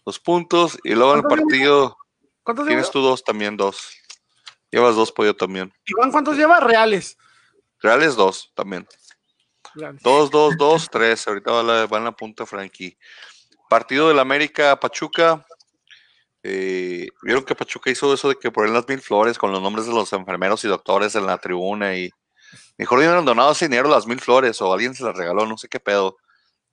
Dos 0.05 0.19
puntos. 0.19 0.77
Y 0.83 0.93
luego 0.93 1.15
el 1.15 1.23
partido. 1.23 1.97
¿Cuántos 2.43 2.67
Tienes 2.67 2.91
tú 2.91 3.01
dos 3.01 3.23
también, 3.23 3.57
dos. 3.57 3.98
Llevas 4.71 4.95
dos 4.95 5.11
pollo 5.11 5.35
también. 5.35 5.73
Iván, 5.85 6.11
¿cuántos 6.11 6.37
lleva? 6.37 6.59
Reales. 6.59 7.17
Reales 7.81 8.15
dos 8.15 8.51
también. 8.55 8.87
Dos, 10.01 10.29
dos, 10.29 10.57
dos, 10.57 10.89
tres. 10.89 11.27
Ahorita 11.27 11.51
va, 11.51 11.63
la, 11.63 11.83
en 11.83 12.03
la 12.03 12.11
punta 12.11 12.45
Frankie. 12.45 12.97
Partido 13.69 14.07
del 14.07 14.19
América 14.19 14.79
Pachuca. 14.79 15.45
Eh, 16.43 17.07
Vieron 17.21 17.43
que 17.43 17.55
Pachuca 17.55 17.89
hizo 17.89 18.13
eso 18.13 18.29
de 18.29 18.35
que 18.35 18.51
ponen 18.51 18.73
las 18.73 18.87
mil 18.87 19.01
flores 19.01 19.37
con 19.37 19.51
los 19.51 19.61
nombres 19.61 19.85
de 19.85 19.93
los 19.93 20.11
enfermeros 20.13 20.63
y 20.63 20.69
doctores 20.69 21.13
en 21.15 21.25
la 21.25 21.37
tribuna 21.37 21.97
y 21.97 22.09
mejor 22.77 22.99
hubieran 22.99 23.25
donado 23.25 23.51
ese 23.51 23.67
dinero 23.67 23.89
las 23.89 24.07
mil 24.07 24.21
flores 24.21 24.61
o 24.61 24.71
alguien 24.71 24.95
se 24.95 25.03
las 25.03 25.17
regaló, 25.17 25.45
no 25.45 25.57
sé 25.57 25.67
qué 25.67 25.79
pedo. 25.79 26.17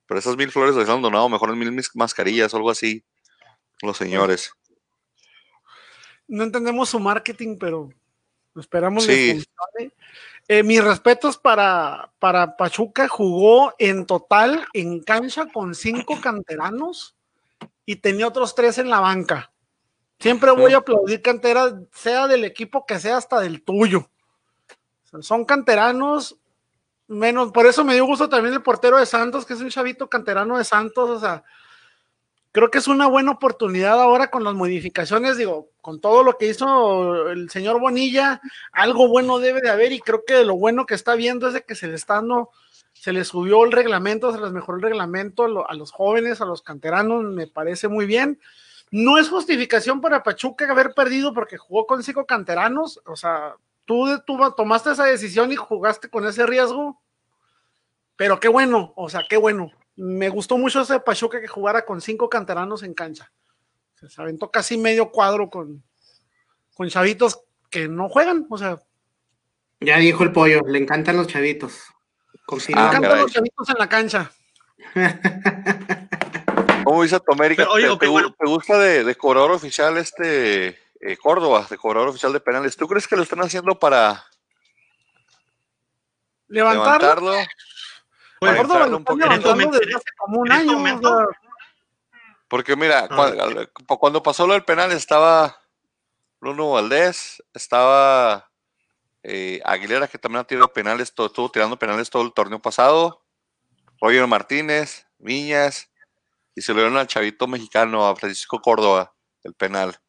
Pero 0.05 0.19
esas 0.19 0.37
mil 0.37 0.51
flores 0.51 0.75
les 0.75 0.87
han 0.87 1.01
donado 1.01 1.27
mejor 1.27 1.49
en 1.49 1.59
mil 1.59 1.83
mascarillas 1.95 2.53
o 2.53 2.57
algo 2.57 2.71
así. 2.71 3.03
Los 3.81 3.97
señores 3.97 4.51
no 6.27 6.43
entendemos 6.43 6.89
su 6.89 6.99
marketing, 6.99 7.57
pero 7.59 7.89
esperamos 8.55 9.05
que 9.05 9.43
funcione. 9.43 9.93
Eh, 10.49 10.63
mis 10.63 10.81
respetos 10.81 11.37
para, 11.37 12.11
para 12.19 12.55
Pachuca, 12.55 13.07
jugó 13.07 13.73
en 13.79 14.05
total 14.05 14.65
en 14.73 15.01
cancha 15.01 15.47
con 15.51 15.75
cinco 15.75 16.19
canteranos 16.21 17.15
y 17.85 17.97
tenía 17.97 18.27
otros 18.27 18.55
tres 18.55 18.77
en 18.77 18.89
la 18.89 18.99
banca. 18.99 19.51
Siempre 20.19 20.51
voy 20.51 20.73
a 20.73 20.77
aplaudir 20.77 21.21
cantera, 21.21 21.79
sea 21.93 22.27
del 22.27 22.43
equipo 22.43 22.85
que 22.85 22.99
sea, 22.99 23.17
hasta 23.17 23.39
del 23.39 23.61
tuyo. 23.61 24.09
son 25.21 25.45
canteranos, 25.45 26.37
menos, 27.07 27.51
por 27.51 27.67
eso 27.67 27.83
me 27.83 27.93
dio 27.93 28.05
gusto 28.05 28.27
también 28.27 28.53
el 28.53 28.63
portero 28.63 28.97
de 28.97 29.05
Santos, 29.05 29.45
que 29.45 29.53
es 29.53 29.61
un 29.61 29.69
chavito 29.69 30.09
canterano 30.09 30.57
de 30.57 30.63
Santos, 30.63 31.09
o 31.09 31.19
sea, 31.19 31.43
creo 32.51 32.71
que 32.71 32.79
es 32.79 32.87
una 32.87 33.05
buena 33.07 33.31
oportunidad 33.31 34.01
ahora 34.01 34.31
con 34.31 34.43
las 34.43 34.55
modificaciones, 34.55 35.37
digo, 35.37 35.69
con 35.87 36.01
todo 36.01 36.21
lo 36.21 36.37
que 36.37 36.49
hizo 36.49 37.29
el 37.29 37.49
señor 37.49 37.79
Bonilla, 37.79 38.41
algo 38.73 39.07
bueno 39.07 39.39
debe 39.39 39.61
de 39.61 39.69
haber 39.69 39.93
y 39.93 40.01
creo 40.01 40.25
que 40.27 40.43
lo 40.43 40.57
bueno 40.57 40.85
que 40.85 40.95
está 40.95 41.15
viendo 41.15 41.47
es 41.47 41.53
de 41.53 41.63
que 41.63 41.75
se 41.75 41.87
le 41.87 41.95
está 41.95 42.15
dando, 42.15 42.49
se 42.91 43.13
le 43.13 43.23
subió 43.23 43.63
el 43.63 43.71
reglamento, 43.71 44.33
se 44.33 44.41
les 44.41 44.51
mejoró 44.51 44.79
el 44.79 44.83
reglamento 44.83 45.45
a 45.45 45.73
los 45.75 45.91
jóvenes, 45.93 46.41
a 46.41 46.45
los 46.45 46.61
canteranos, 46.61 47.23
me 47.23 47.47
parece 47.47 47.87
muy 47.87 48.05
bien. 48.05 48.37
No 48.91 49.17
es 49.17 49.29
justificación 49.29 50.01
para 50.01 50.23
Pachuca 50.23 50.69
haber 50.69 50.93
perdido 50.93 51.33
porque 51.33 51.55
jugó 51.55 51.87
con 51.87 52.03
cinco 52.03 52.25
canteranos, 52.25 52.99
o 53.05 53.15
sea, 53.15 53.55
tú, 53.85 54.09
tú 54.25 54.37
tomaste 54.57 54.91
esa 54.91 55.05
decisión 55.05 55.53
y 55.53 55.55
jugaste 55.55 56.09
con 56.09 56.27
ese 56.27 56.45
riesgo, 56.45 57.01
pero 58.17 58.41
qué 58.41 58.49
bueno, 58.49 58.91
o 58.97 59.07
sea, 59.07 59.23
qué 59.29 59.37
bueno 59.37 59.71
me 59.95 60.27
gustó 60.27 60.57
mucho 60.57 60.81
ese 60.81 60.99
Pachuca 60.99 61.41
que 61.41 61.47
jugara 61.47 61.83
con 61.85 62.01
cinco 62.01 62.29
canteranos 62.29 62.83
en 62.83 62.93
cancha. 62.93 63.31
Se 64.05 64.21
aventó 64.21 64.51
casi 64.51 64.77
medio 64.77 65.11
cuadro 65.11 65.49
con, 65.49 65.83
con 66.75 66.89
chavitos 66.89 67.41
que 67.69 67.87
no 67.87 68.09
juegan, 68.09 68.45
o 68.49 68.57
sea. 68.57 68.81
Ya 69.79 69.97
dijo 69.97 70.23
el 70.23 70.31
pollo, 70.31 70.61
le 70.65 70.79
encantan 70.79 71.17
los 71.17 71.27
chavitos. 71.27 71.79
le 72.51 72.71
encantan 72.71 73.19
los 73.19 73.31
chavitos 73.31 73.69
en 73.69 73.75
la 73.77 73.89
cancha. 73.89 74.31
¿Cómo 76.83 77.03
dice 77.03 77.19
tu 77.19 77.33
América? 77.33 77.67
¿Te, 77.99 78.47
gusta 78.47 78.77
de, 78.77 79.15
cobrador 79.15 79.51
oficial 79.51 79.97
este 79.97 80.79
eh, 81.01 81.17
Córdoba, 81.21 81.67
de 81.69 81.77
cobrador 81.77 82.09
oficial 82.09 82.31
de 82.31 82.39
penales? 82.39 82.77
¿Tú 82.77 82.87
crees 82.87 83.07
que 83.07 83.15
lo 83.15 83.23
están 83.23 83.41
haciendo 83.41 83.77
para 83.77 84.23
levantarlo? 86.47 87.33
Pues, 88.39 88.67
Porque 92.47 92.75
mira, 92.75 93.07
ah. 93.09 93.67
cuando, 93.99 94.23
pasó 94.23 94.47
lo 94.47 94.53
del 94.53 94.63
penal 94.63 94.91
estaba 94.91 95.61
Bruno 96.39 96.71
Valdés, 96.71 97.43
estaba 97.53 98.51
eh, 99.23 99.59
Aguilera, 99.65 100.07
que 100.07 100.17
también 100.17 100.41
ha 100.41 100.47
tirado 100.47 100.71
penales, 100.71 101.09
estuvo 101.09 101.51
tirando 101.51 101.77
penales 101.77 102.09
todo 102.09 102.23
el 102.23 102.33
torneo 102.33 102.61
pasado, 102.61 103.25
Roger 103.99 104.27
Martínez, 104.27 105.07
Viñas, 105.17 105.91
y 106.55 106.61
se 106.61 106.73
lo 106.73 106.79
dieron 106.79 106.97
al 106.97 107.07
chavito 107.07 107.47
mexicano, 107.47 108.07
a 108.07 108.15
Francisco 108.15 108.59
Córdoba, 108.61 109.13
el 109.43 109.53
penal. 109.53 109.99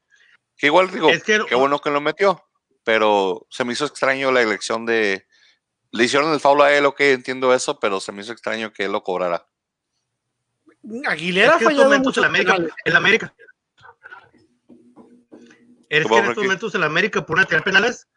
Que 0.57 0.67
igual 0.67 0.91
digo, 0.91 1.09
qué 1.25 1.55
bueno 1.55 1.81
que 1.81 1.91
lo 1.91 2.01
metió, 2.01 2.45
pero 2.85 3.47
se 3.51 3.65
me 3.65 3.73
hizo 3.73 3.85
extraño 3.85 4.31
la 4.31 4.43
elección 4.43 4.87
de, 4.87 5.27
le 5.91 6.05
hicieron 6.05 6.33
el 6.33 6.41
foul 6.41 6.63
a 6.63 6.73
él, 6.73 6.87
ok, 6.87 7.01
entiendo 7.01 7.55
eso, 7.55 7.79
pero 7.81 8.01
se 8.01 8.13
me 8.13 8.23
hizo 8.23 8.33
extraño 8.33 8.73
que 8.73 8.85
él 8.85 8.93
lo 8.93 9.03
cobrara. 9.03 9.48
Aguilera 11.07 11.59
fue 11.59 11.73
en 11.73 12.03
mucho 12.03 12.21
en 12.21 12.27
América. 12.27 12.57
En 12.85 12.97
América. 12.97 13.35
Es 15.89 16.07
que 16.07 16.17
en 16.19 16.25
estos 16.25 16.45
momentos 16.45 16.75
en 16.75 16.85
América 16.85 17.25
pone 17.25 17.43
a 17.43 17.45
tirar 17.47 17.65
penales 17.65 18.09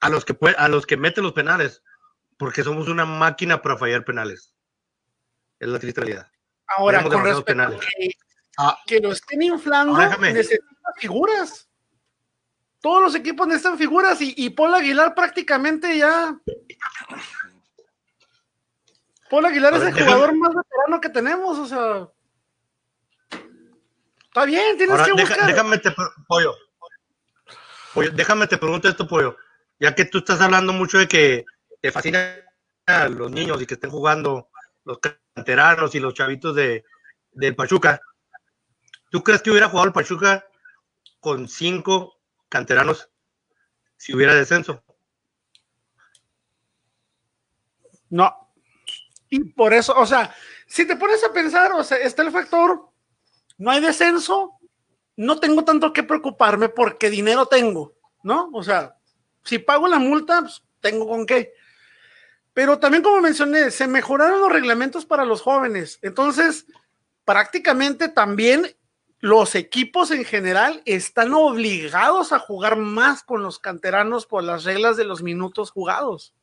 a 0.00 0.08
los 0.08 0.24
que 0.24 0.36
a 0.56 0.68
los 0.68 0.86
que 0.86 0.96
meten 0.96 1.24
los 1.24 1.32
penales, 1.32 1.82
porque 2.38 2.62
somos 2.62 2.88
una 2.88 3.04
máquina 3.04 3.60
para 3.60 3.76
fallar 3.76 4.04
penales. 4.04 4.54
Es 5.58 5.68
la 5.68 5.78
triste 5.78 6.00
realidad. 6.00 6.30
Ahora, 6.66 7.02
con 7.02 7.22
respecto 7.22 7.62
a 7.62 7.78
que, 7.78 8.10
ah. 8.56 8.78
que, 8.86 9.00
lo 9.00 9.12
estén 9.12 9.42
inflando, 9.42 9.98
necesitan 10.18 10.68
figuras 10.96 11.70
todos 12.80 13.02
los 13.02 13.14
equipos 13.14 13.46
necesitan 13.46 13.78
figuras 13.78 14.20
y, 14.20 14.34
y 14.36 14.50
Paul 14.50 14.74
Aguilar 14.74 15.14
prácticamente 15.14 15.98
ya. 15.98 16.38
Paul 19.30 19.46
Aguilar 19.46 19.74
es 19.74 19.82
el 19.82 19.92
jugador 19.92 20.36
más 20.36 20.54
veterano 20.54 21.00
que 21.00 21.08
tenemos, 21.08 21.58
o 21.58 21.66
sea. 21.66 22.08
Está 24.24 24.44
bien, 24.44 24.76
tienes 24.76 25.00
que 25.02 25.12
buscar. 25.12 25.46
déjame 25.46 25.78
te, 25.78 25.94
pollo. 26.28 26.54
Déjame 28.12 28.46
te 28.46 28.58
pregunto 28.58 28.88
esto, 28.88 29.06
pollo. 29.06 29.36
Ya 29.78 29.94
que 29.94 30.04
tú 30.04 30.18
estás 30.18 30.40
hablando 30.40 30.72
mucho 30.72 30.98
de 30.98 31.08
que 31.08 31.44
te 31.80 31.90
fascina 31.90 32.36
a 32.86 33.08
los 33.08 33.30
niños 33.30 33.62
y 33.62 33.66
que 33.66 33.74
estén 33.74 33.90
jugando 33.90 34.48
los 34.84 34.98
canteranos 34.98 35.94
y 35.94 36.00
los 36.00 36.14
chavitos 36.14 36.54
de, 36.54 36.84
del 37.32 37.56
Pachuca. 37.56 38.00
¿Tú 39.10 39.22
crees 39.22 39.42
que 39.42 39.50
hubiera 39.50 39.68
jugado 39.68 39.86
el 39.86 39.94
Pachuca 39.94 40.44
con 41.20 41.48
cinco 41.48 42.20
canteranos 42.48 43.10
si 43.96 44.14
hubiera 44.14 44.34
descenso. 44.34 44.82
No. 48.08 48.49
Y 49.30 49.44
por 49.44 49.72
eso, 49.72 49.94
o 49.96 50.04
sea, 50.04 50.34
si 50.66 50.84
te 50.86 50.96
pones 50.96 51.22
a 51.24 51.32
pensar, 51.32 51.72
o 51.72 51.84
sea, 51.84 51.98
está 51.98 52.22
el 52.22 52.32
factor, 52.32 52.90
no 53.56 53.70
hay 53.70 53.80
descenso, 53.80 54.58
no 55.16 55.38
tengo 55.38 55.64
tanto 55.64 55.92
que 55.92 56.02
preocuparme 56.02 56.68
porque 56.68 57.08
dinero 57.10 57.46
tengo, 57.46 57.94
¿no? 58.24 58.50
O 58.52 58.62
sea, 58.62 58.96
si 59.44 59.58
pago 59.58 59.86
la 59.86 59.98
multa, 59.98 60.40
pues, 60.42 60.62
tengo 60.80 61.06
con 61.08 61.26
qué. 61.26 61.54
Pero 62.52 62.78
también, 62.78 63.02
como 63.02 63.20
mencioné, 63.20 63.70
se 63.70 63.86
mejoraron 63.86 64.40
los 64.40 64.50
reglamentos 64.50 65.06
para 65.06 65.24
los 65.24 65.40
jóvenes. 65.42 65.98
Entonces, 66.02 66.66
prácticamente 67.24 68.08
también 68.08 68.74
los 69.20 69.54
equipos 69.54 70.10
en 70.10 70.24
general 70.24 70.82
están 70.86 71.34
obligados 71.34 72.32
a 72.32 72.38
jugar 72.38 72.76
más 72.76 73.22
con 73.22 73.42
los 73.42 73.58
canteranos 73.58 74.26
por 74.26 74.42
las 74.42 74.64
reglas 74.64 74.96
de 74.96 75.04
los 75.04 75.22
minutos 75.22 75.70
jugados. 75.70 76.34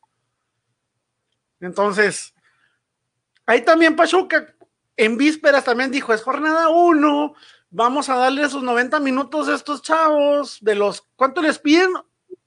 Entonces, 1.59 2.35
ahí 3.47 3.61
también 3.61 3.95
Pachuca 3.95 4.53
en 4.97 5.15
vísperas 5.15 5.63
también 5.63 5.91
dijo, 5.91 6.13
es 6.13 6.23
jornada 6.23 6.69
uno, 6.69 7.35
vamos 7.69 8.09
a 8.09 8.15
darle 8.15 8.43
esos 8.43 8.63
90 8.63 8.99
minutos 8.99 9.47
a 9.47 9.55
estos 9.55 9.81
chavos, 9.83 10.57
de 10.61 10.75
los, 10.75 11.03
¿cuánto 11.15 11.41
les 11.41 11.59
piden? 11.59 11.93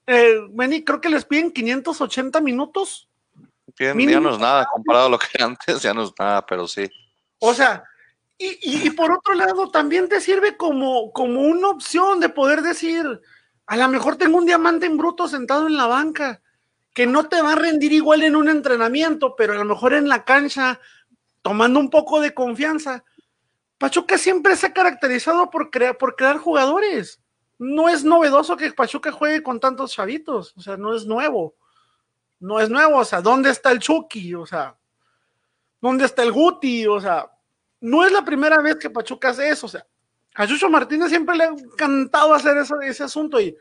Eh, 0.07 0.41
creo 0.85 1.01
que 1.01 1.09
les 1.09 1.25
piden 1.25 1.53
580 1.53 2.41
minutos. 2.41 3.09
ya 3.79 3.95
no 3.95 4.33
es 4.33 4.39
nada, 4.39 4.67
comparado 4.67 5.07
a 5.07 5.11
lo 5.11 5.19
que 5.19 5.43
antes, 5.43 5.81
ya 5.81 5.95
no 5.95 6.03
es 6.03 6.13
nada, 6.19 6.45
pero 6.45 6.67
sí. 6.67 6.91
O 7.39 7.55
sea, 7.55 7.85
y, 8.37 8.59
y, 8.63 8.91
por 8.91 9.13
otro 9.13 9.35
lado, 9.35 9.71
también 9.71 10.09
te 10.09 10.21
sirve 10.21 10.57
como, 10.57 11.13
como 11.13 11.43
una 11.43 11.69
opción 11.69 12.19
de 12.21 12.31
poder 12.31 12.63
decir, 12.63 13.21
a 13.67 13.77
lo 13.77 13.89
mejor 13.89 14.17
tengo 14.17 14.39
un 14.39 14.47
diamante 14.47 14.87
en 14.87 14.97
bruto 14.97 15.29
sentado 15.29 15.69
en 15.69 15.77
la 15.77 15.87
banca, 15.87 16.41
que 16.93 17.07
no 17.07 17.29
te 17.29 17.41
va 17.41 17.53
a 17.53 17.57
rendir 17.57 17.93
igual 17.93 18.23
en 18.23 18.37
un 18.37 18.49
entrenamiento, 18.49 19.37
pero 19.37 19.53
a 19.53 19.57
lo 19.57 19.65
mejor 19.65 19.95
en 19.95 20.09
la 20.09 20.25
cancha, 20.25 20.81
tomando 21.43 21.79
un 21.81 21.91
poco 21.91 22.21
de 22.21 22.35
confianza. 22.35 23.05
Pachuca 23.79 24.19
siempre 24.19 24.57
se 24.57 24.67
ha 24.67 24.73
caracterizado 24.73 25.51
por, 25.51 25.71
crear, 25.71 25.97
por 25.97 26.17
crear 26.17 26.39
jugadores. 26.39 27.21
No 27.59 27.89
es 27.89 28.05
novedoso 28.05 28.57
que 28.57 28.73
Pachuca 28.73 29.13
juegue 29.13 29.43
con 29.43 29.61
tantos 29.61 29.93
chavitos, 29.93 30.55
o 30.57 30.61
sea, 30.61 30.77
no 30.77 30.95
es 30.95 31.07
nuevo. 31.07 31.55
No 32.41 32.59
es 32.59 32.71
nuevo, 32.71 32.99
o 32.99 33.05
sea, 33.05 33.21
¿dónde 33.21 33.51
está 33.51 33.71
el 33.71 33.81
Chucky? 33.81 34.35
O 34.35 34.47
sea, 34.47 34.77
¿dónde 35.81 36.07
está 36.07 36.23
el 36.23 36.33
Guti? 36.33 36.87
O 36.87 37.01
sea, 37.01 37.31
no 37.81 38.05
es 38.05 38.13
la 38.13 38.25
primera 38.25 38.61
vez 38.63 38.77
que 38.77 38.91
Pachuca 38.91 39.31
hace 39.31 39.49
eso, 39.49 39.67
o 39.67 39.69
sea, 39.69 39.87
a 40.35 40.47
Chucho 40.47 40.71
Martínez 40.71 41.09
siempre 41.09 41.37
le 41.37 41.45
ha 41.45 41.49
encantado 41.49 42.33
hacer 42.33 42.57
ese 42.83 43.03
asunto 43.03 43.41
y, 43.41 43.57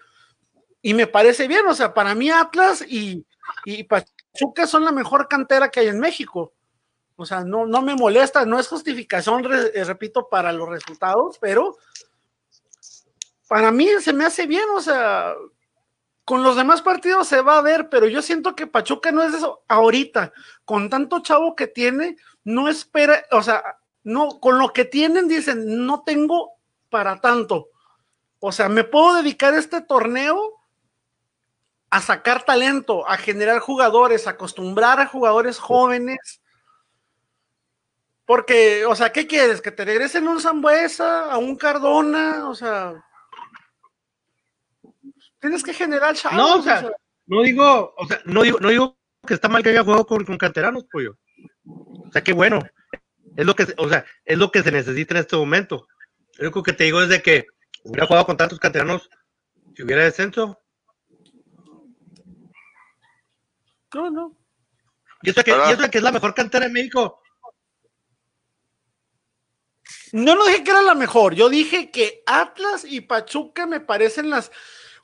y 0.82 0.93
me 0.93 1.07
parece 1.07 1.47
bien, 1.47 1.65
o 1.67 1.73
sea, 1.73 1.93
para 1.93 2.15
mí 2.15 2.30
Atlas 2.30 2.84
y, 2.88 3.25
y 3.65 3.84
Pachuca 3.84 4.65
son 4.67 4.86
la 4.86 4.91
mejor 4.91 5.27
cantera 5.27 5.69
que 5.69 5.82
hay 5.82 5.88
en 5.88 5.99
México. 5.99 6.53
O 7.15 7.25
sea, 7.25 7.43
no, 7.43 7.65
no 7.65 7.82
me 7.82 7.95
molesta, 7.95 8.45
no 8.45 8.59
es 8.59 8.69
justificación, 8.69 9.45
eh, 9.51 9.84
repito, 9.84 10.30
para 10.30 10.53
los 10.53 10.69
resultados, 10.69 11.38
pero 11.41 11.77
para 13.49 13.71
mí 13.71 13.89
se 13.99 14.13
me 14.13 14.23
hace 14.23 14.47
bien, 14.47 14.63
o 14.73 14.80
sea, 14.80 15.34
con 16.23 16.43
los 16.43 16.55
demás 16.55 16.82
partidos 16.82 17.27
se 17.27 17.41
va 17.41 17.57
a 17.57 17.61
ver, 17.61 17.89
pero 17.89 18.07
yo 18.07 18.21
siento 18.21 18.55
que 18.55 18.67
Pachuca 18.67 19.11
no 19.11 19.21
es 19.23 19.34
eso 19.34 19.63
ahorita, 19.67 20.32
con 20.63 20.89
tanto 20.89 21.19
chavo 21.19 21.55
que 21.55 21.67
tiene, 21.67 22.15
no 22.45 22.69
espera, 22.69 23.25
o 23.32 23.43
sea, 23.43 23.80
no, 24.03 24.39
con 24.39 24.57
lo 24.57 24.71
que 24.71 24.86
tienen 24.86 25.27
dicen, 25.27 25.86
no 25.86 26.03
tengo 26.03 26.51
para 26.89 27.19
tanto. 27.19 27.67
O 28.39 28.51
sea, 28.51 28.69
me 28.69 28.86
puedo 28.86 29.15
dedicar 29.15 29.53
este 29.55 29.82
torneo 29.82 30.59
a 31.89 32.01
sacar 32.01 32.43
talento, 32.43 33.07
a 33.09 33.17
generar 33.17 33.59
jugadores, 33.59 34.27
a 34.27 34.31
acostumbrar 34.31 34.99
a 34.99 35.07
jugadores 35.07 35.57
jóvenes 35.59 36.41
porque, 38.29 38.85
o 38.85 38.93
sea, 38.93 39.11
¿qué 39.11 39.25
quieres? 39.25 39.59
¿Que 39.59 39.71
te 39.71 39.83
regresen 39.83 40.27
un 40.27 40.39
Zambuesa, 40.39 41.31
a 41.31 41.39
un 41.39 41.55
Cardona? 41.55 42.47
O 42.47 42.53
sea, 42.53 43.03
tienes 45.39 45.63
que 45.63 45.73
generar 45.73 46.13
chavos. 46.13 46.37
No, 46.37 46.57
o 46.57 46.61
sea, 46.61 46.91
no 47.25 47.41
digo, 47.41 47.95
o 47.97 48.05
sea, 48.05 48.21
no 48.25 48.43
digo, 48.43 48.59
no 48.59 48.69
digo 48.69 48.95
que 49.25 49.33
está 49.33 49.49
mal 49.49 49.63
que 49.63 49.69
haya 49.69 49.83
jugado 49.83 50.05
con, 50.05 50.23
con 50.25 50.37
canteranos, 50.37 50.85
pollo. 50.91 51.17
O 51.65 52.11
sea, 52.13 52.23
qué 52.23 52.33
bueno. 52.33 52.61
Es 53.35 53.47
lo 53.47 53.55
que, 53.55 53.65
o 53.77 53.89
sea, 53.89 54.05
es 54.23 54.37
lo 54.37 54.51
que 54.51 54.61
se 54.61 54.71
necesita 54.71 55.15
en 55.15 55.21
este 55.21 55.35
momento. 55.35 55.87
Lo 56.37 56.49
único 56.49 56.61
que 56.61 56.73
te 56.73 56.83
digo 56.83 57.01
es 57.01 57.09
de 57.09 57.23
que 57.23 57.47
hubiera 57.83 58.05
jugado 58.05 58.27
con 58.27 58.37
tantos 58.37 58.59
canteranos 58.59 59.09
si 59.75 59.81
hubiera 59.81 60.03
descenso. 60.03 60.59
No, 63.93 64.09
no. 64.09 64.37
Y 65.21 65.31
eso 65.31 65.43
que, 65.43 65.51
y 65.51 65.71
eso 65.71 65.89
que 65.89 65.97
es 65.97 66.03
la 66.03 66.11
mejor 66.11 66.33
cantera 66.33 66.65
en 66.65 66.73
México. 66.73 67.21
No 70.11 70.35
lo 70.35 70.45
dije 70.45 70.63
que 70.63 70.71
era 70.71 70.81
la 70.81 70.95
mejor, 70.95 71.35
yo 71.35 71.49
dije 71.49 71.91
que 71.91 72.23
Atlas 72.25 72.85
y 72.85 73.01
Pachuca 73.01 73.65
me 73.65 73.79
parecen 73.79 74.29
las... 74.29 74.51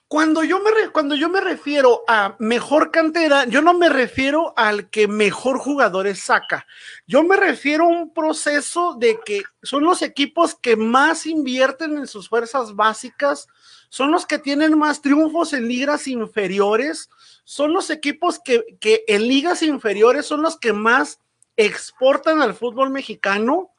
Cuando 0.07 0.43
yo, 0.43 0.59
me 0.59 0.69
cuando 0.91 1.15
yo 1.15 1.29
me 1.29 1.41
refiero 1.41 2.03
a 2.07 2.35
mejor 2.37 2.91
cantera, 2.91 3.45
yo 3.45 3.63
no 3.63 3.73
me 3.73 3.89
refiero 3.89 4.53
al 4.55 4.91
que 4.91 5.07
mejor 5.07 5.57
jugadores 5.57 6.19
saca. 6.19 6.67
Yo 7.07 7.23
me 7.23 7.35
refiero 7.35 7.85
a 7.85 7.87
un 7.87 8.13
proceso 8.13 8.95
de 8.99 9.19
que 9.25 9.41
son 9.63 9.83
los 9.83 10.03
equipos 10.03 10.53
que 10.53 10.75
más 10.75 11.25
invierten 11.25 11.97
en 11.97 12.05
sus 12.05 12.29
fuerzas 12.29 12.75
básicas, 12.75 13.47
son 13.89 14.11
los 14.11 14.27
que 14.27 14.37
tienen 14.37 14.77
más 14.77 15.01
triunfos 15.01 15.53
en 15.53 15.67
ligas 15.67 16.07
inferiores, 16.07 17.09
son 17.45 17.71
los 17.71 17.89
equipos 17.89 18.39
que, 18.43 18.77
que 18.81 19.05
en 19.07 19.27
ligas 19.27 19.61
inferiores 19.61 20.25
son 20.25 20.41
los 20.41 20.57
que 20.59 20.73
más 20.73 21.21
exportan 21.55 22.41
al 22.41 22.55
fútbol 22.55 22.89
mexicano 22.89 23.71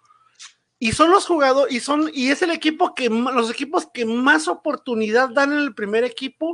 y 0.79 0.93
son 0.93 1.11
los 1.11 1.27
jugadores, 1.27 1.75
y 1.75 1.81
son, 1.81 2.11
y 2.15 2.31
es 2.31 2.43
el 2.43 2.51
equipo 2.51 2.95
que 2.95 3.09
los 3.09 3.51
equipos 3.51 3.89
que 3.93 4.05
más 4.05 4.47
oportunidad 4.47 5.31
dan 5.31 5.53
en 5.53 5.59
el 5.59 5.75
primer 5.75 6.05
equipo 6.05 6.53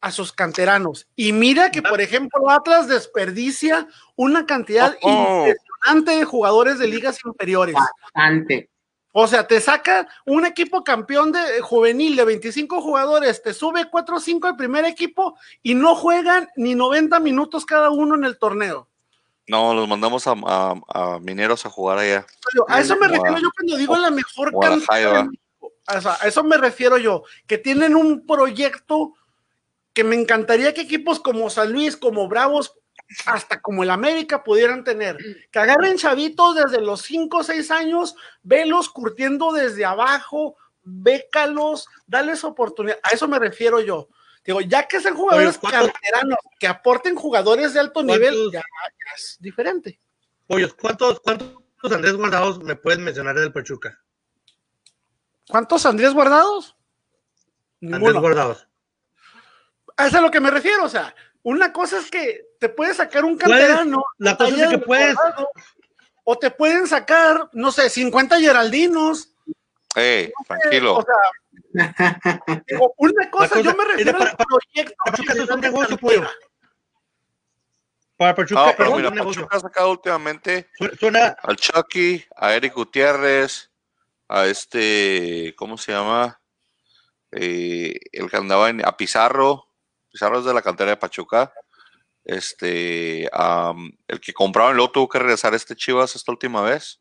a 0.00 0.10
sus 0.10 0.32
canteranos. 0.32 1.06
Y 1.14 1.32
mira 1.32 1.70
que, 1.70 1.82
por 1.82 2.00
ejemplo, 2.00 2.50
Atlas 2.50 2.88
desperdicia 2.88 3.86
una 4.16 4.46
cantidad 4.46 4.96
oh, 5.02 5.08
oh. 5.08 5.46
impresionante 5.46 6.18
de 6.18 6.24
jugadores 6.24 6.78
de 6.78 6.88
ligas 6.88 7.18
inferiores. 7.24 7.76
Bastante. 8.14 8.68
O 9.12 9.26
sea, 9.26 9.46
te 9.46 9.60
saca 9.60 10.08
un 10.24 10.46
equipo 10.46 10.82
campeón 10.82 11.32
de 11.32 11.60
juvenil 11.60 12.16
de 12.16 12.24
25 12.24 12.80
jugadores, 12.80 13.42
te 13.42 13.52
sube 13.52 13.90
4 13.90 14.16
o 14.16 14.20
5 14.20 14.46
al 14.48 14.56
primer 14.56 14.86
equipo 14.86 15.36
y 15.62 15.74
no 15.74 15.94
juegan 15.94 16.48
ni 16.56 16.74
90 16.74 17.20
minutos 17.20 17.66
cada 17.66 17.90
uno 17.90 18.14
en 18.14 18.24
el 18.24 18.38
torneo. 18.38 18.88
No, 19.48 19.74
los 19.74 19.86
mandamos 19.86 20.24
a, 20.26 21.18
mineros 21.20 21.66
a 21.66 21.70
jugar 21.70 21.98
allá. 21.98 22.26
a 22.68 22.80
eso 22.80 22.96
me 22.96 23.08
refiero 23.08 23.38
yo 23.38 23.50
cuando 23.54 23.76
digo 23.76 23.96
la 23.98 24.10
mejor 24.10 24.52
cantidad. 24.58 25.26
a 25.86 26.26
eso 26.26 26.42
me 26.42 26.56
refiero 26.56 26.96
yo, 26.96 27.24
que 27.46 27.58
tienen 27.58 27.94
un 27.94 28.26
proyecto 28.26 29.14
que 29.92 30.04
me 30.04 30.16
encantaría 30.16 30.72
que 30.72 30.82
equipos 30.82 31.20
como 31.20 31.50
San 31.50 31.72
Luis, 31.72 31.96
como 31.96 32.28
Bravos, 32.28 32.74
hasta 33.26 33.60
como 33.60 33.82
el 33.82 33.90
América 33.90 34.42
pudieran 34.42 34.84
tener. 34.84 35.16
Que 35.50 35.58
agarren 35.58 35.96
chavitos 35.96 36.56
desde 36.56 36.80
los 36.80 37.02
5 37.02 37.38
o 37.38 37.44
6 37.44 37.70
años, 37.70 38.16
velos 38.42 38.88
curtiendo 38.88 39.52
desde 39.52 39.84
abajo, 39.84 40.56
bécalos, 40.82 41.88
dales 42.06 42.44
oportunidad. 42.44 42.98
A 43.02 43.14
eso 43.14 43.28
me 43.28 43.38
refiero 43.38 43.80
yo. 43.80 44.08
Digo, 44.44 44.60
ya 44.60 44.88
que 44.88 45.00
sean 45.00 45.14
jugadores 45.14 45.58
canteranos 45.58 46.38
que 46.58 46.66
aporten 46.66 47.14
jugadores 47.14 47.74
de 47.74 47.80
alto 47.80 48.02
nivel, 48.02 48.50
ya, 48.52 48.62
es 49.16 49.38
diferente. 49.40 50.00
Oye, 50.48 50.68
¿cuántos, 50.72 51.20
¿cuántos 51.20 51.52
Andrés 51.84 52.14
Guardados 52.14 52.62
me 52.62 52.74
puedes 52.74 52.98
mencionar 52.98 53.38
del 53.38 53.52
Pachuca? 53.52 54.00
¿Cuántos 55.48 55.86
Andrés 55.86 56.12
Guardados? 56.12 56.76
Andrés 57.80 58.14
Guardados. 58.14 58.68
A 59.96 60.06
eso 60.06 60.16
es 60.16 60.22
a 60.22 60.22
lo 60.22 60.30
que 60.30 60.40
me 60.40 60.50
refiero, 60.50 60.84
o 60.84 60.88
sea, 60.88 61.14
una 61.42 61.72
cosa 61.72 61.98
es 61.98 62.10
que 62.10 62.46
te 62.62 62.68
puedes 62.68 62.96
sacar 62.96 63.24
un 63.24 63.36
canterano. 63.36 64.04
La 64.18 64.36
cosa 64.36 64.54
es 64.54 64.70
que 64.70 64.78
puedes. 64.78 65.16
o 66.22 66.38
te 66.38 66.48
pueden 66.52 66.86
sacar, 66.86 67.50
no 67.52 67.72
sé, 67.72 67.90
50 67.90 68.38
Geraldinos. 68.38 69.34
Eh, 69.96 70.32
tranquilo. 70.46 70.98
O 70.98 71.02
sea, 71.02 72.20
una 72.98 73.30
cosa, 73.32 73.60
yo 73.60 73.74
me 73.74 73.84
refiero 73.84 74.16
para, 74.16 74.36
para, 74.36 74.46
proyecto. 74.46 74.94
Pachuca 75.04 75.32
es 75.32 75.50
un 75.50 75.60
negocio, 75.60 75.98
pollo. 75.98 76.30
Para 78.16 78.36
Pachuca, 78.36 78.66
no, 78.66 78.74
pero 78.76 78.94
mira, 78.94 79.10
Pachuca 79.10 79.56
ha 79.56 79.60
sacado 79.60 79.90
últimamente 79.90 80.68
Suena... 81.00 81.36
al 81.42 81.56
Chucky, 81.56 82.24
a 82.36 82.54
Eric 82.54 82.74
Gutiérrez, 82.74 83.72
a 84.28 84.46
este, 84.46 85.52
¿cómo 85.56 85.76
se 85.76 85.90
llama? 85.90 86.40
Eh, 87.32 87.98
el 88.12 88.30
que 88.30 88.36
andaba 88.36 88.70
en, 88.70 88.86
a 88.86 88.96
Pizarro, 88.96 89.66
Pizarro 90.12 90.38
es 90.38 90.44
de 90.44 90.54
la 90.54 90.62
cantera 90.62 90.90
de 90.90 90.96
Pachuca. 90.96 91.52
Este, 92.24 93.28
um, 93.36 93.90
el 94.06 94.20
que 94.20 94.32
compraba 94.32 94.70
el 94.70 94.76
loto 94.76 94.92
tuvo 94.92 95.08
que 95.08 95.18
regresar 95.18 95.52
a 95.52 95.56
este 95.56 95.74
Chivas 95.74 96.14
esta 96.14 96.30
última 96.30 96.62
vez, 96.62 97.00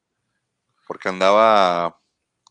porque 0.88 1.10
andaba 1.10 2.00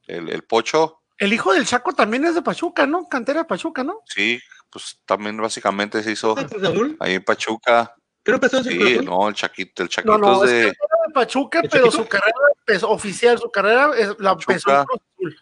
el, 0.06 0.28
el 0.28 0.44
Pocho, 0.44 1.00
el 1.20 1.34
hijo 1.34 1.52
del 1.52 1.66
Chaco 1.66 1.92
también 1.92 2.24
es 2.24 2.34
de 2.34 2.40
Pachuca, 2.40 2.86
¿no? 2.86 3.06
Cantera 3.06 3.40
de 3.40 3.44
Pachuca, 3.44 3.84
¿no? 3.84 4.00
Sí, 4.06 4.40
pues 4.70 4.98
también 5.04 5.36
básicamente 5.36 6.02
se 6.02 6.12
hizo 6.12 6.34
ahí 6.98 7.14
en 7.14 7.22
Pachuca. 7.22 7.94
Creo 8.22 8.40
que 8.40 8.48
sí, 8.48 9.00
no, 9.04 9.28
el 9.28 9.34
Chaquito, 9.34 9.82
el 9.82 9.90
Chaquito 9.90 10.16
no, 10.16 10.36
no, 10.36 10.44
es 10.44 10.50
de... 10.50 10.56
de 10.64 10.74
Pachuca, 11.12 11.60
pero 11.70 11.90
su 11.90 12.06
carrera 12.06 12.32
es 12.66 12.82
oficial, 12.82 13.38
su 13.38 13.50
carrera 13.50 13.92
es 13.98 14.18
la 14.18 14.32
empezó 14.32 14.70
Azul. 14.70 15.38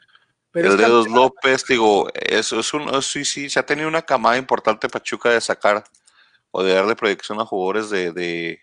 Pero 0.50 0.72
el 0.72 0.76
de 0.76 0.86
Dos 0.86 1.08
López, 1.08 1.64
digo, 1.68 2.08
eso 2.12 2.58
es 2.58 2.74
un, 2.74 3.00
sí, 3.00 3.24
sí, 3.24 3.48
se 3.48 3.60
ha 3.60 3.66
tenido 3.66 3.86
una 3.86 4.02
camada 4.02 4.36
importante 4.36 4.88
Pachuca 4.88 5.30
de 5.30 5.40
sacar 5.40 5.84
o 6.50 6.62
de 6.62 6.74
darle 6.74 6.96
proyección 6.96 7.40
a 7.40 7.46
jugadores 7.46 7.90
de, 7.90 8.12
de, 8.12 8.60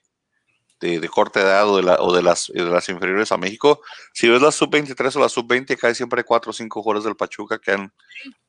de, 0.79 1.09
corta 1.09 1.41
edad 1.41 1.67
o 1.69 1.77
de, 1.77 1.83
la, 1.83 1.95
o 1.99 2.13
de, 2.13 2.21
las, 2.21 2.47
de 2.53 2.63
las 2.63 2.87
inferiores 2.89 3.31
a 3.31 3.37
México. 3.37 3.81
Si 4.13 4.27
ves 4.27 4.41
la 4.41 4.51
sub-23 4.51 5.15
o 5.15 5.19
la 5.19 5.29
sub-20, 5.29 5.77
cae 5.77 5.95
siempre 5.95 6.23
4 6.23 6.49
o 6.49 6.53
5 6.53 6.81
jugadores 6.81 7.03
del 7.03 7.15
Pachuca 7.15 7.59
que, 7.59 7.71
han, 7.71 7.93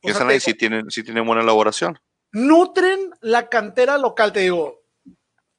que 0.00 0.10
están 0.10 0.28
ahí, 0.28 0.40
si 0.40 0.54
tienen, 0.54 0.90
si 0.90 1.02
tienen 1.02 1.26
buena 1.26 1.42
elaboración. 1.42 1.98
Nutren 2.32 3.10
la 3.20 3.48
cantera 3.48 3.98
local, 3.98 4.32
te 4.32 4.40
digo. 4.40 4.82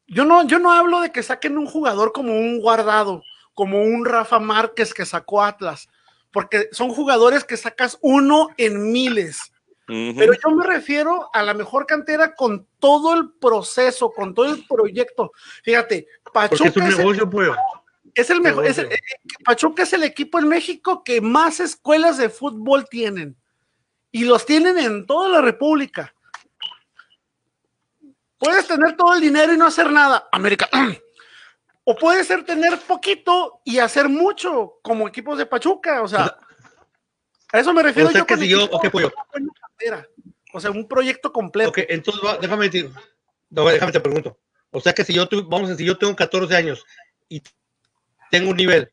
Yo 0.07 0.25
no, 0.25 0.45
yo 0.47 0.59
no 0.59 0.71
hablo 0.71 1.01
de 1.01 1.11
que 1.11 1.23
saquen 1.23 1.57
un 1.57 1.65
jugador 1.65 2.13
como 2.13 2.33
un 2.33 2.59
guardado, 2.59 3.23
como 3.53 3.81
un 3.81 4.05
Rafa 4.05 4.39
Márquez 4.39 4.93
que 4.93 5.05
sacó 5.05 5.43
Atlas, 5.43 5.89
porque 6.31 6.69
son 6.71 6.89
jugadores 6.89 7.43
que 7.43 7.57
sacas 7.57 7.97
uno 8.01 8.49
en 8.57 8.91
miles. 8.91 9.51
Pero 9.87 10.33
yo 10.33 10.49
me 10.51 10.65
refiero 10.67 11.29
a 11.33 11.41
la 11.43 11.53
mejor 11.53 11.85
cantera 11.85 12.35
con 12.35 12.67
todo 12.77 13.13
el 13.15 13.31
proceso, 13.39 14.11
con 14.11 14.33
todo 14.33 14.45
el 14.53 14.65
proyecto. 14.67 15.31
Fíjate, 15.63 16.07
Pachuca. 16.33 16.67
es 16.69 16.75
un 16.77 16.89
negocio, 16.89 17.29
pues. 17.29 17.49
Es 18.13 18.29
el 18.29 18.41
mejor. 18.41 18.65
Es 18.65 18.77
el- 18.79 18.91
eh, 18.91 18.99
Pachuca 19.45 19.83
es 19.83 19.93
el 19.93 20.03
equipo 20.03 20.39
en 20.39 20.47
México 20.49 21.03
que 21.03 21.21
más 21.21 21.59
escuelas 21.61 22.17
de 22.17 22.29
fútbol 22.29 22.87
tienen. 22.89 23.37
Y 24.11 24.25
los 24.25 24.45
tienen 24.45 24.77
en 24.77 25.05
toda 25.05 25.29
la 25.29 25.41
República. 25.41 26.13
Puedes 28.37 28.67
tener 28.67 28.95
todo 28.95 29.13
el 29.15 29.21
dinero 29.21 29.53
y 29.53 29.57
no 29.57 29.67
hacer 29.67 29.91
nada. 29.91 30.27
América. 30.31 30.69
O 31.89 31.95
puede 31.95 32.25
ser 32.25 32.43
tener 32.43 32.77
poquito 32.81 33.61
y 33.63 33.79
hacer 33.79 34.09
mucho, 34.09 34.73
como 34.81 35.07
equipos 35.07 35.37
de 35.37 35.45
Pachuca. 35.45 36.01
O 36.01 36.07
sea, 36.09 36.37
a 37.53 37.59
eso 37.59 37.71
me 37.73 37.81
refiero 37.81 38.09
O 38.09 38.11
sea 38.11 38.19
yo 38.19 38.25
que 38.27 38.33
con 38.33 38.43
si 38.43 38.49
yo- 38.49 38.57
equipo 38.63 38.75
ok, 38.75 38.89
Pollo. 38.89 39.13
O 40.53 40.59
sea, 40.59 40.71
un 40.71 40.87
proyecto 40.87 41.31
completo. 41.31 41.69
Ok, 41.69 41.79
entonces 41.89 42.21
va- 42.25 42.37
déjame 42.37 42.65
decir, 42.65 42.89
no, 43.49 43.67
déjame 43.67 43.91
te 43.91 43.99
pregunto. 43.99 44.39
O 44.71 44.79
sea 44.81 44.93
que 44.93 45.03
si 45.03 45.13
yo 45.13 45.27
tu- 45.27 45.47
vamos 45.47 45.67
a 45.67 45.71
decir, 45.71 45.85
yo 45.85 45.97
tengo 45.97 46.15
14 46.15 46.55
años 46.55 46.83
y 47.29 47.41
tengo 48.31 48.51
un 48.51 48.57
nivel, 48.57 48.91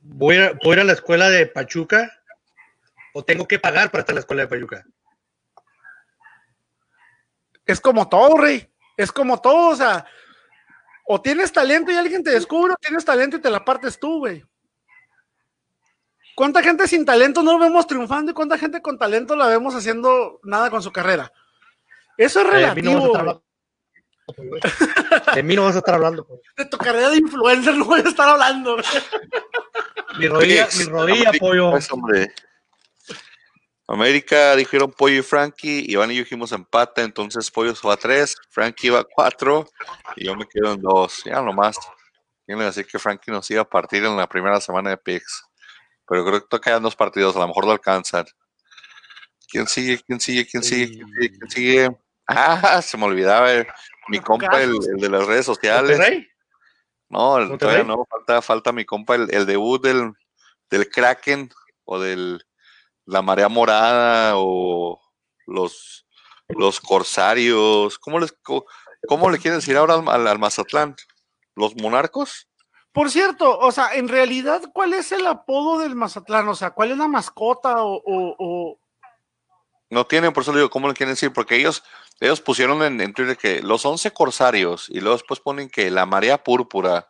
voy 0.00 0.36
a, 0.38 0.52
voy 0.62 0.72
a 0.72 0.74
ir 0.74 0.80
a 0.80 0.84
la 0.84 0.92
escuela 0.92 1.28
de 1.30 1.46
Pachuca 1.46 2.10
o 3.12 3.24
tengo 3.24 3.46
que 3.46 3.58
pagar 3.58 3.90
para 3.90 4.00
estar 4.00 4.12
en 4.12 4.16
la 4.16 4.20
escuela 4.20 4.42
de 4.42 4.48
Pachuca. 4.48 4.84
Es 7.66 7.80
como 7.80 8.08
todo, 8.08 8.36
Rey. 8.38 8.68
Es 8.96 9.10
como 9.10 9.40
todo, 9.40 9.70
o 9.70 9.76
sea, 9.76 10.06
o 11.06 11.20
tienes 11.20 11.52
talento 11.52 11.90
y 11.90 11.96
alguien 11.96 12.22
te 12.22 12.30
descubre, 12.30 12.72
o 12.72 12.76
tienes 12.76 13.04
talento 13.04 13.36
y 13.36 13.40
te 13.40 13.50
la 13.50 13.64
partes 13.64 13.98
tú, 13.98 14.18
güey. 14.20 14.44
¿Cuánta 16.34 16.62
gente 16.62 16.88
sin 16.88 17.04
talento 17.04 17.42
no 17.42 17.58
vemos 17.58 17.86
triunfando 17.86 18.32
y 18.32 18.34
cuánta 18.34 18.58
gente 18.58 18.82
con 18.82 18.98
talento 18.98 19.36
la 19.36 19.46
vemos 19.46 19.74
haciendo 19.74 20.40
nada 20.42 20.70
con 20.70 20.82
su 20.82 20.92
carrera? 20.92 21.32
Eso 22.16 22.40
es 22.40 22.46
Eh, 22.46 22.50
de 22.74 22.74
mí 22.74 22.82
no 22.82 22.92
vas 22.94 23.04
a 23.04 23.06
relativo. 23.06 23.06
estar 23.06 23.24
güey. 23.24 24.60
hablando. 24.62 25.32
De 25.34 25.42
mí 25.42 25.54
no 25.56 25.64
vas 25.64 25.74
a 25.74 25.78
estar 25.78 25.94
hablando. 25.94 26.26
pues. 26.26 26.40
de 26.56 26.64
tu 26.66 26.78
carrera 26.78 27.10
de 27.10 27.16
influencer 27.18 27.74
no 27.76 27.84
voy 27.84 28.00
a 28.00 28.08
estar 28.08 28.28
hablando. 28.28 28.76
Mi 30.18 30.28
rodilla, 30.28 30.68
mi 30.78 30.84
rodilla, 30.84 31.28
América, 31.28 31.38
pollo. 31.38 31.70
pues, 31.72 31.90
hombre. 31.92 32.32
América 33.86 34.56
dijeron 34.56 34.90
Pollo 34.92 35.16
y 35.18 35.22
Frankie, 35.22 35.84
Iván 35.88 36.10
y 36.10 36.14
yo 36.16 36.22
dijimos 36.22 36.52
empate, 36.52 37.02
entonces 37.02 37.50
Pollo 37.50 37.74
se 37.74 37.86
va 37.86 37.92
a 37.94 37.96
tres, 37.98 38.34
Frankie 38.48 38.88
va 38.88 39.00
a 39.00 39.04
cuatro 39.04 39.68
y 40.16 40.24
yo 40.24 40.34
me 40.34 40.46
quedo 40.46 40.72
en 40.72 40.80
dos. 40.80 41.22
Ya 41.24 41.42
nomás. 41.42 41.76
Quieren 42.46 42.64
decir 42.64 42.86
que 42.86 42.98
Frankie 42.98 43.30
nos 43.30 43.50
iba 43.50 43.60
a 43.62 43.68
partir 43.68 44.02
en 44.04 44.16
la 44.16 44.26
primera 44.26 44.58
semana 44.60 44.90
de 44.90 44.96
Pix. 44.96 45.44
Pero 46.08 46.24
creo 46.24 46.46
que 46.48 46.60
quedan 46.60 46.82
dos 46.82 46.96
partidos, 46.96 47.34
a 47.36 47.40
lo 47.40 47.48
mejor 47.48 47.64
lo 47.66 47.72
alcanzan. 47.72 48.26
¿Quién 49.48 49.66
sigue? 49.66 50.00
¿Quién 50.06 50.20
sigue? 50.20 50.46
¿Quién 50.46 50.62
sigue? 50.62 50.86
¿Quién 50.96 51.06
sigue? 51.08 51.38
¿Quién 51.38 51.50
sigue? 51.50 51.96
Ah, 52.26 52.80
se 52.82 52.96
me 52.96 53.04
olvidaba 53.04 53.52
eh, 53.52 53.66
mi 54.08 54.18
compa, 54.18 54.46
el, 54.62 54.76
el 54.94 55.00
de 55.00 55.08
las 55.10 55.26
redes 55.26 55.44
sociales. 55.46 55.98
No, 57.08 57.38
el- 57.38 57.48
todavía 57.58 57.84
no, 57.84 58.06
falta, 58.10 58.42
falta 58.42 58.72
mi 58.72 58.84
compa, 58.84 59.14
el, 59.14 59.32
el 59.32 59.46
debut 59.46 59.82
del, 59.82 60.12
del 60.70 60.88
Kraken 60.88 61.50
o 61.84 61.98
del 62.00 62.42
la 63.06 63.20
marea 63.20 63.48
morada 63.50 64.32
o 64.36 64.98
los, 65.46 66.06
los 66.48 66.80
corsarios. 66.80 67.98
¿Cómo, 67.98 68.18
les, 68.18 68.34
cómo 69.06 69.30
le 69.30 69.38
quieren 69.38 69.60
decir 69.60 69.76
ahora 69.76 69.94
al, 69.94 70.08
al- 70.08 70.26
al 70.26 70.38
Mazatlán? 70.38 70.96
¿Los 71.54 71.76
monarcos? 71.76 72.48
Por 72.94 73.10
cierto, 73.10 73.58
o 73.58 73.72
sea, 73.72 73.94
en 73.94 74.08
realidad, 74.08 74.62
¿cuál 74.72 74.94
es 74.94 75.10
el 75.12 75.26
apodo 75.26 75.80
del 75.80 75.96
Mazatlán? 75.96 76.48
O 76.48 76.54
sea, 76.54 76.70
¿cuál 76.70 76.92
es 76.92 76.96
la 76.96 77.08
mascota 77.08 77.82
o, 77.82 77.96
o- 77.96 78.36
o- 78.38 78.78
No 79.90 80.06
tienen, 80.06 80.32
por 80.32 80.42
eso 80.44 80.52
le 80.52 80.58
digo, 80.58 80.70
¿cómo 80.70 80.86
le 80.88 80.94
quieren 80.94 81.14
decir? 81.14 81.32
Porque 81.32 81.56
ellos, 81.56 81.82
ellos 82.20 82.40
pusieron 82.40 82.82
en, 82.84 83.00
en 83.00 83.12
Twitter 83.12 83.36
que 83.36 83.62
los 83.62 83.84
11 83.84 84.12
corsarios 84.12 84.88
y 84.88 85.00
luego 85.00 85.16
después 85.16 85.40
ponen 85.40 85.68
que 85.68 85.90
la 85.90 86.06
marea 86.06 86.42
púrpura 86.42 87.08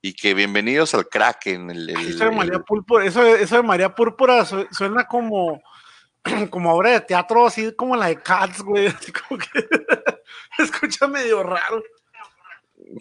y 0.00 0.14
que 0.14 0.32
bienvenidos 0.34 0.94
al 0.94 1.08
Kraken. 1.08 1.70
el- 1.70 1.90
el- 1.90 2.08
Eso 2.14 2.24
de 2.24 2.30
María 2.30 2.54
el- 2.58 2.64
Púrpura, 2.64 3.04
eso, 3.04 3.24
eso 3.26 3.56
de 3.56 3.62
María 3.64 3.92
Púrpura 3.94 4.44
su- 4.44 4.68
suena 4.70 5.08
como, 5.08 5.60
como 6.50 6.72
obra 6.72 6.90
de 6.90 7.00
teatro, 7.00 7.46
así 7.46 7.74
como 7.74 7.96
la 7.96 8.06
de 8.06 8.22
Cats, 8.22 8.62
güey. 8.62 8.86
Así 9.08 9.10
como 9.12 9.38
que 9.40 9.48
escucha 10.62 11.08
medio 11.08 11.42
raro. 11.42 11.82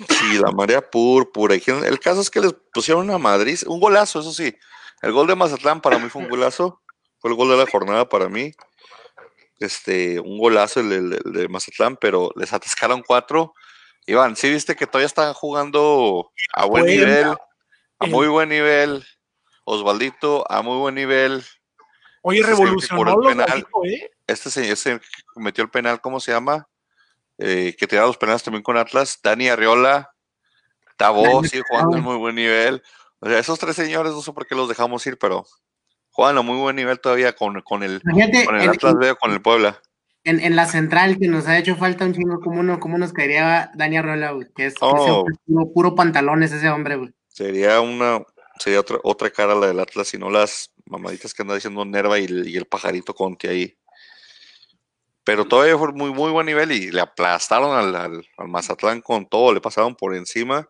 Sí, 0.09 0.39
la 0.39 0.51
marea 0.51 0.81
púrpura. 0.89 1.55
El 1.55 1.99
caso 1.99 2.21
es 2.21 2.29
que 2.29 2.41
les 2.41 2.53
pusieron 2.73 3.09
a 3.11 3.17
Madrid 3.17 3.59
un 3.67 3.79
golazo, 3.79 4.19
eso 4.19 4.31
sí. 4.31 4.55
El 5.01 5.11
gol 5.11 5.27
de 5.27 5.35
Mazatlán 5.35 5.81
para 5.81 5.99
mí 5.99 6.09
fue 6.09 6.23
un 6.23 6.29
golazo. 6.29 6.81
Fue 7.19 7.29
el 7.29 7.35
gol 7.37 7.49
de 7.49 7.57
la 7.57 7.65
jornada 7.69 8.07
para 8.09 8.27
mí. 8.29 8.51
Este, 9.59 10.19
un 10.19 10.37
golazo 10.37 10.79
el, 10.81 10.91
el- 10.91 11.21
el 11.25 11.33
de 11.33 11.47
Mazatlán, 11.47 11.97
pero 11.97 12.31
les 12.35 12.51
atascaron 12.53 13.03
cuatro. 13.05 13.53
Iván, 14.07 14.35
¿sí 14.35 14.49
viste 14.49 14.75
que 14.75 14.85
todavía 14.87 15.07
están 15.07 15.33
jugando 15.33 16.31
a 16.53 16.65
buen 16.65 16.83
Bueno, 16.83 16.99
nivel? 17.01 17.27
A 17.99 18.05
muy 18.07 18.27
buen 18.27 18.49
nivel. 18.49 19.05
Osvaldito, 19.63 20.45
a 20.51 20.61
muy 20.61 20.77
buen 20.77 20.95
nivel. 20.95 21.43
Oye, 22.21 22.39
Ese 22.41 22.51
es 22.53 22.59
el 22.59 22.65
que 22.65 22.65
revolucionó 22.65 23.29
el 23.29 23.35
penal. 23.37 23.67
¿eh? 23.85 24.11
Este 24.27 24.49
señor 24.49 24.73
ese 24.73 24.99
que 24.99 25.23
cometió 25.33 25.63
el 25.63 25.69
penal, 25.69 26.01
¿cómo 26.01 26.19
se 26.19 26.31
llama? 26.31 26.67
Eh, 27.37 27.75
que 27.77 27.87
tiraba 27.87 28.07
los 28.07 28.17
penales 28.17 28.43
también 28.43 28.63
con 28.63 28.77
Atlas. 28.77 29.19
Dani 29.23 29.49
Arriola, 29.49 30.11
Tabo, 30.97 31.43
sigue 31.43 31.63
jugando 31.67 31.97
a 31.97 32.01
muy 32.01 32.15
buen 32.17 32.35
nivel. 32.35 32.81
O 33.19 33.27
sea, 33.27 33.39
esos 33.39 33.59
tres 33.59 33.75
señores, 33.75 34.13
no 34.13 34.21
sé 34.21 34.31
por 34.33 34.47
qué 34.47 34.55
los 34.55 34.69
dejamos 34.69 35.05
ir, 35.07 35.17
pero 35.17 35.45
juegan 36.11 36.37
a 36.37 36.41
muy 36.41 36.57
buen 36.57 36.75
nivel 36.75 36.99
todavía 36.99 37.33
con, 37.33 37.61
con 37.61 37.83
el, 37.83 38.01
Imagínate, 38.03 38.45
con 38.45 38.55
el 38.55 38.61
en, 38.63 38.69
Atlas 38.69 38.95
B 38.95 39.11
o 39.11 39.15
con 39.17 39.31
el 39.31 39.41
Puebla. 39.41 39.81
en- 40.23 40.39
en 40.39 40.55
la 40.55 40.65
central 40.65 41.17
que 41.19 41.27
nos 41.27 41.47
ha 41.47 41.57
hecho 41.57 41.75
falta 41.75 42.05
un 42.05 42.13
chingo, 42.13 42.39
¿cómo, 42.41 42.63
no, 42.63 42.79
cómo 42.79 42.97
nos 42.97 43.11
caería 43.13 43.69
Dani 43.75 43.97
Arrola, 43.97 44.31
güey? 44.31 44.47
Que 44.55 44.67
es, 44.67 44.75
Oh. 44.79 45.25
puro, 45.45 45.73
puro 45.73 45.95
pantalones 45.95 46.51
ese 46.53 46.69
hombre, 46.69 46.95
güey. 46.95 47.13
Sería 47.27 47.81
una, 47.81 48.23
sería 48.59 48.79
otra, 48.79 48.97
otra 49.03 49.29
cara 49.29 49.55
la 49.55 49.67
del 49.67 49.79
Atlas 49.81 50.13
y 50.13 50.17
no 50.17 50.29
las 50.29 50.71
mamaditas 50.85 51.33
que 51.33 51.41
anda 51.41 51.55
diciendo 51.55 51.83
Nerva 51.83 52.17
y 52.19 52.25
el, 52.25 52.47
y 52.47 52.55
el 52.57 52.65
pajarito 52.65 53.13
Conti 53.13 53.47
ahí. 53.47 53.77
Pero 55.25 55.43
todavía 55.45 55.77
fue 55.77 55.91
muy, 55.91 56.13
muy 56.13 56.31
buen 56.31 56.45
nivel 56.45 56.71
y 56.71 56.91
le 56.91 57.01
aplastaron 57.01 57.75
al, 57.75 57.95
al- 57.95 58.25
al 58.37 58.47
Mazatlán 58.47 59.01
con 59.01 59.25
todo, 59.27 59.51
le 59.53 59.59
pasaron 59.59 59.95
por 59.95 60.15
encima. 60.15 60.69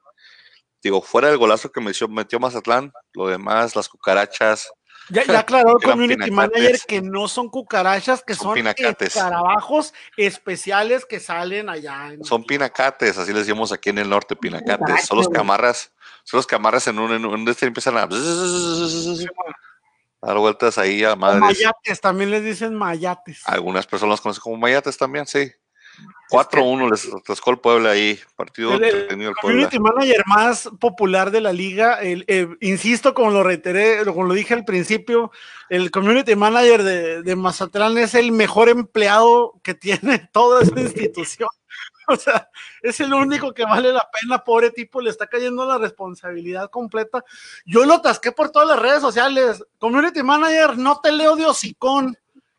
Digo, 0.82 1.02
fuera 1.02 1.28
del 1.30 1.38
golazo 1.38 1.72
que 1.72 1.82
metió, 1.82 2.08
metió 2.08 2.40
Mazatlán, 2.40 2.92
lo 3.14 3.28
demás, 3.28 3.76
las 3.76 3.90
cucarachas, 3.90 4.72
Ya, 5.10 5.24
ya 5.26 5.40
aclaró 5.40 5.78
el 5.78 5.84
community 5.92 6.32
manager 6.32 6.80
que 6.88 7.02
no 7.02 7.28
son 7.28 7.50
cucarachas, 7.50 8.24
que 8.24 8.34
Son 8.34 8.54
pinacates. 8.54 9.14
trabajos 9.14 9.94
especiales 10.16 11.06
que 11.06 11.20
salen 11.20 11.70
allá. 11.70 12.14
en- 12.14 12.24
son 12.24 12.44
pinacates, 12.46 13.18
así 13.18 13.34
les 13.34 13.46
decimos 13.46 13.72
aquí 13.74 13.90
en 13.90 13.98
el 14.00 14.10
norte, 14.10 14.36
pinacates. 14.36 15.06
Son 15.06 15.18
los 15.18 15.28
que 15.28 15.32
güey. 15.34 15.42
amarras, 15.42 15.92
son 16.24 16.38
los 16.38 16.48
que 16.48 16.56
amarras 16.56 16.88
en 16.88 16.98
un, 17.00 17.12
en 17.14 17.26
un 17.26 17.44
de 17.46 17.52
este 17.52 17.66
empiezan 17.66 17.98
a 17.98 18.08
dar 20.26 20.38
vueltas 20.38 20.78
ahí 20.78 21.04
a 21.04 21.14
O 21.14 21.18
madres. 21.18 21.42
mayates, 21.42 22.02
también 22.02 22.32
les 22.32 22.44
dicen 22.44 22.74
mayates. 22.76 23.42
Algunas 23.46 23.86
personas 23.88 24.20
conocen 24.22 24.42
como 24.42 24.58
mayates 24.58 24.98
también, 24.98 25.26
sí. 25.26 25.52
4-1 26.30 26.90
les 26.92 27.08
atascó 27.14 27.52
el 27.52 27.60
Puebla 27.60 27.92
ahí. 27.92 28.20
Partido 28.36 28.74
El- 28.74 28.84
el 28.84 28.92
el 28.94 29.08
Puebla. 29.08 29.34
community 29.42 29.80
manager 29.80 30.24
más 30.26 30.70
popular 30.80 31.32
de 31.32 31.40
la 31.40 31.54
liga, 31.54 32.02
el, 32.02 32.26
eh, 32.28 32.48
insisto, 32.62 33.14
como 33.14 33.30
lo 33.32 33.44
reiteré, 33.44 34.04
como 34.06 34.24
lo 34.24 34.34
dije 34.34 34.54
al 34.54 34.66
principio, 34.66 35.32
el 35.70 35.92
community 35.92 36.36
manager 36.36 36.84
de, 36.84 37.22
de 37.22 37.36
Mazatlán 37.36 37.98
es 37.98 38.14
el 38.16 38.32
mejor 38.34 38.68
empleado 38.70 39.54
que 39.64 39.74
tiene 40.20 40.28
toda 40.34 40.64
esa 40.64 40.80
institución. 40.80 41.50
O 42.08 42.16
sea, 42.16 42.50
es 42.82 43.00
el 43.00 43.14
único 43.14 43.54
que 43.54 43.64
vale 43.64 43.92
la 43.92 44.08
pena, 44.10 44.44
pobre 44.44 44.72
tipo, 44.72 45.02
le 45.02 45.10
está 45.10 45.28
cayendo 45.28 45.66
la 45.66 45.78
responsabilidad 45.78 46.70
completa. 46.70 47.24
Yo 47.66 47.86
lo 47.86 48.02
tasqué 48.02 48.32
por 48.32 48.52
todas 48.52 48.68
las 48.68 48.80
redes 48.80 49.02
sociales. 49.02 49.64
Community 49.80 50.24
manager, 50.24 50.78
no 50.78 51.00
te 51.02 51.12
leo 51.12 51.36
de 51.36 51.46
hocicón. 51.46 52.18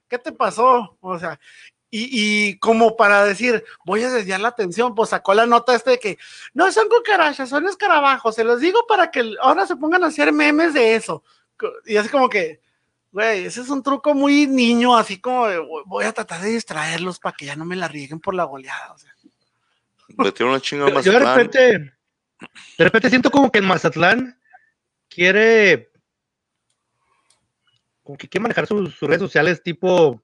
¿Qué 0.08 0.18
te 0.18 0.32
pasó? 0.32 0.96
O 1.00 1.18
sea, 1.18 1.38
y, 1.90 2.08
y 2.10 2.58
como 2.58 2.96
para 2.96 3.24
decir, 3.24 3.64
voy 3.84 4.02
a 4.02 4.10
desviar 4.10 4.40
la 4.40 4.48
atención, 4.48 4.94
pues 4.94 5.10
sacó 5.10 5.34
la 5.34 5.46
nota 5.46 5.74
este 5.74 5.90
de 5.92 5.98
que 5.98 6.18
no 6.52 6.70
son 6.72 6.88
cucarachas, 6.88 7.48
son 7.48 7.66
escarabajos. 7.66 8.34
Se 8.34 8.44
los 8.44 8.60
digo 8.60 8.86
para 8.88 9.10
que 9.10 9.34
ahora 9.40 9.66
se 9.66 9.76
pongan 9.76 10.04
a 10.04 10.08
hacer 10.08 10.32
memes 10.32 10.74
de 10.74 10.94
eso. 10.96 11.22
Y 11.86 11.96
así 11.96 12.08
como 12.08 12.28
que, 12.28 12.60
güey, 13.12 13.46
ese 13.46 13.62
es 13.62 13.70
un 13.70 13.82
truco 13.82 14.14
muy 14.14 14.46
niño, 14.46 14.96
así 14.96 15.20
como 15.20 15.46
de, 15.46 15.58
voy 15.86 16.04
a 16.04 16.12
tratar 16.12 16.42
de 16.42 16.50
distraerlos 16.50 17.18
para 17.18 17.36
que 17.36 17.46
ya 17.46 17.56
no 17.56 17.64
me 17.64 17.76
la 17.76 17.88
rieguen 17.88 18.20
por 18.20 18.34
la 18.34 18.44
goleada. 18.44 18.92
o 18.92 18.98
sea. 18.98 19.15
Metieron 20.08 20.52
una 20.52 20.60
chinga 20.60 20.88
más. 20.88 21.04
Yo 21.04 21.12
de 21.12 21.18
repente, 21.18 21.92
de 22.78 22.84
repente 22.84 23.10
siento 23.10 23.30
como 23.30 23.50
que 23.50 23.58
el 23.58 23.66
Mazatlán 23.66 24.38
quiere, 25.08 25.90
como 28.02 28.16
que 28.16 28.28
quiere 28.28 28.42
manejar 28.42 28.66
sus, 28.66 28.94
sus 28.94 29.08
redes 29.08 29.20
sociales 29.20 29.62
tipo, 29.62 30.22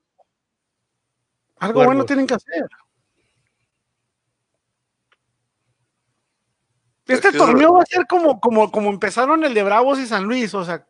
Algo 1.58 1.74
Cuervos. 1.74 1.86
bueno 1.86 2.04
tienen 2.04 2.26
que 2.26 2.34
hacer. 2.34 2.66
Este 7.06 7.28
Es 7.28 7.36
torneo 7.36 7.74
va 7.74 7.82
a 7.82 7.86
ser 7.86 8.06
como, 8.06 8.40
como, 8.40 8.70
como 8.70 8.90
empezaron 8.90 9.44
el 9.44 9.54
de 9.54 9.62
Bravos 9.62 9.98
y 9.98 10.06
San 10.06 10.24
Luis, 10.24 10.54
o 10.54 10.64
sea, 10.64 10.86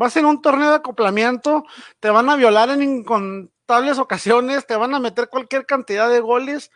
va 0.00 0.06
a 0.06 0.10
ser 0.10 0.24
un 0.24 0.40
torneo 0.42 0.70
de 0.70 0.76
acoplamiento, 0.76 1.64
te 2.00 2.10
van 2.10 2.28
a 2.28 2.36
violar 2.36 2.70
en 2.70 2.82
incontables 2.82 3.98
ocasiones, 3.98 4.66
te 4.66 4.76
van 4.76 4.94
a 4.94 5.00
meter 5.00 5.28
cualquier 5.28 5.66
cantidad 5.66 6.10
de 6.10 6.20
goles, 6.20 6.70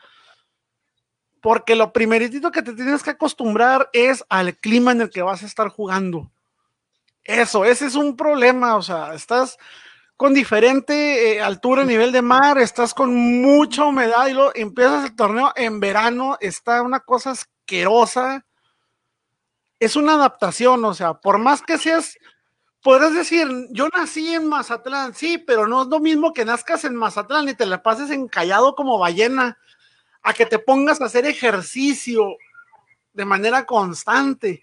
Porque 1.42 1.76
lo 1.76 1.92
primeritito 1.92 2.50
que 2.50 2.62
te 2.62 2.72
tienes 2.72 3.02
que 3.02 3.10
acostumbrar 3.10 3.90
es 3.92 4.24
al 4.30 4.56
clima 4.56 4.92
en 4.92 5.02
el 5.02 5.10
que 5.10 5.20
vas 5.20 5.42
a 5.42 5.46
estar 5.46 5.68
jugando. 5.68 6.30
Eso, 7.24 7.66
ese 7.66 7.86
es 7.86 7.94
un 7.94 8.16
problema. 8.16 8.76
O 8.76 8.82
sea, 8.82 9.12
estás 9.12 9.58
con 10.16 10.32
diferente 10.32 11.32
eh, 11.32 11.42
altura, 11.42 11.84
nivel 11.84 12.12
de 12.12 12.22
mar, 12.22 12.56
estás 12.58 12.94
con 12.94 13.12
mucha 13.42 13.84
humedad 13.84 14.28
y 14.28 14.34
luego 14.34 14.52
empiezas 14.54 15.04
el 15.06 15.16
torneo 15.16 15.52
en 15.56 15.80
verano, 15.80 16.36
está 16.40 16.80
una 16.80 17.00
cosa 17.00 17.32
asquerosa. 17.32 18.46
Es 19.80 19.96
una 19.96 20.14
adaptación, 20.14 20.84
o 20.84 20.94
sea, 20.94 21.14
por 21.14 21.38
más 21.38 21.60
que 21.60 21.76
seas, 21.76 22.16
podrás 22.82 23.14
decir, 23.14 23.48
yo 23.70 23.88
nací 23.88 24.32
en 24.32 24.48
Mazatlán, 24.48 25.12
sí, 25.12 25.38
pero 25.38 25.66
no 25.66 25.82
es 25.82 25.88
lo 25.88 25.98
mismo 25.98 26.32
que 26.32 26.44
nazcas 26.44 26.84
en 26.84 26.94
Mazatlán 26.94 27.48
y 27.48 27.54
te 27.54 27.66
la 27.66 27.82
pases 27.82 28.10
encallado 28.10 28.76
como 28.76 28.98
ballena, 29.00 29.58
a 30.22 30.32
que 30.32 30.46
te 30.46 30.58
pongas 30.58 31.00
a 31.00 31.06
hacer 31.06 31.26
ejercicio 31.26 32.36
de 33.12 33.24
manera 33.24 33.66
constante. 33.66 34.62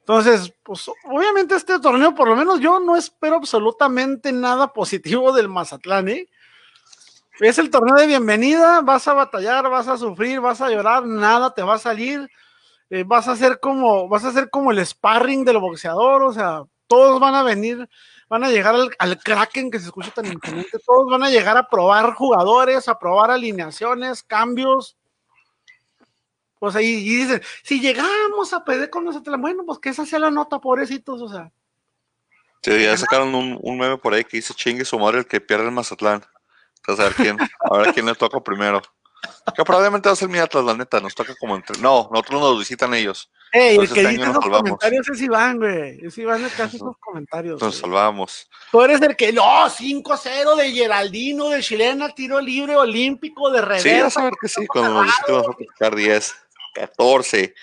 Entonces, 0.00 0.52
pues 0.62 0.86
obviamente 1.04 1.54
este 1.54 1.78
torneo, 1.78 2.14
por 2.14 2.28
lo 2.28 2.36
menos 2.36 2.60
yo 2.60 2.78
no 2.78 2.94
espero 2.96 3.36
absolutamente 3.36 4.32
nada 4.32 4.72
positivo 4.72 5.32
del 5.32 5.48
Mazatlán, 5.48 6.08
¿eh? 6.08 6.28
Es 7.40 7.58
el 7.58 7.68
torneo 7.68 7.96
de 7.96 8.06
bienvenida, 8.06 8.80
vas 8.82 9.08
a 9.08 9.14
batallar, 9.14 9.68
vas 9.68 9.88
a 9.88 9.96
sufrir, 9.96 10.40
vas 10.40 10.60
a 10.60 10.70
llorar, 10.70 11.04
nada 11.04 11.52
te 11.52 11.62
va 11.62 11.74
a 11.74 11.78
salir, 11.78 12.30
eh, 12.90 13.02
vas 13.04 13.26
a 13.26 13.34
ser 13.34 13.58
como, 13.58 14.08
vas 14.08 14.24
a 14.24 14.32
ser 14.32 14.50
como 14.50 14.70
el 14.70 14.86
sparring 14.86 15.44
del 15.44 15.58
boxeador, 15.58 16.22
o 16.22 16.32
sea, 16.32 16.62
todos 16.86 17.18
van 17.18 17.34
a 17.34 17.42
venir, 17.42 17.88
van 18.28 18.44
a 18.44 18.50
llegar 18.50 18.74
al, 18.74 18.90
al 18.98 19.18
Kraken 19.18 19.70
que 19.70 19.78
se 19.78 19.86
escucha 19.86 20.10
tan 20.10 20.26
imponente, 20.26 20.78
todos 20.84 21.10
van 21.10 21.22
a 21.22 21.30
llegar 21.30 21.56
a 21.56 21.68
probar 21.68 22.14
jugadores, 22.14 22.88
a 22.88 22.98
probar 22.98 23.30
alineaciones, 23.30 24.22
cambios, 24.22 24.96
pues 26.58 26.76
ahí 26.76 26.86
y 26.86 27.16
dicen, 27.16 27.42
si 27.62 27.80
llegamos 27.80 28.52
a 28.52 28.64
perder 28.64 28.88
con 28.90 29.04
nosotros, 29.04 29.38
bueno, 29.38 29.64
pues 29.66 29.78
que 29.78 29.90
esa 29.90 30.06
sea 30.06 30.18
la 30.18 30.30
nota, 30.30 30.58
pobrecitos, 30.58 31.20
o 31.20 31.28
sea. 31.28 31.52
Sí, 32.62 32.82
ya 32.82 32.96
sacaron 32.96 33.34
un, 33.34 33.58
un 33.60 33.78
meme 33.78 33.98
por 33.98 34.14
ahí 34.14 34.24
que 34.24 34.38
dice 34.38 34.54
chingue 34.54 34.86
su 34.86 34.98
madre 34.98 35.18
el 35.18 35.26
que 35.26 35.40
pierde 35.40 35.66
el 35.66 35.72
Mazatlán. 35.72 36.24
Entonces, 36.76 37.04
a 37.04 37.08
ver 37.08 37.14
quién, 37.14 37.38
a 37.40 37.76
ver 37.76 37.92
quién 37.92 38.06
le 38.06 38.14
toca 38.14 38.40
primero. 38.40 38.80
Que 39.54 39.64
probablemente 39.64 40.08
va 40.08 40.14
a 40.14 40.16
ser 40.16 40.28
mi 40.28 40.38
Atlas, 40.38 40.64
la 40.64 40.74
neta, 40.74 41.00
nos 41.00 41.14
toca 41.14 41.34
como 41.38 41.56
entre. 41.56 41.78
No, 41.80 42.08
nosotros 42.10 42.40
nos 42.40 42.58
visitan 42.58 42.94
ellos. 42.94 43.30
Ey, 43.54 43.76
el 43.76 43.92
que 43.92 44.00
este 44.00 44.08
dice 44.08 44.24
salvamos. 44.24 44.50
comentarios 44.58 45.08
es 45.08 45.20
Iván, 45.22 45.58
güey. 45.58 45.98
Es 46.04 46.18
Iván 46.18 46.44
el 46.44 46.50
que 46.50 46.62
hace 46.62 46.76
esos 46.76 46.96
comentarios. 46.98 47.60
Nos 47.60 47.70
güey. 47.70 47.80
salvamos. 47.80 48.50
Tú 48.72 48.82
eres 48.82 49.00
el 49.00 49.14
que, 49.16 49.32
no, 49.32 49.42
5-0 49.70 50.56
de 50.56 50.72
Geraldino, 50.72 51.50
de 51.50 51.62
Chilena, 51.62 52.08
tiro 52.14 52.40
libre 52.40 52.74
olímpico, 52.76 53.50
de 53.50 53.58
Sí, 53.60 53.64
vas 53.64 53.84
reversa. 53.84 54.20
a 54.20 54.24
ver 54.24 54.32
que 54.40 54.48
sí, 54.48 54.66
cuando 54.66 54.90
nos 55.04 55.06
vamos 55.28 55.44
a 55.48 55.52
tocar 55.56 55.94
10, 55.94 56.34
14. 56.74 57.54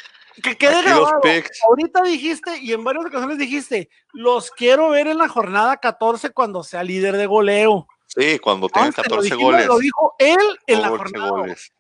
que 0.42 0.58
quede 0.58 0.76
los 0.76 0.84
grabado. 0.86 1.22
Ahorita 1.68 2.04
dijiste, 2.04 2.58
y 2.60 2.72
en 2.72 2.84
varias 2.86 3.06
ocasiones 3.06 3.38
dijiste, 3.38 3.90
los 4.14 4.50
quiero 4.52 4.92
ver 4.92 5.08
en 5.08 5.18
la 5.18 5.28
jornada 5.28 5.76
14 5.78 6.30
cuando 6.30 6.64
sea 6.64 6.84
líder 6.84 7.18
de 7.18 7.26
goleo. 7.26 7.86
Sí, 8.08 8.40
cuando 8.40 8.68
lo 8.68 8.92
14 8.94 9.24
dijimos, 9.24 9.44
goles. 9.52 9.68
Lo 9.68 9.78
dijo 9.78 10.16
él 10.20 10.38
en 10.68 10.82
la 10.82 10.90
14 10.90 11.04
jornada. 11.20 11.30
goles. 11.32 11.74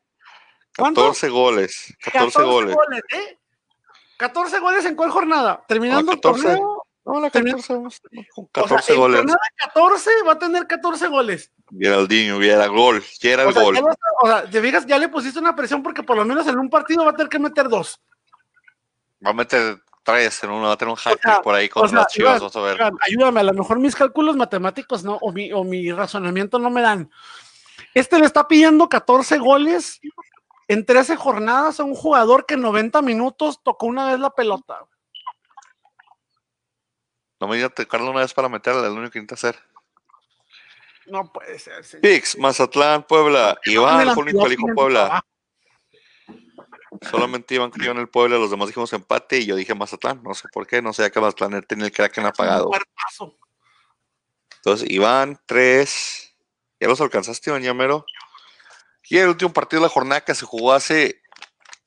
¿Cuánto? 0.77 1.01
14 1.01 1.29
goles. 1.29 1.93
14 2.03 2.43
goles. 2.43 2.75
¿eh? 3.13 3.37
14 4.21 4.59
goles 4.59 4.85
en 4.85 4.95
cuál 4.95 5.09
jornada? 5.11 5.63
Terminando 5.67 6.13
14. 6.13 6.39
el 6.49 6.55
torneo. 6.55 6.83
No, 7.03 7.19
la 7.19 7.29
Termina- 7.31 7.55
14, 7.57 7.73
vamos, 7.73 7.99
con 8.35 8.43
o 8.45 8.67
sea, 8.67 8.77
14 8.77 8.93
en 8.93 8.99
goles. 8.99 9.17
jornada 9.17 9.39
14 9.57 10.09
va 10.27 10.31
a 10.33 10.39
tener 10.39 10.67
14 10.67 11.07
goles. 11.07 11.51
Geraldinho, 11.77 12.37
hubiera 12.37 12.67
gol, 12.67 13.03
ya 13.19 13.31
era 13.31 13.45
O 13.45 13.49
el 13.49 13.55
gol. 13.55 13.75
ya 13.75 13.81
lo- 13.81 13.87
o 14.21 14.27
sea, 14.27 14.43
te 14.49 14.61
fijas, 14.61 14.85
ya 14.85 14.97
le 14.99 15.09
pusiste 15.09 15.39
una 15.39 15.55
presión 15.55 15.81
porque 15.81 16.03
por 16.03 16.15
lo 16.15 16.23
menos 16.25 16.47
en 16.47 16.59
un 16.59 16.69
partido 16.69 17.03
va 17.03 17.11
a 17.11 17.15
tener 17.15 17.27
que 17.29 17.39
meter 17.39 17.67
dos. 17.69 17.99
Va 19.25 19.31
a 19.31 19.33
meter 19.33 19.81
tres 20.03 20.43
en 20.43 20.51
uno, 20.51 20.67
va 20.67 20.73
a 20.73 20.77
tener 20.77 20.91
un 20.91 20.95
hack 20.97 21.19
sea, 21.21 21.41
por 21.41 21.55
ahí 21.55 21.69
O 21.73 21.87
sea, 21.87 21.99
las 21.99 22.07
chivas, 22.07 22.37
Iván, 22.37 22.47
vas 22.47 22.55
a 22.55 22.61
ver. 22.61 22.75
Iván, 22.77 22.93
ayúdame, 23.07 23.39
a 23.39 23.43
lo 23.43 23.53
mejor 23.53 23.79
mis 23.79 23.95
cálculos 23.95 24.35
matemáticos 24.35 25.03
no, 25.03 25.17
o 25.21 25.31
mi, 25.31 25.51
o 25.53 25.63
mi 25.63 25.91
razonamiento 25.91 26.59
no 26.59 26.69
me 26.69 26.81
dan. 26.81 27.09
Este 27.95 28.19
le 28.19 28.25
está 28.25 28.47
pidiendo 28.47 28.87
14 28.89 29.37
goles 29.39 29.99
en 30.71 30.85
13 30.85 31.17
jornadas 31.17 31.81
a 31.81 31.83
un 31.83 31.95
jugador 31.95 32.45
que 32.45 32.53
en 32.53 32.61
90 32.61 33.01
minutos 33.01 33.61
tocó 33.61 33.87
una 33.87 34.09
vez 34.09 34.19
la 34.21 34.29
pelota. 34.29 34.85
No 37.41 37.47
me 37.49 37.57
digas 37.57 37.73
tocarlo 37.75 38.11
una 38.11 38.21
vez 38.21 38.33
para 38.33 38.47
meterla, 38.47 38.83
es 38.83 38.87
lo 38.87 38.95
único 38.95 39.11
que 39.11 39.19
intenta 39.19 39.35
hacer. 39.35 39.59
No 41.07 41.29
puede 41.29 41.59
ser. 41.59 41.83
señor. 41.83 42.01
Pix, 42.01 42.37
Mazatlán, 42.37 43.03
Puebla, 43.03 43.59
En 43.65 43.73
Iván, 43.73 43.95
el 43.95 44.07
elijo 44.07 44.21
antidoping 44.21 44.73
Puebla. 44.73 45.25
Solamente 47.09 47.55
Iván 47.55 47.71
creyó 47.71 47.91
en 47.91 47.97
el 47.97 48.07
Puebla, 48.07 48.37
los 48.37 48.51
demás 48.51 48.67
dijimos 48.67 48.93
empate 48.93 49.39
y 49.39 49.47
yo 49.47 49.57
dije 49.57 49.75
Mazatlán, 49.75 50.23
no 50.23 50.33
sé 50.33 50.47
por 50.53 50.67
qué, 50.67 50.81
no 50.81 50.93
sé, 50.93 51.11
que 51.11 51.19
Mazatlán 51.19 51.61
tenía 51.63 51.87
el 51.87 51.91
Kraken 51.91 52.27
apagado. 52.27 52.67
Un 52.67 52.69
cuerpazo. 52.69 53.37
Entonces, 54.55 54.89
Iván, 54.89 55.37
tres. 55.45 56.33
¿Ya 56.79 56.87
los 56.87 57.01
alcanzaste, 57.01 57.49
Iván 57.49 57.61
Llamero? 57.61 58.05
Y 59.09 59.17
el 59.17 59.29
último 59.29 59.51
partido 59.53 59.81
de 59.81 59.87
la 59.87 59.93
jornada 59.93 60.21
que 60.21 60.35
se 60.35 60.45
jugó 60.45 60.73
hace 60.73 61.21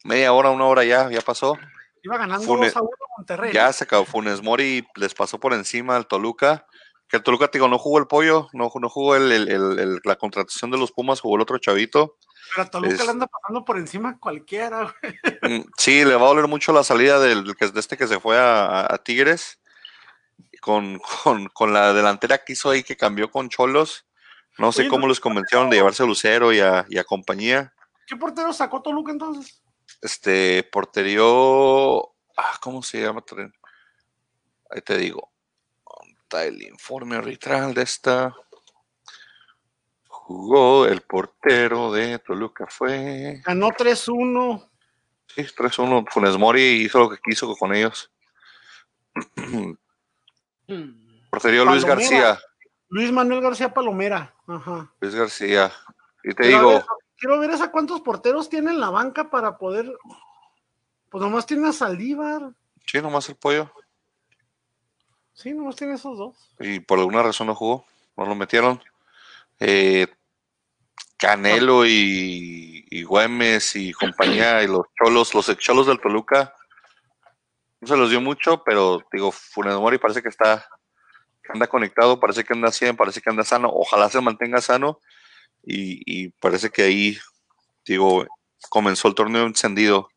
media 0.05 0.33
hora, 0.33 0.51
una 0.51 0.65
hora 0.67 0.85
ya, 0.85 1.11
ya 1.11 1.21
pasó. 1.21 1.57
Iba 2.03 2.19
ganando 2.19 2.45
Fune- 2.47 2.67
2 2.67 2.77
a 2.77 2.83
1 2.83 2.91
Monterrey. 3.19 3.53
Ya 3.53 3.73
se 3.73 3.85
acabó 3.85 4.05
Funes 4.05 4.43
Mori, 4.43 4.87
les 4.97 5.15
pasó 5.15 5.39
por 5.39 5.53
encima 5.55 5.97
al 5.97 6.07
Toluca. 6.07 6.67
Que 7.09 7.19
el 7.19 7.23
Toluca, 7.23 7.49
te 7.49 7.59
digo, 7.59 7.69
no 7.69 7.79
jugó 7.79 7.99
el 7.99 8.07
pollo, 8.07 8.49
no, 8.53 8.71
no 8.75 8.89
jugó 8.89 9.15
el, 9.17 9.31
el- 9.33 9.49
el- 9.49 9.79
el- 9.79 10.01
la 10.05 10.17
contratación 10.17 10.71
de 10.71 10.79
los 10.79 10.91
Pumas, 10.93 11.21
jugó 11.21 11.37
el 11.37 11.43
otro 11.43 11.59
chavito. 11.59 12.17
Pero 12.55 12.67
a 12.67 12.71
Toluca 12.71 12.95
es- 12.95 13.05
le 13.05 13.11
anda 13.11 13.27
pasando 13.27 13.65
por 13.65 13.79
encima 13.79 14.11
a 14.11 14.19
cualquiera. 14.19 14.93
güey. 15.41 15.61
Mm, 15.61 15.65
Sí, 15.79 16.05
le 16.05 16.15
va 16.17 16.23
a 16.27 16.29
doler 16.29 16.49
mucho 16.49 16.73
la 16.73 16.83
salida 16.85 17.19
del, 17.21 17.45
de 17.45 17.81
este 17.81 17.97
que 17.97 18.07
se 18.09 18.21
fue 18.21 18.39
a, 18.39 18.65
a- 18.67 18.95
a 18.95 18.99
Tigres. 18.99 19.61
Con, 20.61 20.99
con, 21.23 21.47
con 21.49 21.73
la 21.73 21.93
delantera 21.93 22.39
que 22.39 22.55
hizo 22.55 22.71
ahí 22.71 22.83
que 22.83 22.97
cambió 22.97 23.31
con 23.31 23.49
Cholos. 23.49 24.07
No 24.59 24.71
sé 24.73 24.83
Oye, 24.83 24.91
cómo 24.91 25.03
no- 25.03 25.09
les 25.09 25.21
convencieron 25.21 25.69
de 25.71 25.77
llevarse 25.77 26.03
a 26.03 26.07
Lucero 26.07 26.53
y 26.53 26.61
a, 26.61 26.85
y 26.89 26.99
a 26.99 27.05
compañía. 27.05 27.73
¿Qué 28.07 28.17
portero 28.17 28.53
sacó 28.53 28.83
Toluca 28.83 29.11
entonces? 29.13 29.63
Este, 30.01 30.63
porterio. 30.65 32.13
Ah, 32.37 32.59
¿cómo 32.61 32.83
se 32.83 33.01
llama? 33.01 33.23
Ahí 34.71 34.81
te 34.83 34.97
digo. 34.99 35.33
¿Dónde 35.85 36.19
Está 36.21 36.45
el 36.45 36.63
informe 36.63 37.17
arbitral 37.17 37.75
de 37.75 37.83
esta. 37.83 38.35
Jugó 40.09 40.87
el 40.87 41.03
portero 41.03 41.93
de 41.93 42.19
Toluca, 42.19 42.67
fue. 42.69 43.43
Ganó 43.45 43.69
3-1. 43.69 44.71
Sí, 45.35 45.43
3-1. 45.43 46.07
Funes 46.11 46.37
Mori 46.39 46.63
hizo 46.85 46.99
lo 46.99 47.11
que 47.11 47.19
quiso 47.23 47.55
con 47.57 47.75
ellos. 47.75 48.11
Porterio 51.31 51.65
Luis 51.65 51.85
Palomera. 51.85 51.95
García. 52.21 52.39
Luis 52.95 53.11
Manuel 53.11 53.41
García 53.41 53.75
Palomera. 53.75 54.33
Ajá. 54.47 54.89
Luis 55.01 55.15
García. 55.17 55.73
Y 56.23 56.29
te 56.29 56.35
Pero 56.45 56.45
a 56.45 56.59
digo, 56.61 56.69
ver, 56.71 56.85
quiero 57.19 57.39
ver 57.41 57.51
esa 57.51 57.73
cuántos 57.73 58.01
porteros 58.03 58.49
tiene 58.49 58.71
en 58.71 58.79
la 58.79 58.89
banca 58.91 59.31
para 59.31 59.59
poder. 59.59 59.93
Pues 61.11 61.21
nomás 61.21 61.45
tiene 61.45 61.69
a 61.69 61.73
Saldívar. 61.73 62.53
sí, 62.87 63.03
nomás 63.03 63.29
el 63.29 63.35
pollo. 63.35 63.69
Sí, 65.33 65.53
nomás 65.53 65.75
tiene 65.75 65.95
esos 65.95 66.17
dos. 66.17 66.55
y 66.61 66.79
por 66.79 67.01
alguna 67.01 67.25
razón 67.25 67.49
no 67.49 67.57
jugó, 67.57 67.85
no 68.17 68.27
lo 68.27 68.37
metieron. 68.37 68.81
Eh, 69.59 70.07
Canelo 71.17 71.85
y, 71.85 72.87
y 72.89 73.03
Güemes 73.03 73.75
y 73.75 73.93
compañía 73.93 74.63
y 74.63 74.69
los 74.69 74.87
cholos, 74.97 75.35
los 75.35 75.49
ex 75.49 75.61
cholos 75.61 75.89
del 75.89 76.01
Toluca, 76.01 76.55
no 77.81 77.89
se 77.89 77.97
los 77.97 78.11
dio 78.11 78.21
mucho, 78.21 78.63
pero 78.63 79.03
digo, 79.13 79.33
Funes 79.33 79.75
Mori 79.75 79.99
parece 79.99 80.23
que 80.23 80.29
está, 80.29 80.65
anda 81.53 81.67
conectado, 81.67 82.21
parece 82.21 82.45
que 82.45 82.53
anda 82.53 82.71
100, 82.73 82.97
parece 82.97 83.21
que 83.21 83.31
anda 83.31 83.45
sano, 83.45 83.71
ojalá 83.73 84.09
se 84.11 84.21
mantenga 84.21 84.61
sano 84.61 85.01
y, 85.63 86.01
y 86.07 86.29
parece 86.41 86.71
que 86.71 86.83
ahí, 86.83 87.19
digo, 87.85 88.27
comenzó 88.69 89.09
el 89.09 89.15
torneo 89.15 89.47
encendido. 89.47 90.09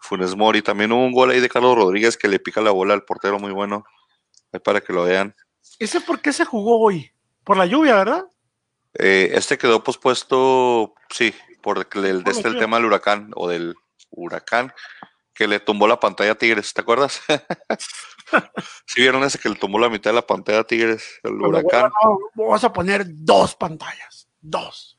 Funes 0.00 0.36
Mori, 0.36 0.62
también 0.62 0.92
hubo 0.92 1.04
un 1.04 1.12
gol 1.12 1.30
ahí 1.30 1.40
de 1.40 1.48
Carlos 1.48 1.76
Rodríguez 1.76 2.16
que 2.16 2.28
le 2.28 2.38
pica 2.38 2.60
la 2.60 2.70
bola 2.70 2.94
al 2.94 3.04
portero 3.04 3.38
muy 3.38 3.52
bueno, 3.52 3.84
ahí 4.52 4.60
para 4.60 4.80
que 4.80 4.92
lo 4.92 5.04
vean. 5.04 5.34
¿Ese 5.78 6.00
por 6.00 6.20
qué 6.20 6.32
se 6.32 6.44
jugó 6.44 6.80
hoy? 6.80 7.10
Por 7.44 7.56
la 7.56 7.66
lluvia, 7.66 7.96
¿verdad? 7.96 8.26
Eh, 8.94 9.30
este 9.34 9.58
quedó 9.58 9.82
pospuesto, 9.82 10.94
sí, 11.10 11.34
por 11.62 11.78
el, 11.94 12.22
este, 12.26 12.42
la 12.42 12.48
el 12.48 12.54
lluvia. 12.54 12.60
tema 12.60 12.76
del 12.76 12.86
huracán 12.86 13.30
o 13.34 13.48
del 13.48 13.74
huracán 14.10 14.72
que 15.38 15.46
le 15.48 15.60
tumbó 15.60 15.86
la 15.88 16.00
pantalla 16.00 16.32
a 16.32 16.34
Tigres, 16.34 16.74
¿te 16.74 16.80
acuerdas? 16.82 17.22
¿Sí 18.86 19.00
vieron 19.00 19.22
ese 19.24 19.38
que 19.38 19.48
le 19.48 19.54
tumbó 19.54 19.78
la 19.78 19.88
mitad 19.88 20.10
de 20.10 20.16
la 20.16 20.26
pantalla 20.26 20.60
a 20.60 20.64
Tigres, 20.64 21.20
el 21.22 21.38
Cuando 21.38 21.48
huracán? 21.48 21.90
vuelva, 21.90 21.90
no, 22.04 22.18
Vamos 22.34 22.64
a 22.64 22.72
poner 22.72 23.04
dos 23.08 23.54
pantallas. 23.54 24.28
Dos. 24.40 24.98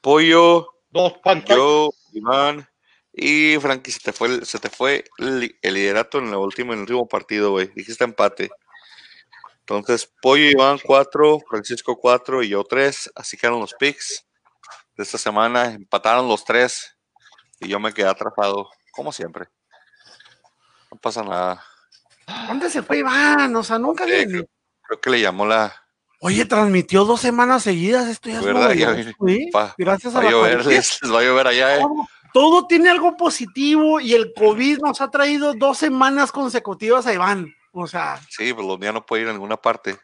Pollo, 0.00 0.68
Dos 0.90 1.14
pantallas. 1.24 1.56
yo, 1.56 1.90
Iván 2.12 2.68
y 3.12 3.58
Frankie, 3.60 3.92
se 3.92 4.00
te 4.00 4.12
fue, 4.12 4.28
el, 4.28 4.46
se 4.46 4.58
te 4.58 4.70
fue 4.70 5.04
el, 5.18 5.56
el 5.62 5.74
liderato 5.74 6.18
en 6.18 6.30
la 6.30 6.38
última, 6.38 6.72
en 6.74 6.80
el 6.80 6.82
último 6.82 7.08
partido, 7.08 7.52
güey. 7.52 7.68
Dijiste 7.74 8.04
empate. 8.04 8.50
Entonces, 9.60 10.12
Pollo, 10.20 10.44
Iván, 10.50 10.78
4, 10.84 11.40
Francisco 11.48 11.96
4 11.98 12.42
y 12.42 12.50
yo 12.50 12.64
3. 12.64 13.12
Así 13.14 13.36
quedaron 13.36 13.60
los 13.60 13.74
picks 13.74 14.26
de 14.96 15.02
esta 15.04 15.18
semana. 15.18 15.66
Empataron 15.72 16.28
los 16.28 16.44
tres. 16.44 16.96
y 17.60 17.68
yo 17.68 17.80
me 17.80 17.92
quedé 17.94 18.08
atrapado, 18.08 18.68
como 18.92 19.12
siempre. 19.12 19.46
Pasa 21.02 21.22
nada. 21.22 21.62
¿Dónde 22.46 22.70
se 22.70 22.82
fue 22.82 22.98
Iván? 22.98 23.54
O 23.56 23.62
sea, 23.64 23.78
nunca 23.78 24.04
viene. 24.06 24.44
Creo 24.82 25.00
que 25.00 25.10
le 25.10 25.20
llamó 25.20 25.44
la. 25.44 25.74
Oye, 26.20 26.44
transmitió 26.44 27.04
dos 27.04 27.20
semanas 27.20 27.64
seguidas. 27.64 28.08
Esto 28.08 28.28
ya 28.30 28.38
es 28.38 28.44
¿Verdad? 28.44 28.72
Ya. 28.72 28.90
Va- 29.54 29.74
Gracias 29.76 30.14
Va 30.14 30.18
a 30.18 30.20
a 30.20 30.24
la 30.24 30.30
llover, 30.30 30.64
les, 30.66 31.02
les 31.02 31.12
va 31.12 31.18
a 31.18 31.22
llover 31.24 31.46
allá, 31.48 31.76
¿eh? 31.76 31.80
todo, 31.80 32.06
todo 32.32 32.66
tiene 32.68 32.88
algo 32.90 33.16
positivo 33.16 34.00
y 34.00 34.14
el 34.14 34.32
COVID 34.32 34.78
nos 34.78 35.00
ha 35.00 35.10
traído 35.10 35.54
dos 35.54 35.78
semanas 35.78 36.30
consecutivas 36.30 37.06
a 37.08 37.12
Iván. 37.12 37.52
O 37.72 37.88
sea, 37.88 38.20
Sí, 38.30 38.52
pues 38.54 38.64
los 38.66 38.78
días 38.78 38.94
no 38.94 39.04
puede 39.04 39.22
ir 39.22 39.28
a 39.28 39.32
ninguna 39.32 39.56
parte. 39.56 39.98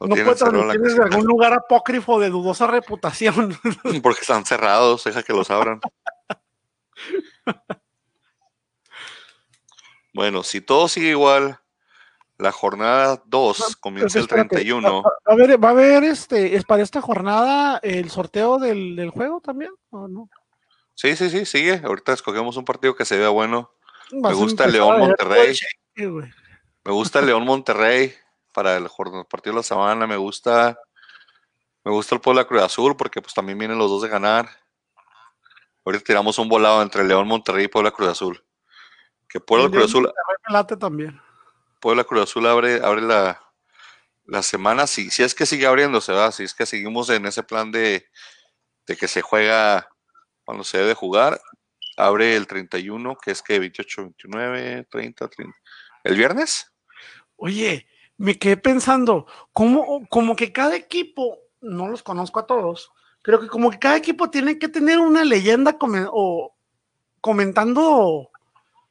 No 0.00 0.06
puede 0.14 0.36
transmitir 0.36 0.80
desde 0.80 1.02
algún 1.02 1.24
lugar 1.24 1.52
apócrifo 1.54 2.20
de 2.20 2.30
dudosa 2.30 2.68
reputación. 2.68 3.58
porque 4.02 4.20
están 4.20 4.46
cerrados, 4.46 5.02
deja 5.02 5.24
que 5.24 5.32
los 5.32 5.50
abran. 5.50 5.80
Bueno, 10.14 10.42
si 10.42 10.60
todo 10.60 10.88
sigue 10.88 11.10
igual, 11.10 11.60
la 12.38 12.52
jornada 12.52 13.22
2 13.26 13.76
comienza 13.76 14.18
el 14.18 14.24
Espérate, 14.24 14.56
31. 14.56 15.02
¿Va 15.02 15.10
a 15.26 15.32
haber, 15.32 15.62
va 15.62 15.68
a 15.68 15.72
haber 15.72 16.04
este, 16.04 16.54
es 16.56 16.64
para 16.64 16.82
esta 16.82 17.00
jornada 17.00 17.78
el 17.82 18.10
sorteo 18.10 18.58
del, 18.58 18.96
del 18.96 19.10
juego 19.10 19.40
también? 19.40 19.72
¿O 19.90 20.08
no? 20.08 20.28
Sí, 20.94 21.14
sí, 21.14 21.30
sí, 21.30 21.44
sigue. 21.44 21.80
Ahorita 21.84 22.12
escogemos 22.12 22.56
un 22.56 22.64
partido 22.64 22.96
que 22.96 23.04
se 23.04 23.16
vea 23.16 23.28
bueno. 23.28 23.70
A 24.24 24.32
gusta 24.32 24.66
León 24.66 24.90
a 24.90 24.96
ver 24.96 25.06
Monterrey. 25.06 25.56
Me 25.94 26.92
gusta 26.92 27.20
el 27.20 27.26
León 27.26 27.44
Monterrey 27.44 28.12
para 28.52 28.76
el 28.76 28.88
partido 29.28 29.54
de 29.54 29.58
la 29.58 29.62
semana. 29.62 30.06
Me 30.06 30.16
gusta, 30.16 30.78
me 31.84 31.92
gusta 31.92 32.14
el 32.14 32.20
Puebla 32.20 32.46
Cruz 32.46 32.62
Azul 32.62 32.96
porque 32.96 33.20
pues 33.20 33.34
también 33.34 33.58
vienen 33.58 33.78
los 33.78 33.90
dos 33.90 34.02
de 34.02 34.08
ganar. 34.08 34.48
Ahorita 35.84 36.04
tiramos 36.04 36.38
un 36.38 36.48
volado 36.48 36.82
entre 36.82 37.04
León 37.04 37.28
Monterrey 37.28 37.66
y 37.66 37.68
Puebla 37.68 37.90
Cruz 37.90 38.08
Azul. 38.08 38.44
Que 39.28 39.40
Puebla 39.40 39.68
Cruz 39.68 39.84
Azul, 39.84 40.12
late 40.48 40.76
también. 40.76 41.20
Puebla 41.80 42.04
Cruz 42.04 42.22
Azul 42.22 42.46
abre, 42.46 42.80
abre 42.82 43.02
la, 43.02 43.40
la 44.24 44.42
semana. 44.42 44.86
Si, 44.86 45.10
si 45.10 45.22
es 45.22 45.34
que 45.34 45.46
sigue 45.46 45.66
abriéndose, 45.66 46.12
¿verdad? 46.12 46.32
Si 46.32 46.44
es 46.44 46.54
que 46.54 46.66
seguimos 46.66 47.10
en 47.10 47.26
ese 47.26 47.42
plan 47.42 47.70
de, 47.70 48.06
de 48.86 48.96
que 48.96 49.06
se 49.06 49.20
juega 49.20 49.88
cuando 50.44 50.64
se 50.64 50.78
debe 50.78 50.94
jugar. 50.94 51.40
Abre 51.96 52.36
el 52.36 52.46
31, 52.46 53.16
que 53.16 53.32
es 53.32 53.42
que 53.42 53.58
28, 53.58 54.02
29, 54.02 54.86
30, 54.90 55.28
30. 55.28 55.58
¿El 56.04 56.16
viernes? 56.16 56.72
Oye, 57.36 57.86
me 58.16 58.38
quedé 58.38 58.56
pensando, 58.56 59.26
¿cómo, 59.52 60.06
como 60.08 60.34
que 60.36 60.52
cada 60.52 60.74
equipo, 60.74 61.38
no 61.60 61.88
los 61.88 62.02
conozco 62.02 62.40
a 62.40 62.46
todos, 62.46 62.90
creo 63.22 63.40
que 63.40 63.48
como 63.48 63.70
que 63.70 63.78
cada 63.78 63.96
equipo 63.96 64.30
tiene 64.30 64.58
que 64.58 64.68
tener 64.68 64.98
una 64.98 65.24
leyenda 65.24 65.76
o 66.12 66.56
comentando, 67.20 68.30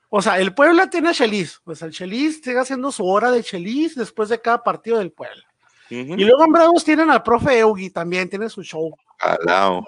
o 0.10 0.22
sea, 0.22 0.40
el 0.40 0.54
Puebla 0.54 0.90
tiene 0.90 1.10
a 1.10 1.14
Chelis, 1.14 1.60
pues 1.64 1.82
el 1.82 1.92
Chelis 1.92 2.42
sigue 2.42 2.60
haciendo 2.60 2.92
su 2.92 3.06
hora 3.06 3.32
de 3.32 3.44
Chelis 3.44 3.96
después 3.96 4.30
de 4.30 4.42
cada 4.42 4.64
partido 4.64 5.00
del 5.00 5.12
Puebla. 5.12 5.44
Y 5.90 6.24
luego 6.26 6.46
en 6.46 6.52
Bravos 6.52 6.84
tienen 6.84 7.10
al 7.10 7.24
profe 7.24 7.60
Eugi 7.60 7.90
también, 7.90 8.30
tiene 8.30 8.50
su 8.50 8.62
show. 8.62 8.94
Alao. 9.20 9.86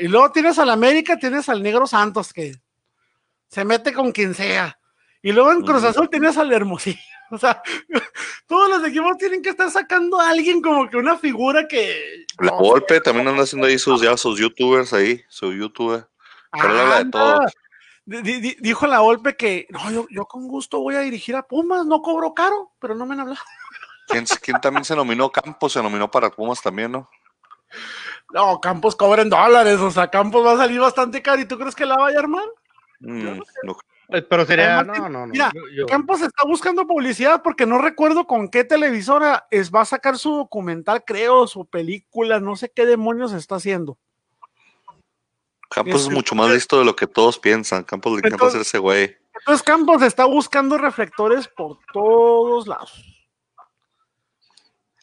Y 0.00 0.08
luego 0.08 0.30
tienes 0.30 0.58
al 0.58 0.70
América, 0.70 1.18
tienes 1.18 1.48
al 1.48 1.62
Negro 1.62 1.86
Santos 1.86 2.32
que 2.32 2.54
se 3.48 3.64
mete 3.64 3.92
con 3.92 4.12
quien 4.12 4.34
sea. 4.34 4.78
Y 5.22 5.32
luego 5.32 5.52
en 5.52 5.62
Cruz. 5.62 5.82
Azul 5.84 6.08
tienes 6.10 6.36
al 6.36 6.52
Hermosillo. 6.52 6.98
O 7.30 7.38
sea, 7.38 7.62
todos 8.46 8.68
los 8.68 8.86
equipos 8.86 9.16
tienen 9.16 9.42
que 9.42 9.48
estar 9.48 9.68
sacando 9.70 10.20
a 10.20 10.28
alguien 10.28 10.60
como 10.60 10.88
que 10.88 10.98
una 10.98 11.16
figura 11.16 11.66
que. 11.66 12.26
La 12.38 12.50
no, 12.50 12.58
Volpe 12.58 13.00
también 13.00 13.26
anda 13.26 13.42
haciendo 13.42 13.66
ahí 13.66 13.78
sus, 13.78 14.02
ya 14.02 14.16
sus 14.16 14.38
youtubers 14.38 14.92
ahí, 14.92 15.24
su 15.28 15.52
youtuber. 15.52 16.06
Pero 16.52 16.68
habla 16.68 16.84
de 16.84 17.00
anda. 17.00 17.40
Dijo 18.06 18.86
la 18.86 19.00
Volpe 19.00 19.36
que 19.36 19.66
no, 19.70 19.90
yo, 19.90 20.06
yo 20.10 20.26
con 20.26 20.46
gusto 20.46 20.80
voy 20.80 20.94
a 20.94 21.00
dirigir 21.00 21.36
a 21.36 21.42
Pumas, 21.46 21.86
no 21.86 22.02
cobro 22.02 22.34
caro, 22.34 22.72
pero 22.78 22.94
no 22.94 23.06
me 23.06 23.14
han 23.14 23.20
hablado. 23.20 23.40
¿Quién, 24.08 24.26
quién 24.42 24.60
también 24.60 24.84
se 24.84 24.94
nominó? 24.94 25.30
Campos 25.30 25.72
se 25.72 25.82
nominó 25.82 26.10
para 26.10 26.30
Pumas 26.30 26.60
también, 26.60 26.92
¿no? 26.92 27.08
No, 28.32 28.60
Campos 28.60 28.94
cobra 28.94 29.22
en 29.22 29.30
dólares, 29.30 29.78
o 29.80 29.90
sea, 29.90 30.08
Campos 30.10 30.44
va 30.44 30.52
a 30.52 30.56
salir 30.58 30.78
bastante 30.80 31.22
caro. 31.22 31.40
¿Y 31.40 31.46
tú 31.46 31.58
crees 31.58 31.74
que 31.74 31.86
la 31.86 31.96
vaya 31.96 32.18
a 32.18 32.20
armar? 32.20 32.44
Mm, 33.00 33.24
no- 33.64 33.76
Eh, 34.10 34.20
Pero 34.20 34.44
sería, 34.44 34.80
Además, 34.80 34.98
no, 34.98 35.08
no, 35.08 35.20
no. 35.26 35.32
mira, 35.32 35.50
yo- 35.54 35.62
yo- 35.74 35.86
Campos 35.86 36.20
está 36.20 36.44
buscando 36.46 36.86
publicidad 36.86 37.40
porque 37.42 37.64
no 37.64 37.78
recuerdo 37.78 38.26
con 38.26 38.48
qué 38.50 38.62
televisora 38.62 39.46
es, 39.50 39.70
va 39.72 39.80
a 39.80 39.86
sacar 39.86 40.18
su 40.18 40.30
documental, 40.36 41.04
creo, 41.06 41.46
su 41.46 41.64
película, 41.64 42.38
no 42.38 42.54
sé 42.54 42.70
qué 42.70 42.84
demonios 42.84 43.32
está 43.32 43.54
haciendo. 43.56 43.96
Campos 45.74 46.02
es 46.02 46.08
mucho 46.10 46.34
más 46.34 46.50
listo 46.50 46.78
de 46.78 46.84
lo 46.84 46.94
que 46.94 47.06
todos 47.06 47.38
piensan. 47.38 47.82
Campos 47.84 48.12
le 48.12 48.18
encanta 48.26 48.46
hacer 48.46 48.60
ese 48.60 48.78
güey. 48.78 49.16
Entonces 49.40 49.62
Campos 49.62 50.02
está 50.02 50.24
buscando 50.24 50.78
reflectores 50.78 51.48
por 51.48 51.78
todos 51.92 52.66
lados. 52.68 53.04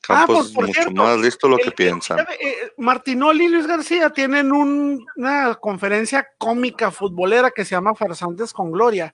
Campos 0.01 0.35
pues, 0.37 0.47
es 0.47 0.53
por 0.55 0.67
mucho 0.67 0.81
cierto, 0.81 1.03
más 1.03 1.17
listo 1.19 1.47
de 1.47 1.51
lo 1.51 1.57
que 1.59 1.71
piensan. 1.71 2.19
eh, 2.19 2.25
eh, 2.39 2.71
Martinoli 2.77 3.45
y 3.45 3.49
Luis 3.49 3.67
García 3.67 4.09
tienen 4.09 4.51
un- 4.51 5.05
una 5.15 5.53
conferencia 5.55 6.27
cómica 6.39 6.89
futbolera 6.89 7.51
que 7.51 7.63
se 7.63 7.75
llama 7.75 7.93
Farsantes 7.93 8.51
con 8.51 8.71
Gloria. 8.71 9.13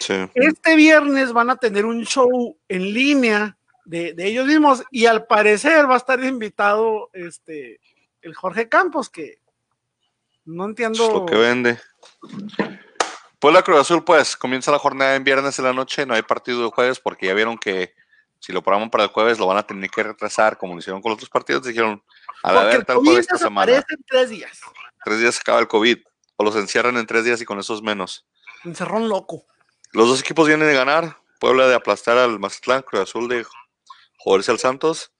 Sí. 0.00 0.14
Este 0.34 0.74
viernes 0.74 1.32
van 1.34 1.50
a 1.50 1.56
tener 1.56 1.84
un 1.84 2.04
show 2.06 2.56
en 2.68 2.94
línea 2.94 3.58
de, 3.84 4.14
de 4.14 4.26
ellos 4.26 4.46
mismos 4.46 4.82
y 4.90 5.04
al 5.06 5.26
parecer 5.26 5.88
va 5.88 5.94
a 5.94 5.98
estar 5.98 6.22
invitado 6.24 7.10
este 7.12 7.80
el 8.22 8.34
Jorge 8.34 8.68
Campos 8.68 9.10
que 9.10 9.38
no 10.44 10.66
entiendo. 10.66 11.06
es 11.06 11.12
lo 11.12 11.26
que 11.26 11.36
vende. 11.36 11.78
Puebla 13.38 13.62
Cruz 13.62 13.80
Azul, 13.80 14.04
pues, 14.04 14.36
comienza 14.36 14.70
la 14.70 14.78
jornada 14.78 15.16
en 15.16 15.24
viernes 15.24 15.58
en 15.58 15.64
la 15.64 15.72
noche, 15.72 16.06
no 16.06 16.14
hay 16.14 16.22
partido 16.22 16.62
de 16.62 16.70
jueves 16.70 17.00
porque 17.00 17.26
ya 17.26 17.34
vieron 17.34 17.58
que 17.58 17.94
si 18.38 18.52
lo 18.52 18.62
programan 18.62 18.90
para 18.90 19.04
el 19.04 19.10
jueves 19.10 19.38
lo 19.38 19.46
van 19.46 19.58
a 19.58 19.66
tener 19.66 19.90
que 19.90 20.02
retrasar, 20.02 20.58
como 20.58 20.74
lo 20.74 20.80
hicieron 20.80 21.00
con 21.02 21.10
los 21.10 21.16
otros 21.16 21.30
partidos, 21.30 21.64
dijeron, 21.64 22.02
a 22.42 22.52
la 22.52 22.70
porque 22.70 22.92
el 22.92 22.98
jueves 22.98 23.20
esta 23.20 23.38
semana. 23.38 23.84
tres 24.06 24.30
días. 24.30 24.60
Tres 25.04 25.18
días 25.18 25.34
se 25.34 25.40
acaba 25.40 25.58
el 25.58 25.68
COVID, 25.68 25.98
o 26.36 26.44
los 26.44 26.56
encierran 26.56 26.96
en 26.96 27.06
tres 27.06 27.24
días 27.24 27.40
y 27.40 27.44
con 27.44 27.58
eso 27.58 27.74
es 27.74 27.82
menos. 27.82 28.26
Encerrón 28.64 29.08
loco. 29.08 29.44
Los 29.92 30.08
dos 30.08 30.20
equipos 30.20 30.46
vienen 30.46 30.68
de 30.68 30.74
ganar, 30.74 31.16
Puebla 31.40 31.66
de 31.66 31.74
aplastar 31.74 32.18
al 32.18 32.38
Mazatlán, 32.38 32.82
Cruz 32.82 33.02
Azul 33.02 33.28
de 33.28 33.44
joderse 34.18 34.52
al 34.52 34.60
Santos. 34.60 35.12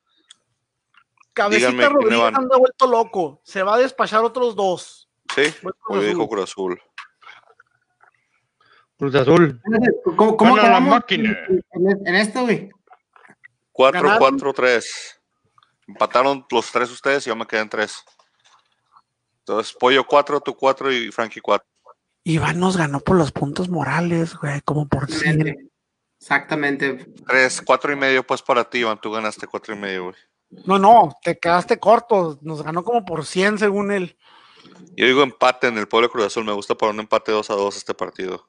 Cabecita 1.32 1.70
Díganme 1.70 1.88
Rodríguez 1.88 2.34
anda 2.34 2.56
vuelto 2.56 2.86
loco. 2.86 3.40
Se 3.42 3.62
va 3.62 3.74
a 3.74 3.78
despachar 3.78 4.22
otros 4.22 4.54
dos. 4.54 5.01
Sí, 5.34 5.42
hoy 5.88 6.06
dijo 6.06 6.28
Cruz 6.28 6.44
Azul. 6.44 6.80
Cruz 8.98 9.14
Azul. 9.14 9.60
¿Cómo, 10.16 10.36
cómo 10.36 10.56
la 10.56 10.80
máquina. 10.80 11.36
En, 11.48 12.06
en 12.06 12.14
esto, 12.14 12.42
güey. 12.42 12.70
4-4-3. 13.72 14.84
Empataron 15.88 16.46
los 16.50 16.70
tres 16.70 16.90
ustedes 16.90 17.26
y 17.26 17.30
yo 17.30 17.36
me 17.36 17.46
quedé 17.46 17.60
en 17.60 17.68
tres. 17.68 18.04
Entonces, 19.40 19.74
Pollo 19.78 20.06
4, 20.06 20.40
tú 20.40 20.54
4 20.54 20.92
y 20.92 21.10
Frankie 21.10 21.40
4. 21.40 21.66
Iván 22.24 22.60
nos 22.60 22.76
ganó 22.76 23.00
por 23.00 23.16
los 23.16 23.32
puntos 23.32 23.68
morales, 23.68 24.36
güey, 24.36 24.60
como 24.60 24.86
por 24.86 25.10
cien. 25.10 25.70
Exactamente. 26.20 27.12
3, 27.26 27.62
4 27.62 27.92
y 27.92 27.96
medio, 27.96 28.24
pues 28.24 28.42
para 28.42 28.62
ti, 28.62 28.78
Iván. 28.78 29.00
Tú 29.00 29.10
ganaste 29.10 29.48
4 29.48 29.74
y 29.74 29.78
medio, 29.78 30.04
güey. 30.04 30.16
No, 30.66 30.78
no, 30.78 31.16
te 31.24 31.38
quedaste 31.38 31.80
corto. 31.80 32.38
Nos 32.42 32.62
ganó 32.62 32.84
como 32.84 33.04
por 33.04 33.26
100 33.26 33.58
según 33.58 33.90
él. 33.90 34.16
Yo 34.96 35.06
digo 35.06 35.22
empate 35.22 35.68
en 35.68 35.78
el 35.78 35.88
Pueblo 35.88 36.10
Cruz 36.10 36.26
Azul. 36.26 36.44
Me 36.44 36.52
gusta 36.52 36.74
para 36.74 36.92
un 36.92 37.00
empate 37.00 37.32
2 37.32 37.50
a 37.50 37.54
2 37.54 37.76
este 37.76 37.94
partido. 37.94 38.46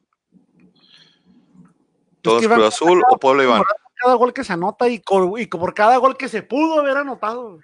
Entonces, 2.17 2.45
Iván, 2.45 2.59
Cruz 2.59 2.73
Azul 2.73 3.03
o 3.09 3.17
Pueblo 3.17 3.43
Iván. 3.43 3.63
Cada 3.95 4.15
gol 4.15 4.33
que 4.33 4.43
se 4.43 4.53
anota 4.53 4.87
y, 4.87 4.99
por 4.99 5.73
cada 5.73 5.97
gol 5.97 6.17
que 6.17 6.29
se 6.29 6.43
pudo 6.43 6.79
haber 6.79 6.97
anotado. 6.97 7.59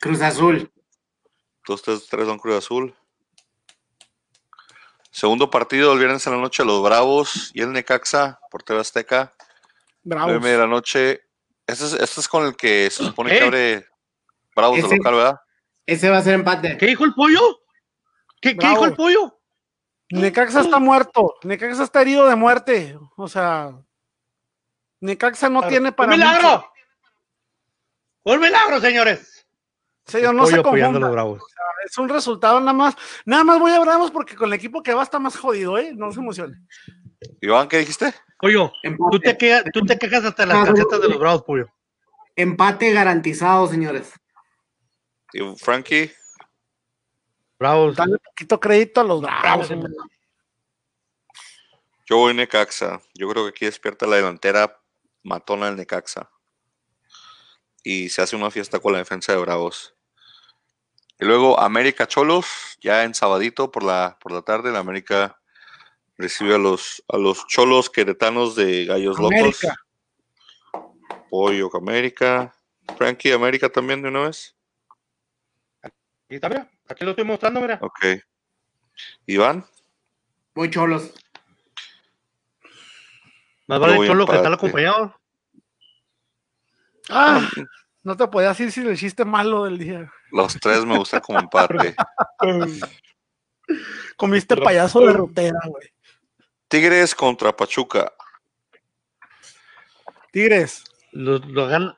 Cruz 0.00 0.20
Azul. 0.20 0.70
Dos, 1.66 1.82
tres, 1.82 2.06
tres 2.08 2.26
son 2.26 2.38
Cruz 2.38 2.56
Azul. 2.56 2.94
Segundo 5.10 5.50
partido 5.50 5.92
el 5.92 5.98
viernes 5.98 6.26
en 6.26 6.32
la 6.32 6.38
noche, 6.40 6.64
los 6.64 6.82
Bravos 6.82 7.50
y 7.54 7.60
el 7.60 7.72
Necaxa 7.72 8.40
por 8.50 8.62
TV 8.62 8.80
Azteca. 8.80 9.32
Bravos. 10.02 10.28
Nueve 10.28 10.40
y 10.40 10.42
media 10.42 10.56
de 10.56 10.62
la 10.62 10.68
noche. 10.68 11.22
Este 11.66 11.84
es, 11.84 11.92
este 11.92 12.20
es 12.20 12.28
con 12.28 12.46
el 12.46 12.56
que 12.56 12.88
se 12.90 13.04
supone 13.04 13.30
que 13.30 13.44
abre 13.44 13.86
Bravos 14.56 14.88
de 14.88 14.96
local, 14.96 15.14
¿verdad? 15.14 15.40
Ese 15.86 16.10
va 16.10 16.18
a 16.18 16.22
ser 16.22 16.34
empate. 16.34 16.76
¿Qué 16.78 16.86
dijo 16.86 17.04
el 17.04 17.14
pollo? 17.14 17.61
¿Qué, 18.42 18.56
qué 18.56 18.68
dijo 18.68 18.84
el 18.84 18.94
pollo? 18.94 19.38
Necaxa 20.10 20.60
está 20.60 20.78
muerto. 20.78 21.36
Necaxa 21.44 21.84
está 21.84 22.02
herido 22.02 22.28
de 22.28 22.34
muerte. 22.34 22.98
O 23.16 23.28
sea, 23.28 23.72
Necaxa 25.00 25.48
no 25.48 25.66
tiene 25.66 25.88
¡Un 25.88 25.94
para. 25.94 26.10
milagro! 26.10 26.48
mucho. 26.48 26.72
¡Un 28.24 28.40
milagro, 28.40 28.80
señores! 28.80 29.46
Yo 30.20 30.32
no 30.32 30.46
se 30.46 30.62
confunda. 30.62 31.24
Es 31.84 31.96
un 31.98 32.08
resultado 32.08 32.60
nada 32.60 32.72
más. 32.72 32.96
Nada 33.24 33.44
más 33.44 33.58
voy 33.58 33.72
a 33.72 33.80
Bravos 33.80 34.10
porque 34.10 34.36
con 34.36 34.48
el 34.48 34.54
equipo 34.54 34.82
que 34.82 34.92
va 34.92 35.02
está 35.02 35.18
más 35.18 35.36
jodido, 35.36 35.78
¿eh? 35.78 35.92
No 35.94 36.12
se 36.12 36.20
emocione. 36.20 36.58
Iván, 37.40 37.68
¿qué 37.68 37.78
dijiste? 37.78 38.12
Pollo, 38.38 38.72
Empate. 38.82 39.10
tú 39.10 39.20
te, 39.20 39.36
quejas, 39.38 39.64
tú 39.72 39.84
te 39.84 39.98
quejas 39.98 40.24
hasta 40.24 40.44
las 40.44 40.64
tarjetas 40.64 41.00
de 41.00 41.08
los 41.08 41.18
bravos, 41.18 41.42
pollo. 41.44 41.66
Empate 42.34 42.92
garantizado, 42.92 43.68
señores. 43.68 44.12
Y 45.32 45.40
Frankie, 45.56 46.12
Bravos. 47.62 47.96
Dale 47.96 48.18
poquito 48.18 48.58
crédito 48.58 49.00
a 49.00 49.04
los 49.04 49.20
Bravos. 49.20 49.68
Yo 52.06 52.16
voy 52.16 52.34
Necaxa. 52.34 53.00
Yo 53.14 53.28
creo 53.28 53.44
que 53.44 53.50
aquí 53.50 53.64
despierta 53.66 54.06
la 54.06 54.16
delantera 54.16 54.82
matona 55.22 55.66
del 55.66 55.76
Necaxa. 55.76 56.28
Y 57.84 58.08
se 58.08 58.20
hace 58.20 58.34
una 58.34 58.50
fiesta 58.50 58.80
con 58.80 58.92
la 58.92 58.98
defensa 58.98 59.32
de 59.32 59.38
Bravos. 59.38 59.94
Y 61.20 61.24
luego 61.24 61.60
América 61.60 62.08
Cholos, 62.08 62.46
ya 62.80 63.04
en 63.04 63.14
sabadito 63.14 63.70
por 63.70 63.84
la, 63.84 64.18
por 64.20 64.32
la 64.32 64.42
tarde, 64.42 64.72
la 64.72 64.80
América 64.80 65.40
recibe 66.18 66.56
a 66.56 66.58
los, 66.58 67.04
a 67.08 67.16
los 67.16 67.46
Cholos 67.46 67.90
queretanos 67.90 68.56
de 68.56 68.86
Gallos 68.86 69.18
Locos. 69.20 69.60
Pollo 71.30 71.70
América. 71.74 72.52
Frankie 72.96 73.32
América 73.32 73.68
también 73.68 74.02
de 74.02 74.08
una 74.08 74.22
vez. 74.22 74.56
Aquí 75.80 75.94
está, 76.34 76.48
mira. 76.48 76.68
Aquí 76.88 77.04
lo 77.04 77.10
estoy 77.10 77.24
mostrando, 77.24 77.60
mira. 77.60 77.78
Ok. 77.80 78.04
Iván. 79.26 79.64
Voy 80.54 80.70
cholos. 80.70 81.12
Más 83.66 83.80
vale 83.80 83.96
voy 83.96 84.06
Cholo 84.06 84.26
que 84.26 84.36
estar 84.36 84.52
acompañado. 84.52 85.18
Ah, 87.08 87.48
no 88.02 88.16
te 88.16 88.26
podía 88.28 88.48
decir 88.48 88.70
si 88.70 88.80
el 88.80 88.96
chiste 88.96 89.24
malo 89.24 89.64
del 89.64 89.78
día. 89.78 90.12
Los 90.30 90.58
tres 90.60 90.84
me 90.84 90.98
gustan 90.98 91.20
como 91.20 91.38
empate. 91.38 91.94
Comiste 94.16 94.56
payaso 94.56 95.00
de 95.00 95.12
rotera, 95.12 95.58
güey. 95.66 95.88
Tigres 96.68 97.14
contra 97.14 97.56
Pachuca. 97.56 98.12
Tigres. 100.32 100.84
Los, 101.12 101.44
los 101.46 101.68
ganan. 101.68 101.96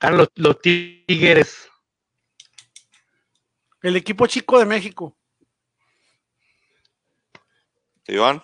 Ganan 0.00 0.18
los, 0.18 0.28
los 0.34 0.60
Tigres. 0.60 1.68
El 3.84 3.96
equipo 3.96 4.26
chico 4.26 4.58
de 4.58 4.64
México. 4.64 5.14
Iván. 8.06 8.42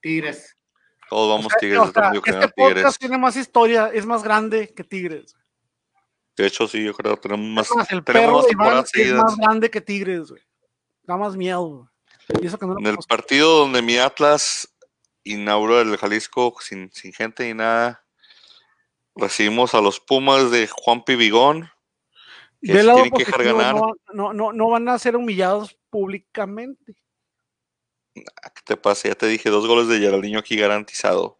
Tigres. 0.00 0.56
Todos 1.10 1.36
vamos 1.36 1.46
O 1.46 1.50
sea, 1.50 1.58
Tigres. 1.58 1.80
o 1.80 1.92
sea, 1.92 2.12
este 2.14 2.48
podcast 2.54 2.54
Tigres. 2.54 2.98
tiene 3.00 3.18
más 3.18 3.36
historia, 3.36 3.90
es 3.92 4.06
más 4.06 4.22
grande 4.22 4.72
que 4.72 4.84
Tigres. 4.84 5.34
De 6.36 6.46
hecho, 6.46 6.68
sí, 6.68 6.84
yo 6.84 6.94
creo 6.94 7.16
que 7.16 7.22
tenemos 7.22 7.48
más, 7.48 7.68
más, 7.74 7.90
el 7.90 8.04
tenemos 8.04 8.46
perro 8.46 8.84
es 8.94 9.12
más 9.14 9.36
grande 9.36 9.68
que 9.68 9.80
Tigres, 9.80 10.30
güey. 10.30 10.42
Da 11.02 11.16
más 11.16 11.36
miedo, 11.36 11.60
güey. 11.60 11.88
Y 12.40 12.46
eso 12.46 12.56
que 12.56 12.66
no 12.66 12.74
lo 12.74 12.78
En 12.78 12.86
el 12.86 12.92
conozco. 12.92 13.08
partido 13.08 13.58
donde 13.58 13.82
mi 13.82 13.98
Atlas 13.98 14.72
inauguró 15.24 15.80
el 15.80 15.96
Jalisco 15.96 16.54
sin, 16.60 16.92
sin 16.92 17.12
gente 17.12 17.48
ni 17.48 17.54
nada, 17.54 18.04
recibimos 19.16 19.74
a 19.74 19.80
los 19.80 19.98
Pumas 19.98 20.52
de 20.52 20.68
Juan 20.68 21.02
Pibigón. 21.02 21.68
Que 22.60 22.72
Del 22.72 22.80
se 22.80 22.86
lado 22.86 23.02
tienen 23.02 23.12
que 23.12 23.24
dejar 23.24 23.44
ganar. 23.44 23.74
no, 24.12 24.32
no, 24.32 24.52
no, 24.52 24.68
van 24.68 24.88
a 24.88 24.98
ser 24.98 25.16
humillados 25.16 25.76
públicamente. 25.90 26.96
Ah, 28.42 28.50
¿Qué 28.50 28.62
te 28.64 28.76
pasa? 28.76 29.08
Ya 29.08 29.14
te 29.14 29.26
dije, 29.26 29.48
dos 29.50 29.66
goles 29.66 29.88
de 29.88 29.98
Geraldinho 29.98 30.40
aquí 30.40 30.56
garantizado. 30.56 31.38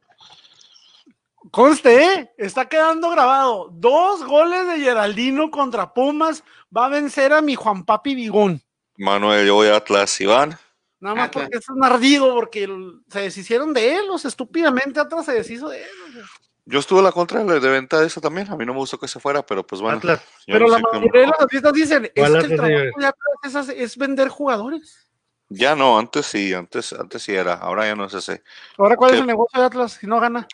Conste, 1.50 2.04
¿eh? 2.04 2.30
está 2.36 2.68
quedando 2.68 3.10
grabado. 3.10 3.70
Dos 3.72 4.24
goles 4.24 4.66
de 4.68 4.80
Geraldino 4.80 5.50
contra 5.50 5.92
Pumas. 5.92 6.44
Va 6.76 6.86
a 6.86 6.90
vencer 6.90 7.32
a 7.32 7.40
mi 7.40 7.54
Juan 7.54 7.84
Papi 7.84 8.14
Vigón. 8.14 8.62
Manuel, 8.96 9.46
yo 9.46 9.54
voy 9.54 9.68
a 9.68 9.76
Atlas, 9.76 10.20
Iván. 10.20 10.58
Nada 11.00 11.14
más 11.14 11.28
Atlas. 11.28 11.44
porque 11.44 11.58
es 11.58 11.68
un 11.68 11.84
ardido, 11.84 12.34
porque 12.34 12.68
se 13.08 13.20
deshicieron 13.20 13.72
de 13.72 13.96
él, 13.96 14.06
los 14.08 14.24
estúpidamente 14.24 15.00
atrás 15.00 15.24
se 15.24 15.32
deshizo 15.32 15.68
de 15.68 15.82
él. 15.82 15.90
o 16.08 16.12
sea. 16.12 16.24
Yo 16.70 16.80
estuve 16.80 16.98
en 16.98 17.06
la 17.06 17.12
contra 17.12 17.42
de 17.42 17.60
de 17.60 17.68
venta 17.70 17.98
de 17.98 18.06
eso 18.06 18.20
también. 18.20 18.46
A 18.52 18.56
mí 18.56 18.66
no 18.66 18.74
me 18.74 18.80
gustó 18.80 18.98
que 19.00 19.08
se 19.08 19.18
fuera, 19.18 19.44
pero 19.44 19.66
pues 19.66 19.80
bueno. 19.80 19.96
Atlas. 19.96 20.20
yo 20.46 20.52
Pero 20.52 20.66
no 20.66 20.72
la 20.72 20.78
mayoría 20.80 21.20
de 21.22 21.26
los 21.28 21.40
artistas 21.40 21.72
dicen, 21.72 22.04
es 22.04 22.10
que 22.12 22.20
¿Cuál 22.20 22.36
el 22.36 22.42
trabajo 22.42 22.66
señores? 22.66 22.92
de 22.98 23.06
Atlas 23.06 23.34
es, 23.44 23.54
hacer- 23.56 23.78
es 23.78 23.96
vender 23.96 24.28
jugadores. 24.28 25.10
Ya 25.48 25.74
no, 25.74 25.98
antes 25.98 26.26
sí, 26.26 26.52
antes, 26.52 26.92
antes 26.92 27.22
sí 27.22 27.34
era, 27.34 27.54
ahora 27.54 27.86
ya 27.86 27.94
no 27.96 28.04
es 28.04 28.12
ese. 28.12 28.42
Ahora, 28.76 28.96
¿cuál 28.98 29.14
es 29.14 29.20
el 29.20 29.26
negocio 29.26 29.58
de 29.58 29.66
Atlas 29.66 29.92
si 29.94 30.06
no 30.06 30.20
gana? 30.20 30.46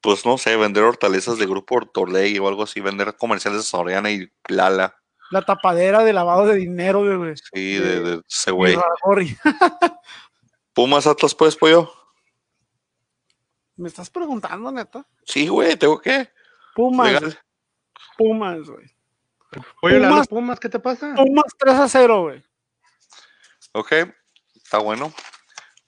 Pues 0.00 0.24
no 0.24 0.38
sé, 0.38 0.56
vender 0.56 0.82
hortalizas 0.82 1.36
de 1.36 1.44
grupo 1.44 1.74
Ortoley 1.74 2.38
o 2.38 2.48
algo 2.48 2.62
así, 2.62 2.80
vender 2.80 3.14
comerciales 3.18 3.60
de 3.60 3.64
Soriana 3.66 4.10
y 4.10 4.32
Lala. 4.48 4.96
La 5.30 5.42
tapadera 5.42 6.02
de 6.04 6.14
lavado 6.14 6.46
de 6.46 6.54
dinero, 6.56 7.00
güey. 7.18 7.34
Sí, 7.52 7.74
de, 7.74 8.00
de 8.00 8.22
ese 8.26 8.50
güey. 8.50 8.78
Pumas 10.72 11.06
Atlas, 11.06 11.34
pues, 11.34 11.54
pollo. 11.54 11.92
¿Me 13.80 13.88
estás 13.88 14.10
preguntando, 14.10 14.70
neta? 14.70 15.06
Sí, 15.24 15.48
güey, 15.48 15.74
tengo 15.74 15.98
que. 15.98 16.30
Pumas, 16.74 17.12
Legal. 17.12 17.40
Pumas, 18.18 18.60
güey. 18.68 18.86
Oye, 19.80 19.98
¿la- 19.98 20.08
Pumas- 20.10 20.28
Pumas, 20.28 20.60
¿qué 20.60 20.68
te 20.68 20.78
pasa? 20.78 21.14
Pumas 21.14 21.44
3 21.58 21.74
a 21.76 21.88
0, 21.88 22.22
güey. 22.24 22.44
Ok, 23.72 23.92
está 24.54 24.78
bueno. 24.78 25.12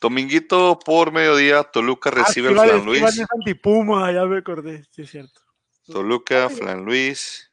Dominguito 0.01 0.79
por 0.79 1.13
mediodía, 1.13 1.65
Toluca 1.65 2.11
recibe 2.11 2.49
Ah, 2.49 2.63
al 2.63 2.69
Flan 2.71 2.85
Luis. 2.87 3.03
Es 3.03 3.27
antipuma, 3.31 4.11
ya 4.11 4.25
me 4.25 4.39
acordé, 4.39 4.85
sí 4.91 5.03
es 5.03 5.11
cierto. 5.11 5.43
Toluca, 5.87 6.49
Flan 6.49 6.85
Luis. 6.87 7.51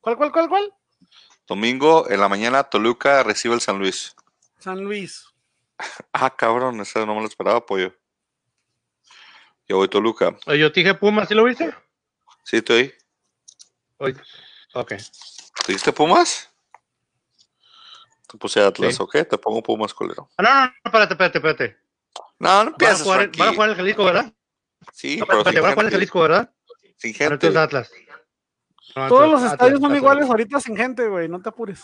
¿Cuál, 0.00 0.16
cuál, 0.16 0.32
cuál, 0.32 0.48
cuál? 0.48 0.74
Domingo 1.46 2.08
en 2.08 2.20
la 2.20 2.28
mañana, 2.30 2.64
Toluca 2.64 3.22
recibe 3.22 3.54
el 3.54 3.60
San 3.60 3.78
Luis. 3.78 4.16
San 4.60 4.82
Luis. 4.82 5.26
Ah, 6.14 6.30
cabrón, 6.34 6.80
esa 6.80 7.04
no 7.04 7.14
me 7.14 7.20
lo 7.20 7.26
esperaba, 7.26 7.64
pollo. 7.66 7.92
Yo 9.72 9.78
voy 9.78 9.88
Toluca. 9.88 10.36
Oye, 10.44 10.58
yo 10.58 10.70
te 10.70 10.80
dije 10.80 10.92
Pumas, 10.92 11.26
¿sí 11.28 11.34
lo 11.34 11.44
viste? 11.44 11.74
Sí, 12.44 12.58
estoy. 12.58 12.92
Oye, 13.96 14.14
ok. 14.74 14.88
¿Te 15.64 15.72
diste 15.72 15.90
Pumas? 15.94 16.50
Te 18.28 18.36
puse 18.36 18.60
Atlas, 18.62 18.96
Sí. 18.96 19.02
¿ok? 19.02 19.12
Te 19.26 19.38
pongo 19.38 19.62
Pumas, 19.62 19.94
colero. 19.94 20.28
Ah, 20.36 20.42
no, 20.42 20.50
no, 20.50 20.66
no, 20.66 20.72
espérate, 20.84 21.14
espérate, 21.14 21.38
espérate. 21.38 21.78
No, 22.38 22.64
no 22.64 22.74
Van 22.78 22.90
a 22.92 22.98
jugar, 22.98 23.30
van 23.34 23.48
a 23.48 23.54
jugar 23.54 23.70
el 23.70 23.76
Jalisco, 23.76 24.04
¿verdad? 24.04 24.34
Sí, 24.92 25.16
No, 25.16 25.24
pero 25.24 25.38
espérate, 25.38 25.56
sin 25.56 25.62
van 25.62 25.70
a 25.70 25.74
jugar 25.74 25.86
el. 25.86 25.92
Jalisco, 25.92 26.20
¿verdad? 26.20 26.54
Sin 26.98 27.14
gente. 27.14 27.32
entonces 27.32 27.56
Atlas. 27.56 27.90
No, 28.94 29.08
Todos 29.08 29.30
los 29.30 29.42
estadios 29.52 29.80
son 29.80 29.86
Atlas. 29.86 29.98
iguales 30.02 30.28
ahorita 30.28 30.60
sin 30.60 30.76
gente, 30.76 31.08
güey. 31.08 31.30
No 31.30 31.40
te 31.40 31.48
apures. 31.48 31.80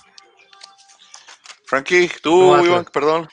Frankie, 1.65 2.11
tú. 2.23 2.55
Iván, 2.63 2.85
perdón. 2.93 3.31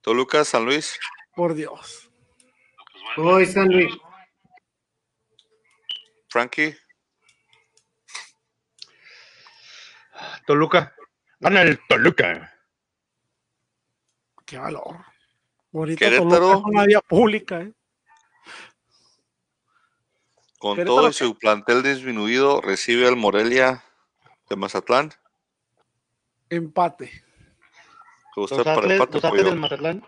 Toluca, 0.00 0.44
San 0.44 0.64
Luis. 0.64 0.98
Por 1.36 1.54
Dios. 1.54 2.01
Voy 3.16 3.46
San 3.46 3.68
Luis. 3.68 3.92
Frankie, 6.28 6.74
Toluca. 10.46 10.94
Gana 11.40 11.62
el 11.62 11.78
Toluca. 11.88 12.52
Qué 14.46 14.58
valor. 14.58 15.04
Ahorita 15.72 15.98
Querétaro. 15.98 16.30
Toluca 16.30 16.58
es 16.58 16.64
una 16.64 16.86
vía 16.86 17.00
pública, 17.00 17.60
¿eh? 17.62 17.72
con 20.58 20.76
Querétaro, 20.76 20.96
todo 20.96 21.08
y 21.08 21.10
¿qué? 21.10 21.18
su 21.18 21.38
plantel 21.38 21.82
disminuido, 21.82 22.60
recibe 22.60 23.08
al 23.08 23.16
Morelia 23.16 23.82
de 24.48 24.56
Mazatlán. 24.56 25.12
Empate. 26.50 27.06
¿Te 27.06 28.40
gusta 28.40 28.56
Los 28.56 28.64
para 28.64 28.78
Atlas, 28.78 28.92
empate, 28.92 29.20
los 29.20 29.44
del 29.44 29.56
Mazatlán. 29.58 30.06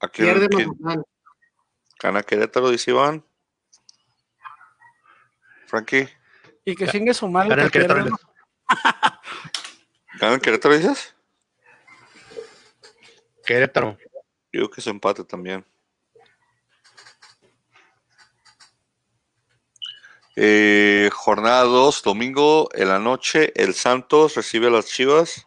Aquí 0.00 0.22
Pierde 0.22 0.48
¿quién 0.48 0.68
Mazatlán. 0.80 1.04
gana 2.00 2.22
Querétaro, 2.22 2.70
dice 2.70 2.90
Iván. 2.90 3.24
Frankie, 5.66 6.08
Y 6.64 6.76
que 6.76 6.86
chingue 6.86 7.12
su 7.14 7.26
madre. 7.28 7.50
Gana 7.50 7.62
el 7.64 7.70
Querétaro. 7.70 8.02
pierda. 8.04 8.18
¿gana 10.20 10.34
el 10.34 10.40
Querétaro, 10.40 10.76
dices? 10.76 11.14
Querétaro. 13.44 13.96
Yo 14.52 14.60
digo 14.60 14.70
que 14.70 14.80
es 14.80 14.86
empate 14.86 15.24
también. 15.24 15.64
Eh, 20.36 21.08
jornada 21.14 21.62
2, 21.64 22.02
domingo 22.02 22.68
en 22.74 22.88
la 22.88 22.98
noche, 22.98 23.52
el 23.56 23.72
Santos 23.74 24.34
recibe 24.34 24.66
a 24.66 24.70
las 24.70 24.86
Chivas. 24.86 25.46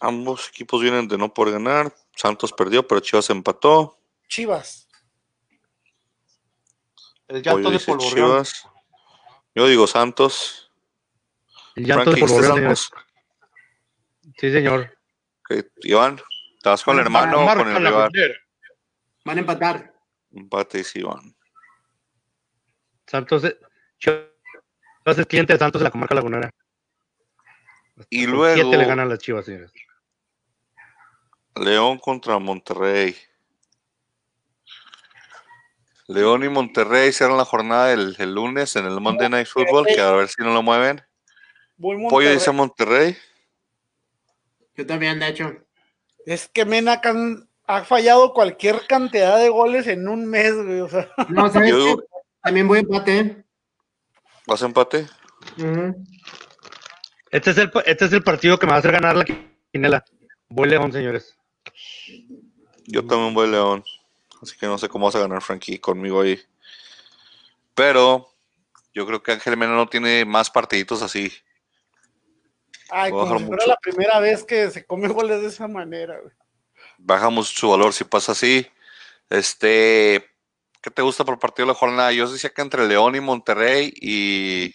Ambos 0.00 0.48
equipos 0.48 0.82
vienen 0.82 1.08
de 1.08 1.16
no 1.16 1.32
por 1.32 1.50
ganar. 1.50 1.94
Santos 2.20 2.52
perdió, 2.52 2.86
pero 2.86 3.00
Chivas 3.00 3.30
empató. 3.30 3.98
Chivas. 4.28 4.86
El 7.28 7.42
llanto 7.42 7.70
de 7.70 7.78
Polvorreón. 7.78 8.14
Chivas. 8.14 8.68
Yo 9.54 9.66
digo 9.66 9.86
Santos. 9.86 10.70
El 11.76 11.86
llanto 11.86 12.10
de 12.10 12.16
Frankie, 12.18 12.34
¿dice 12.34 12.48
Polvorreón? 12.50 12.76
Sí, 14.36 14.52
señor. 14.52 14.98
Ok, 15.40 15.64
Iván, 15.82 16.20
¿estás 16.56 16.84
con 16.84 16.96
el 16.98 17.04
hermano 17.06 17.42
o 17.42 17.46
con 17.56 17.68
el 17.68 17.76
rival? 17.76 18.10
Van 19.24 19.36
a 19.38 19.40
empatar. 19.40 19.94
Empate, 20.32 20.78
dice 20.78 20.98
Iván. 21.00 21.34
Santos. 23.06 23.44
eh, 23.44 23.58
Chivas 23.98 24.26
es 25.18 25.26
cliente 25.26 25.54
de 25.54 25.58
Santos 25.58 25.80
de 25.80 25.84
la 25.84 25.90
comarca 25.90 26.14
lagunera. 26.14 26.50
Y 28.10 28.26
luego- 28.26 28.54
Siete 28.62 28.76
le 28.76 28.84
ganan 28.84 29.08
las 29.08 29.18
Chivas, 29.20 29.46
señores. 29.46 29.72
León 31.56 31.98
contra 31.98 32.38
Monterrey. 32.38 33.16
León 36.08 36.42
y 36.44 36.48
Monterrey 36.48 37.12
cierran 37.12 37.36
la 37.36 37.44
jornada 37.44 37.92
el, 37.92 38.16
el 38.18 38.34
lunes 38.34 38.74
en 38.76 38.84
el 38.86 39.00
Monday 39.00 39.28
Night 39.28 39.46
Football, 39.46 39.86
que 39.86 40.00
a 40.00 40.10
ver 40.12 40.28
si 40.28 40.42
no 40.42 40.52
lo 40.52 40.62
mueven. 40.62 41.02
Voy 41.76 41.96
Pollo 42.08 42.30
dice 42.32 42.50
Monterrey. 42.50 43.16
Yo 44.76 44.86
también, 44.86 45.20
de 45.20 45.28
hecho. 45.28 45.52
Es 46.26 46.48
que 46.48 46.64
Mena 46.64 47.00
can- 47.00 47.48
ha 47.66 47.84
fallado 47.84 48.34
cualquier 48.34 48.86
cantidad 48.88 49.38
de 49.38 49.48
goles 49.50 49.86
en 49.86 50.08
un 50.08 50.26
mes, 50.26 50.52
güey. 50.54 50.80
O 50.80 50.88
sea, 50.88 51.08
No, 51.28 51.48
¿sabes 51.50 51.70
Yo 51.70 51.76
qué? 51.78 51.84
digo- 51.84 52.02
También 52.42 52.66
voy 52.68 52.78
a 52.78 52.80
empate. 52.80 53.18
¿eh? 53.18 53.44
¿Vas 54.46 54.62
a 54.62 54.66
empate? 54.66 55.06
Este 57.30 57.50
es, 57.50 57.58
el, 57.58 57.70
este 57.86 58.04
es 58.06 58.12
el 58.12 58.24
partido 58.24 58.58
que 58.58 58.66
me 58.66 58.70
va 58.70 58.76
a 58.76 58.78
hacer 58.80 58.92
ganar 58.92 59.14
la 59.16 59.24
quinela. 59.72 60.04
Voy 60.48 60.68
León, 60.68 60.92
señores. 60.92 61.36
Yo 62.86 63.06
también 63.06 63.34
voy 63.34 63.48
León. 63.48 63.84
Así 64.42 64.56
que 64.56 64.66
no 64.66 64.78
sé 64.78 64.88
cómo 64.88 65.06
vas 65.06 65.14
a 65.16 65.20
ganar, 65.20 65.42
Frankie, 65.42 65.78
conmigo 65.78 66.20
ahí. 66.20 66.40
Pero 67.74 68.30
yo 68.94 69.06
creo 69.06 69.22
que 69.22 69.32
Ángel 69.32 69.56
Mena 69.56 69.74
no 69.74 69.88
tiene 69.88 70.24
más 70.24 70.50
partiditos 70.50 71.02
así. 71.02 71.32
ay, 72.90 73.10
como 73.10 73.38
si 73.38 73.44
fuera 73.44 73.66
la 73.66 73.76
primera 73.76 74.18
vez 74.18 74.44
que 74.44 74.70
se 74.70 74.84
come 74.84 75.08
goles 75.08 75.40
de 75.42 75.48
esa 75.48 75.68
manera, 75.68 76.18
güey. 76.20 76.32
Bajamos 76.98 77.48
su 77.48 77.70
valor 77.70 77.92
si 77.92 78.04
pasa 78.04 78.32
así. 78.32 78.66
Este, 79.30 80.28
¿qué 80.82 80.90
te 80.90 81.02
gusta 81.02 81.24
por 81.24 81.38
partido 81.38 81.66
de 81.66 81.72
la 81.72 81.78
jornada? 81.78 82.12
Yo 82.12 82.30
decía 82.30 82.50
que 82.50 82.62
entre 82.62 82.86
León 82.86 83.14
y 83.14 83.20
Monterrey 83.20 83.92
y 83.94 84.74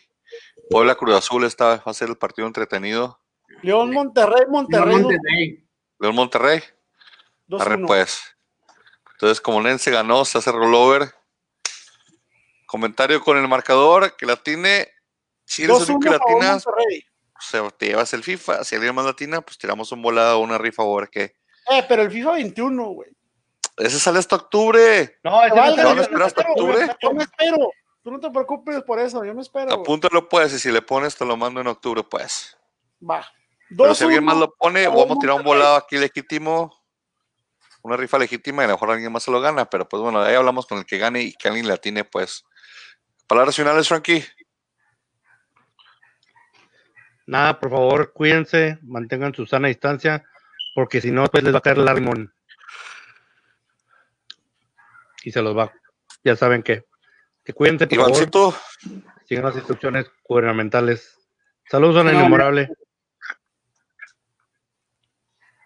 Puebla 0.69 0.95
Cruz 0.95 1.15
Azul 1.15 1.43
está, 1.43 1.77
va 1.77 1.83
a 1.85 1.93
ser 1.93 2.09
el 2.09 2.17
partido 2.17 2.47
entretenido. 2.47 3.19
León 3.61 3.91
Monterrey, 3.91 4.43
Monterrey, 4.47 4.87
León, 4.87 5.01
Monterrey. 5.03 5.67
León 5.99 6.15
Monterrey, 6.15 6.61
2-1. 7.47 7.87
pues. 7.87 8.21
Entonces, 9.13 9.39
como 9.39 9.61
Nense 9.61 9.91
ganó, 9.91 10.25
se 10.25 10.37
hace 10.37 10.51
rollover. 10.51 11.13
Comentario 12.65 13.21
con 13.21 13.37
el 13.37 13.47
marcador, 13.47 14.15
que 14.17 14.25
la 14.25 14.35
tiene. 14.35 14.89
Si 15.45 15.63
eres 15.63 15.81
el 15.81 15.87
2-1 15.87 15.89
único 15.95 15.99
que 15.99 16.09
latinas, 16.09 16.67
o 16.67 16.71
sea, 17.39 17.69
te 17.69 17.87
llevas 17.87 18.13
el 18.13 18.23
FIFA. 18.23 18.63
Si 18.63 18.75
alguien 18.75 18.95
más 18.95 19.05
latina, 19.05 19.41
pues 19.41 19.57
tiramos 19.57 19.91
un 19.91 20.01
volado 20.01 20.39
o 20.39 20.43
una 20.43 20.57
rifa 20.57 20.83
a 20.83 20.95
ver 20.95 21.09
qué. 21.09 21.35
Eh, 21.69 21.85
pero 21.87 22.01
el 22.01 22.11
FIFA 22.11 22.33
21, 22.33 22.85
güey. 22.89 23.09
Ese 23.77 23.99
sale 23.99 24.19
hasta 24.19 24.35
octubre. 24.35 25.17
No, 25.23 25.43
ese 25.43 25.55
Vale, 25.55 25.83
no 25.83 26.01
esperar 26.01 26.27
hasta 26.27 26.41
octubre? 26.41 26.87
Yo 27.01 27.13
me 27.13 27.23
espero. 27.23 27.71
Tú 28.03 28.11
no 28.11 28.19
te 28.19 28.29
preocupes 28.29 28.83
por 28.83 28.99
eso, 28.99 29.25
yo 29.25 29.33
me 29.33 29.41
espero. 29.41 29.73
Apúntalo 29.73 30.29
pues, 30.29 30.53
y 30.53 30.59
si 30.59 30.71
le 30.71 30.81
pones, 30.81 31.15
te 31.15 31.25
lo 31.25 31.35
mando 31.35 31.59
en 31.59 31.67
octubre, 31.67 32.03
pues. 32.03 32.55
Va. 33.01 33.27
Pero 33.75 33.95
si 33.95 34.03
alguien 34.03 34.21
2-1. 34.21 34.25
más 34.25 34.37
lo 34.37 34.53
pone, 34.53 34.87
vamos 34.87 35.17
a 35.17 35.19
tirar 35.19 35.35
un 35.37 35.43
volado 35.43 35.75
aquí 35.75 35.97
legítimo. 35.97 36.71
Una 37.85 37.97
rifa 37.97 38.17
legítima 38.17 38.63
y 38.63 38.65
a 38.65 38.69
lo 38.69 38.73
mejor 38.73 38.89
alguien 38.89 39.11
más 39.11 39.21
se 39.21 39.29
lo 39.29 39.39
gana. 39.39 39.69
Pero 39.69 39.87
pues 39.87 40.01
bueno, 40.01 40.19
ahí 40.19 40.33
hablamos 40.33 40.65
con 40.65 40.79
el 40.79 40.87
que 40.87 40.97
gane 40.97 41.21
y 41.21 41.33
que 41.33 41.49
alguien 41.49 41.67
le 41.67 41.73
atine, 41.73 42.03
pues. 42.03 42.43
Palabras 43.27 43.55
finales, 43.55 43.87
Frankie. 43.87 44.25
Nada, 47.27 47.59
por 47.59 47.69
favor, 47.69 48.11
cuídense, 48.11 48.79
mantengan 48.81 49.35
su 49.35 49.45
sana 49.45 49.67
distancia, 49.67 50.25
porque 50.73 50.99
si 50.99 51.11
no, 51.11 51.27
pues 51.27 51.43
les 51.43 51.53
va 51.53 51.59
a 51.59 51.61
caer 51.61 51.77
la 51.77 51.93
rimón. 51.93 52.33
Y 55.23 55.31
se 55.31 55.43
los 55.43 55.55
va. 55.55 55.71
Ya 56.23 56.35
saben 56.35 56.63
que. 56.63 56.85
Que 57.43 57.53
cuídense, 57.53 57.85
por 57.85 57.97
favor. 57.97 58.09
Ivancito, 58.09 58.55
Sigan 59.25 59.45
las 59.45 59.57
instrucciones 59.57 60.09
gubernamentales. 60.23 61.19
Saludos 61.69 61.97
a 61.97 62.03
la 62.03 62.13
No, 62.13 62.19
innombrable. 62.19 62.67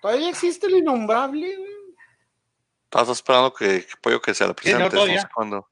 Todavía 0.02 0.30
existe 0.30 0.68
el 0.68 0.80
innombrable, 0.80 1.56
güey. 1.56 1.69
Estás 2.92 3.10
esperando 3.10 3.54
que, 3.54 3.86
que 3.86 3.94
Pollo 4.02 4.20
que 4.20 4.34
se 4.34 4.48
la 4.48 4.54
presente. 4.54 4.84
no 4.84 4.90
todavía. 4.90 5.22
sé 5.22 5.28
cuándo. 5.34 5.68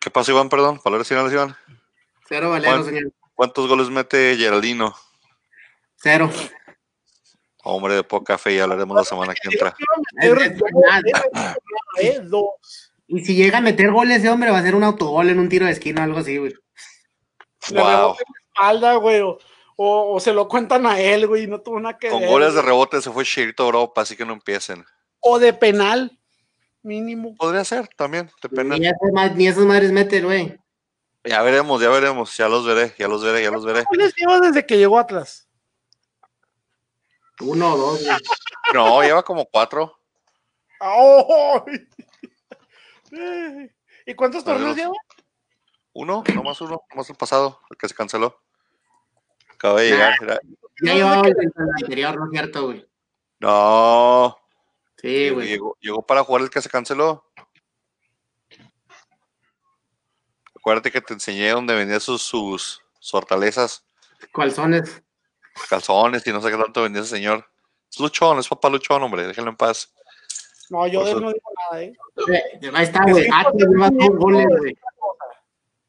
¿Qué 0.00 0.10
pasa, 0.10 0.32
Iván? 0.32 0.48
Perdón, 0.48 0.80
palabras 0.80 1.06
finales, 1.06 1.32
Iván. 1.32 1.56
Cero 2.28 2.50
Valero, 2.50 2.82
señor. 2.82 3.12
¿Cuántos 3.34 3.68
goles 3.68 3.88
mete 3.88 4.36
Geraldino? 4.36 4.94
Cero. 5.96 6.28
Hombre 7.62 7.94
de 7.94 8.02
poca 8.02 8.36
fe, 8.36 8.56
ya 8.56 8.64
hablaremos 8.64 8.96
la 8.96 9.04
semana 9.04 9.34
que 9.34 9.48
entra. 9.48 9.76
Y 13.06 13.24
si 13.24 13.36
llega 13.36 13.58
a 13.58 13.60
meter 13.60 13.92
goles 13.92 14.18
ese 14.18 14.28
hombre, 14.28 14.50
va 14.50 14.58
a 14.58 14.62
ser 14.62 14.74
un 14.74 14.82
autogol 14.82 15.28
en 15.28 15.38
un 15.38 15.48
tiro 15.48 15.66
de 15.66 15.72
esquina 15.72 16.00
o 16.00 16.04
algo 16.04 16.18
así, 16.18 16.38
güey. 16.38 16.52
Wow. 17.70 17.78
la 17.78 18.14
espalda, 18.48 18.94
güey. 18.96 19.22
O, 19.76 20.20
se 20.20 20.32
lo 20.32 20.48
cuentan 20.48 20.86
a 20.86 21.00
él, 21.00 21.26
güey, 21.26 21.44
y 21.44 21.46
no 21.46 21.60
tuvo 21.60 21.80
nada 21.80 21.98
que 21.98 22.08
Con 22.08 22.20
ver. 22.20 22.28
goles 22.28 22.54
de 22.54 22.62
rebote 22.62 23.00
se 23.00 23.10
fue 23.10 23.24
Chirito 23.24 23.64
Europa, 23.64 24.02
así 24.02 24.16
que 24.16 24.24
no 24.24 24.32
empiecen. 24.32 24.84
O 25.20 25.38
de 25.38 25.52
penal, 25.52 26.18
mínimo. 26.82 27.34
Podría 27.36 27.64
ser 27.64 27.88
también, 27.96 28.30
depende. 28.42 28.78
Ni 28.78 28.86
esas, 28.86 29.36
ni 29.36 29.46
esas 29.46 29.64
madres 29.64 29.92
meten, 29.92 30.24
güey. 30.24 30.58
Ya 31.24 31.40
veremos, 31.42 31.80
ya 31.80 31.88
veremos, 31.88 32.36
ya 32.36 32.48
los 32.48 32.66
veré, 32.66 32.94
ya 32.98 33.08
los 33.08 33.24
veré, 33.24 33.42
ya 33.42 33.50
los 33.50 33.64
veré. 33.64 33.84
¿Cuántos 33.84 34.14
lleva 34.16 34.40
desde 34.40 34.66
que 34.66 34.76
llegó 34.76 34.98
Atlas? 34.98 35.48
Uno 37.40 37.76
dos, 37.76 38.04
güey. 38.04 38.16
No, 38.74 39.02
lleva 39.02 39.22
como 39.22 39.44
cuatro. 39.44 39.98
¡Ay! 40.80 41.88
Eh, 43.12 43.70
¿Y 44.06 44.14
cuántos 44.14 44.44
torneos 44.44 44.76
lleva? 44.76 44.94
Uno, 45.92 46.24
nomás 46.34 46.60
uno, 46.60 46.82
nomás 46.90 47.10
el 47.10 47.16
pasado, 47.16 47.60
el 47.70 47.76
que 47.76 47.88
se 47.88 47.94
canceló. 47.94 48.41
Acaba 49.62 49.80
de 49.80 49.90
llegar. 49.90 50.14
era- 50.20 50.40
Ya 50.82 50.94
llevaba 50.94 51.28
el 51.28 51.34
anterior, 51.80 52.16
¿no 52.18 52.24
es 52.24 52.30
cierto, 52.32 52.64
güey? 52.66 52.84
No, 53.38 54.36
Sí, 55.00 55.30
güey. 55.30 55.46
llegó, 55.48 55.76
llegó 55.80 56.02
para 56.04 56.24
jugar 56.24 56.42
el 56.42 56.50
que 56.50 56.60
se 56.60 56.68
canceló. 56.68 57.24
Acuérdate 60.56 60.90
que 60.90 61.00
te 61.00 61.14
enseñé 61.14 61.50
donde 61.50 61.74
vendía 61.74 62.00
sus, 62.00 62.22
sus, 62.22 62.80
sus 62.98 63.14
hortalezas, 63.14 63.84
Calzones. 64.32 65.02
calzones 65.68 66.26
y 66.26 66.32
no 66.32 66.40
sé 66.40 66.50
qué 66.50 66.56
tanto 66.56 66.82
vendía 66.82 67.02
ese 67.02 67.10
señor. 67.16 67.44
Es 67.90 67.98
luchón, 68.00 68.38
es 68.38 68.48
papá 68.48 68.68
luchón, 68.68 69.02
hombre, 69.02 69.26
déjenlo 69.26 69.50
en 69.50 69.56
paz. 69.56 69.92
No, 70.70 70.86
yo 70.86 71.04
de 71.04 71.12
él 71.12 71.20
no 71.20 71.32
digo 71.32 71.50
nada, 71.70 71.82
¿eh? 71.82 71.92
Eh, 72.62 72.70
Ahí 72.74 72.84
está, 72.84 73.04
güey. 73.04 73.28
Atlas 73.32 73.54
lleva 73.68 73.90
dos 73.90 74.16
goles, 74.16 74.46
güey. 74.58 74.76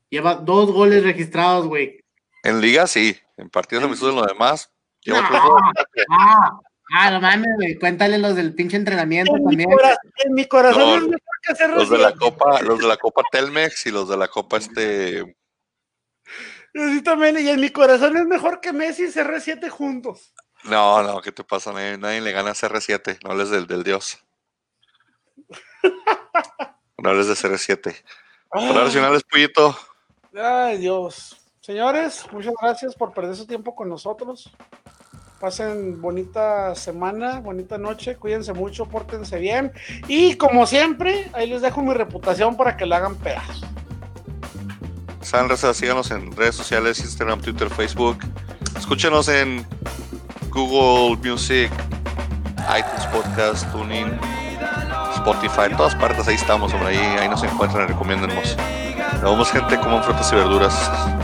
Lleva 0.10 0.36
dos 0.36 0.72
goles 0.72 1.04
registrados, 1.04 1.68
güey. 1.68 2.03
En 2.44 2.62
liga 2.62 2.88
sí, 2.88 3.18
en 3.38 3.50
partidos 3.50 3.84
amistosos 3.86 4.14
en 4.16 4.22
lo 4.22 4.26
demás. 4.28 4.70
No. 5.06 5.16
goles. 5.16 5.74
Ah, 6.10 6.60
ah, 6.98 7.12
no 7.12 7.22
mames, 7.22 7.50
güey. 7.56 7.78
Cuéntale 7.80 8.18
los 8.18 8.36
del 8.36 8.54
pinche 8.54 8.78
entrenamiento 8.78 9.36
En 9.36 9.44
mi, 9.46 9.58
también. 9.58 9.80
en 10.26 10.34
mi 10.34 10.46
corazón 10.46 10.82
No, 10.82 10.96
es 10.96 11.02
mejor 11.04 11.20
que 11.42 11.52
hacer 11.52 11.70
Los 11.72 11.90
de 11.90 11.98
la 11.98 12.14
copa, 12.14 12.62
los 12.62 12.80
de 12.80 12.88
la 12.88 12.98
copa 12.98 13.22
Telmex 13.32 13.86
y 13.88 13.92
los 13.92 14.08
de 14.08 14.18
la 14.18 14.28
copa 14.28 14.58
este 14.58 15.36
Sí, 16.74 17.02
también, 17.04 17.38
y 17.38 17.48
en 17.50 17.60
mi 17.62 17.70
corazón 17.70 18.18
es 18.18 18.26
mejor 18.26 18.60
que 18.60 18.74
Messi 18.74 19.04
y 19.04 19.08
CR7 19.08 19.70
juntos. 19.70 20.34
No, 20.64 21.04
no, 21.04 21.22
¿qué 21.22 21.32
te 21.32 21.44
pasa? 21.44 21.72
Nadie, 21.72 21.98
nadie 22.00 22.20
le 22.22 22.32
gana 22.32 22.52
a 22.52 22.56
CR7, 22.56 23.20
no 23.24 23.32
hables 23.32 23.50
del, 23.50 23.68
del 23.68 23.84
dios. 23.84 24.18
No 26.98 27.10
hables 27.10 27.28
de 27.28 27.34
CR7. 27.34 28.02
Palabras 28.50 28.94
finales, 28.94 29.24
Puyito. 29.30 29.78
Ay, 30.34 30.78
Dios. 30.78 31.36
Señores, 31.66 32.26
muchas 32.34 32.54
gracias 32.62 32.94
por 32.94 33.14
perder 33.14 33.38
su 33.38 33.46
tiempo 33.46 33.74
con 33.74 33.88
nosotros. 33.88 34.52
Pasen 35.40 36.02
bonita 36.02 36.76
semana, 36.76 37.40
bonita 37.40 37.78
noche, 37.78 38.18
cuídense 38.18 38.52
mucho, 38.52 38.86
pórtense 38.86 39.40
bien. 39.40 39.72
Y 40.10 40.36
como 40.36 40.66
siempre, 40.66 41.32
ahí 41.32 41.50
les 41.50 41.62
dejo 41.62 41.82
mi 41.82 41.94
reputación 41.94 42.58
para 42.58 42.76
que 42.76 42.86
la 42.86 42.98
hagan 42.98 43.16
pedazos. 43.16 43.64
Saben, 45.22 45.48
raza, 45.48 45.74
síganos 45.74 46.12
en 46.12 46.36
redes 46.36 46.56
sociales, 46.56 47.00
Instagram, 47.00 47.40
Twitter, 47.40 47.70
Facebook. 47.70 48.18
Escúchenos 48.78 49.30
en 49.30 49.66
Google 50.50 51.16
Music, 51.24 51.72
iTunes 52.78 53.06
Podcast, 53.08 53.72
TuneIn, 53.72 54.20
Spotify, 55.16 55.72
en 55.72 55.78
todas 55.78 55.96
partes 55.96 56.28
ahí 56.28 56.36
estamos, 56.36 56.74
hombre. 56.74 56.90
Ahí, 56.90 57.20
ahí 57.20 57.30
nos 57.30 57.42
encuentran, 57.42 57.88
recomiéndennos. 57.88 58.58
Nos 59.22 59.32
vemos 59.32 59.50
gente 59.50 59.80
como 59.80 60.04
frutas 60.04 60.30
y 60.34 60.36
verduras. 60.36 61.23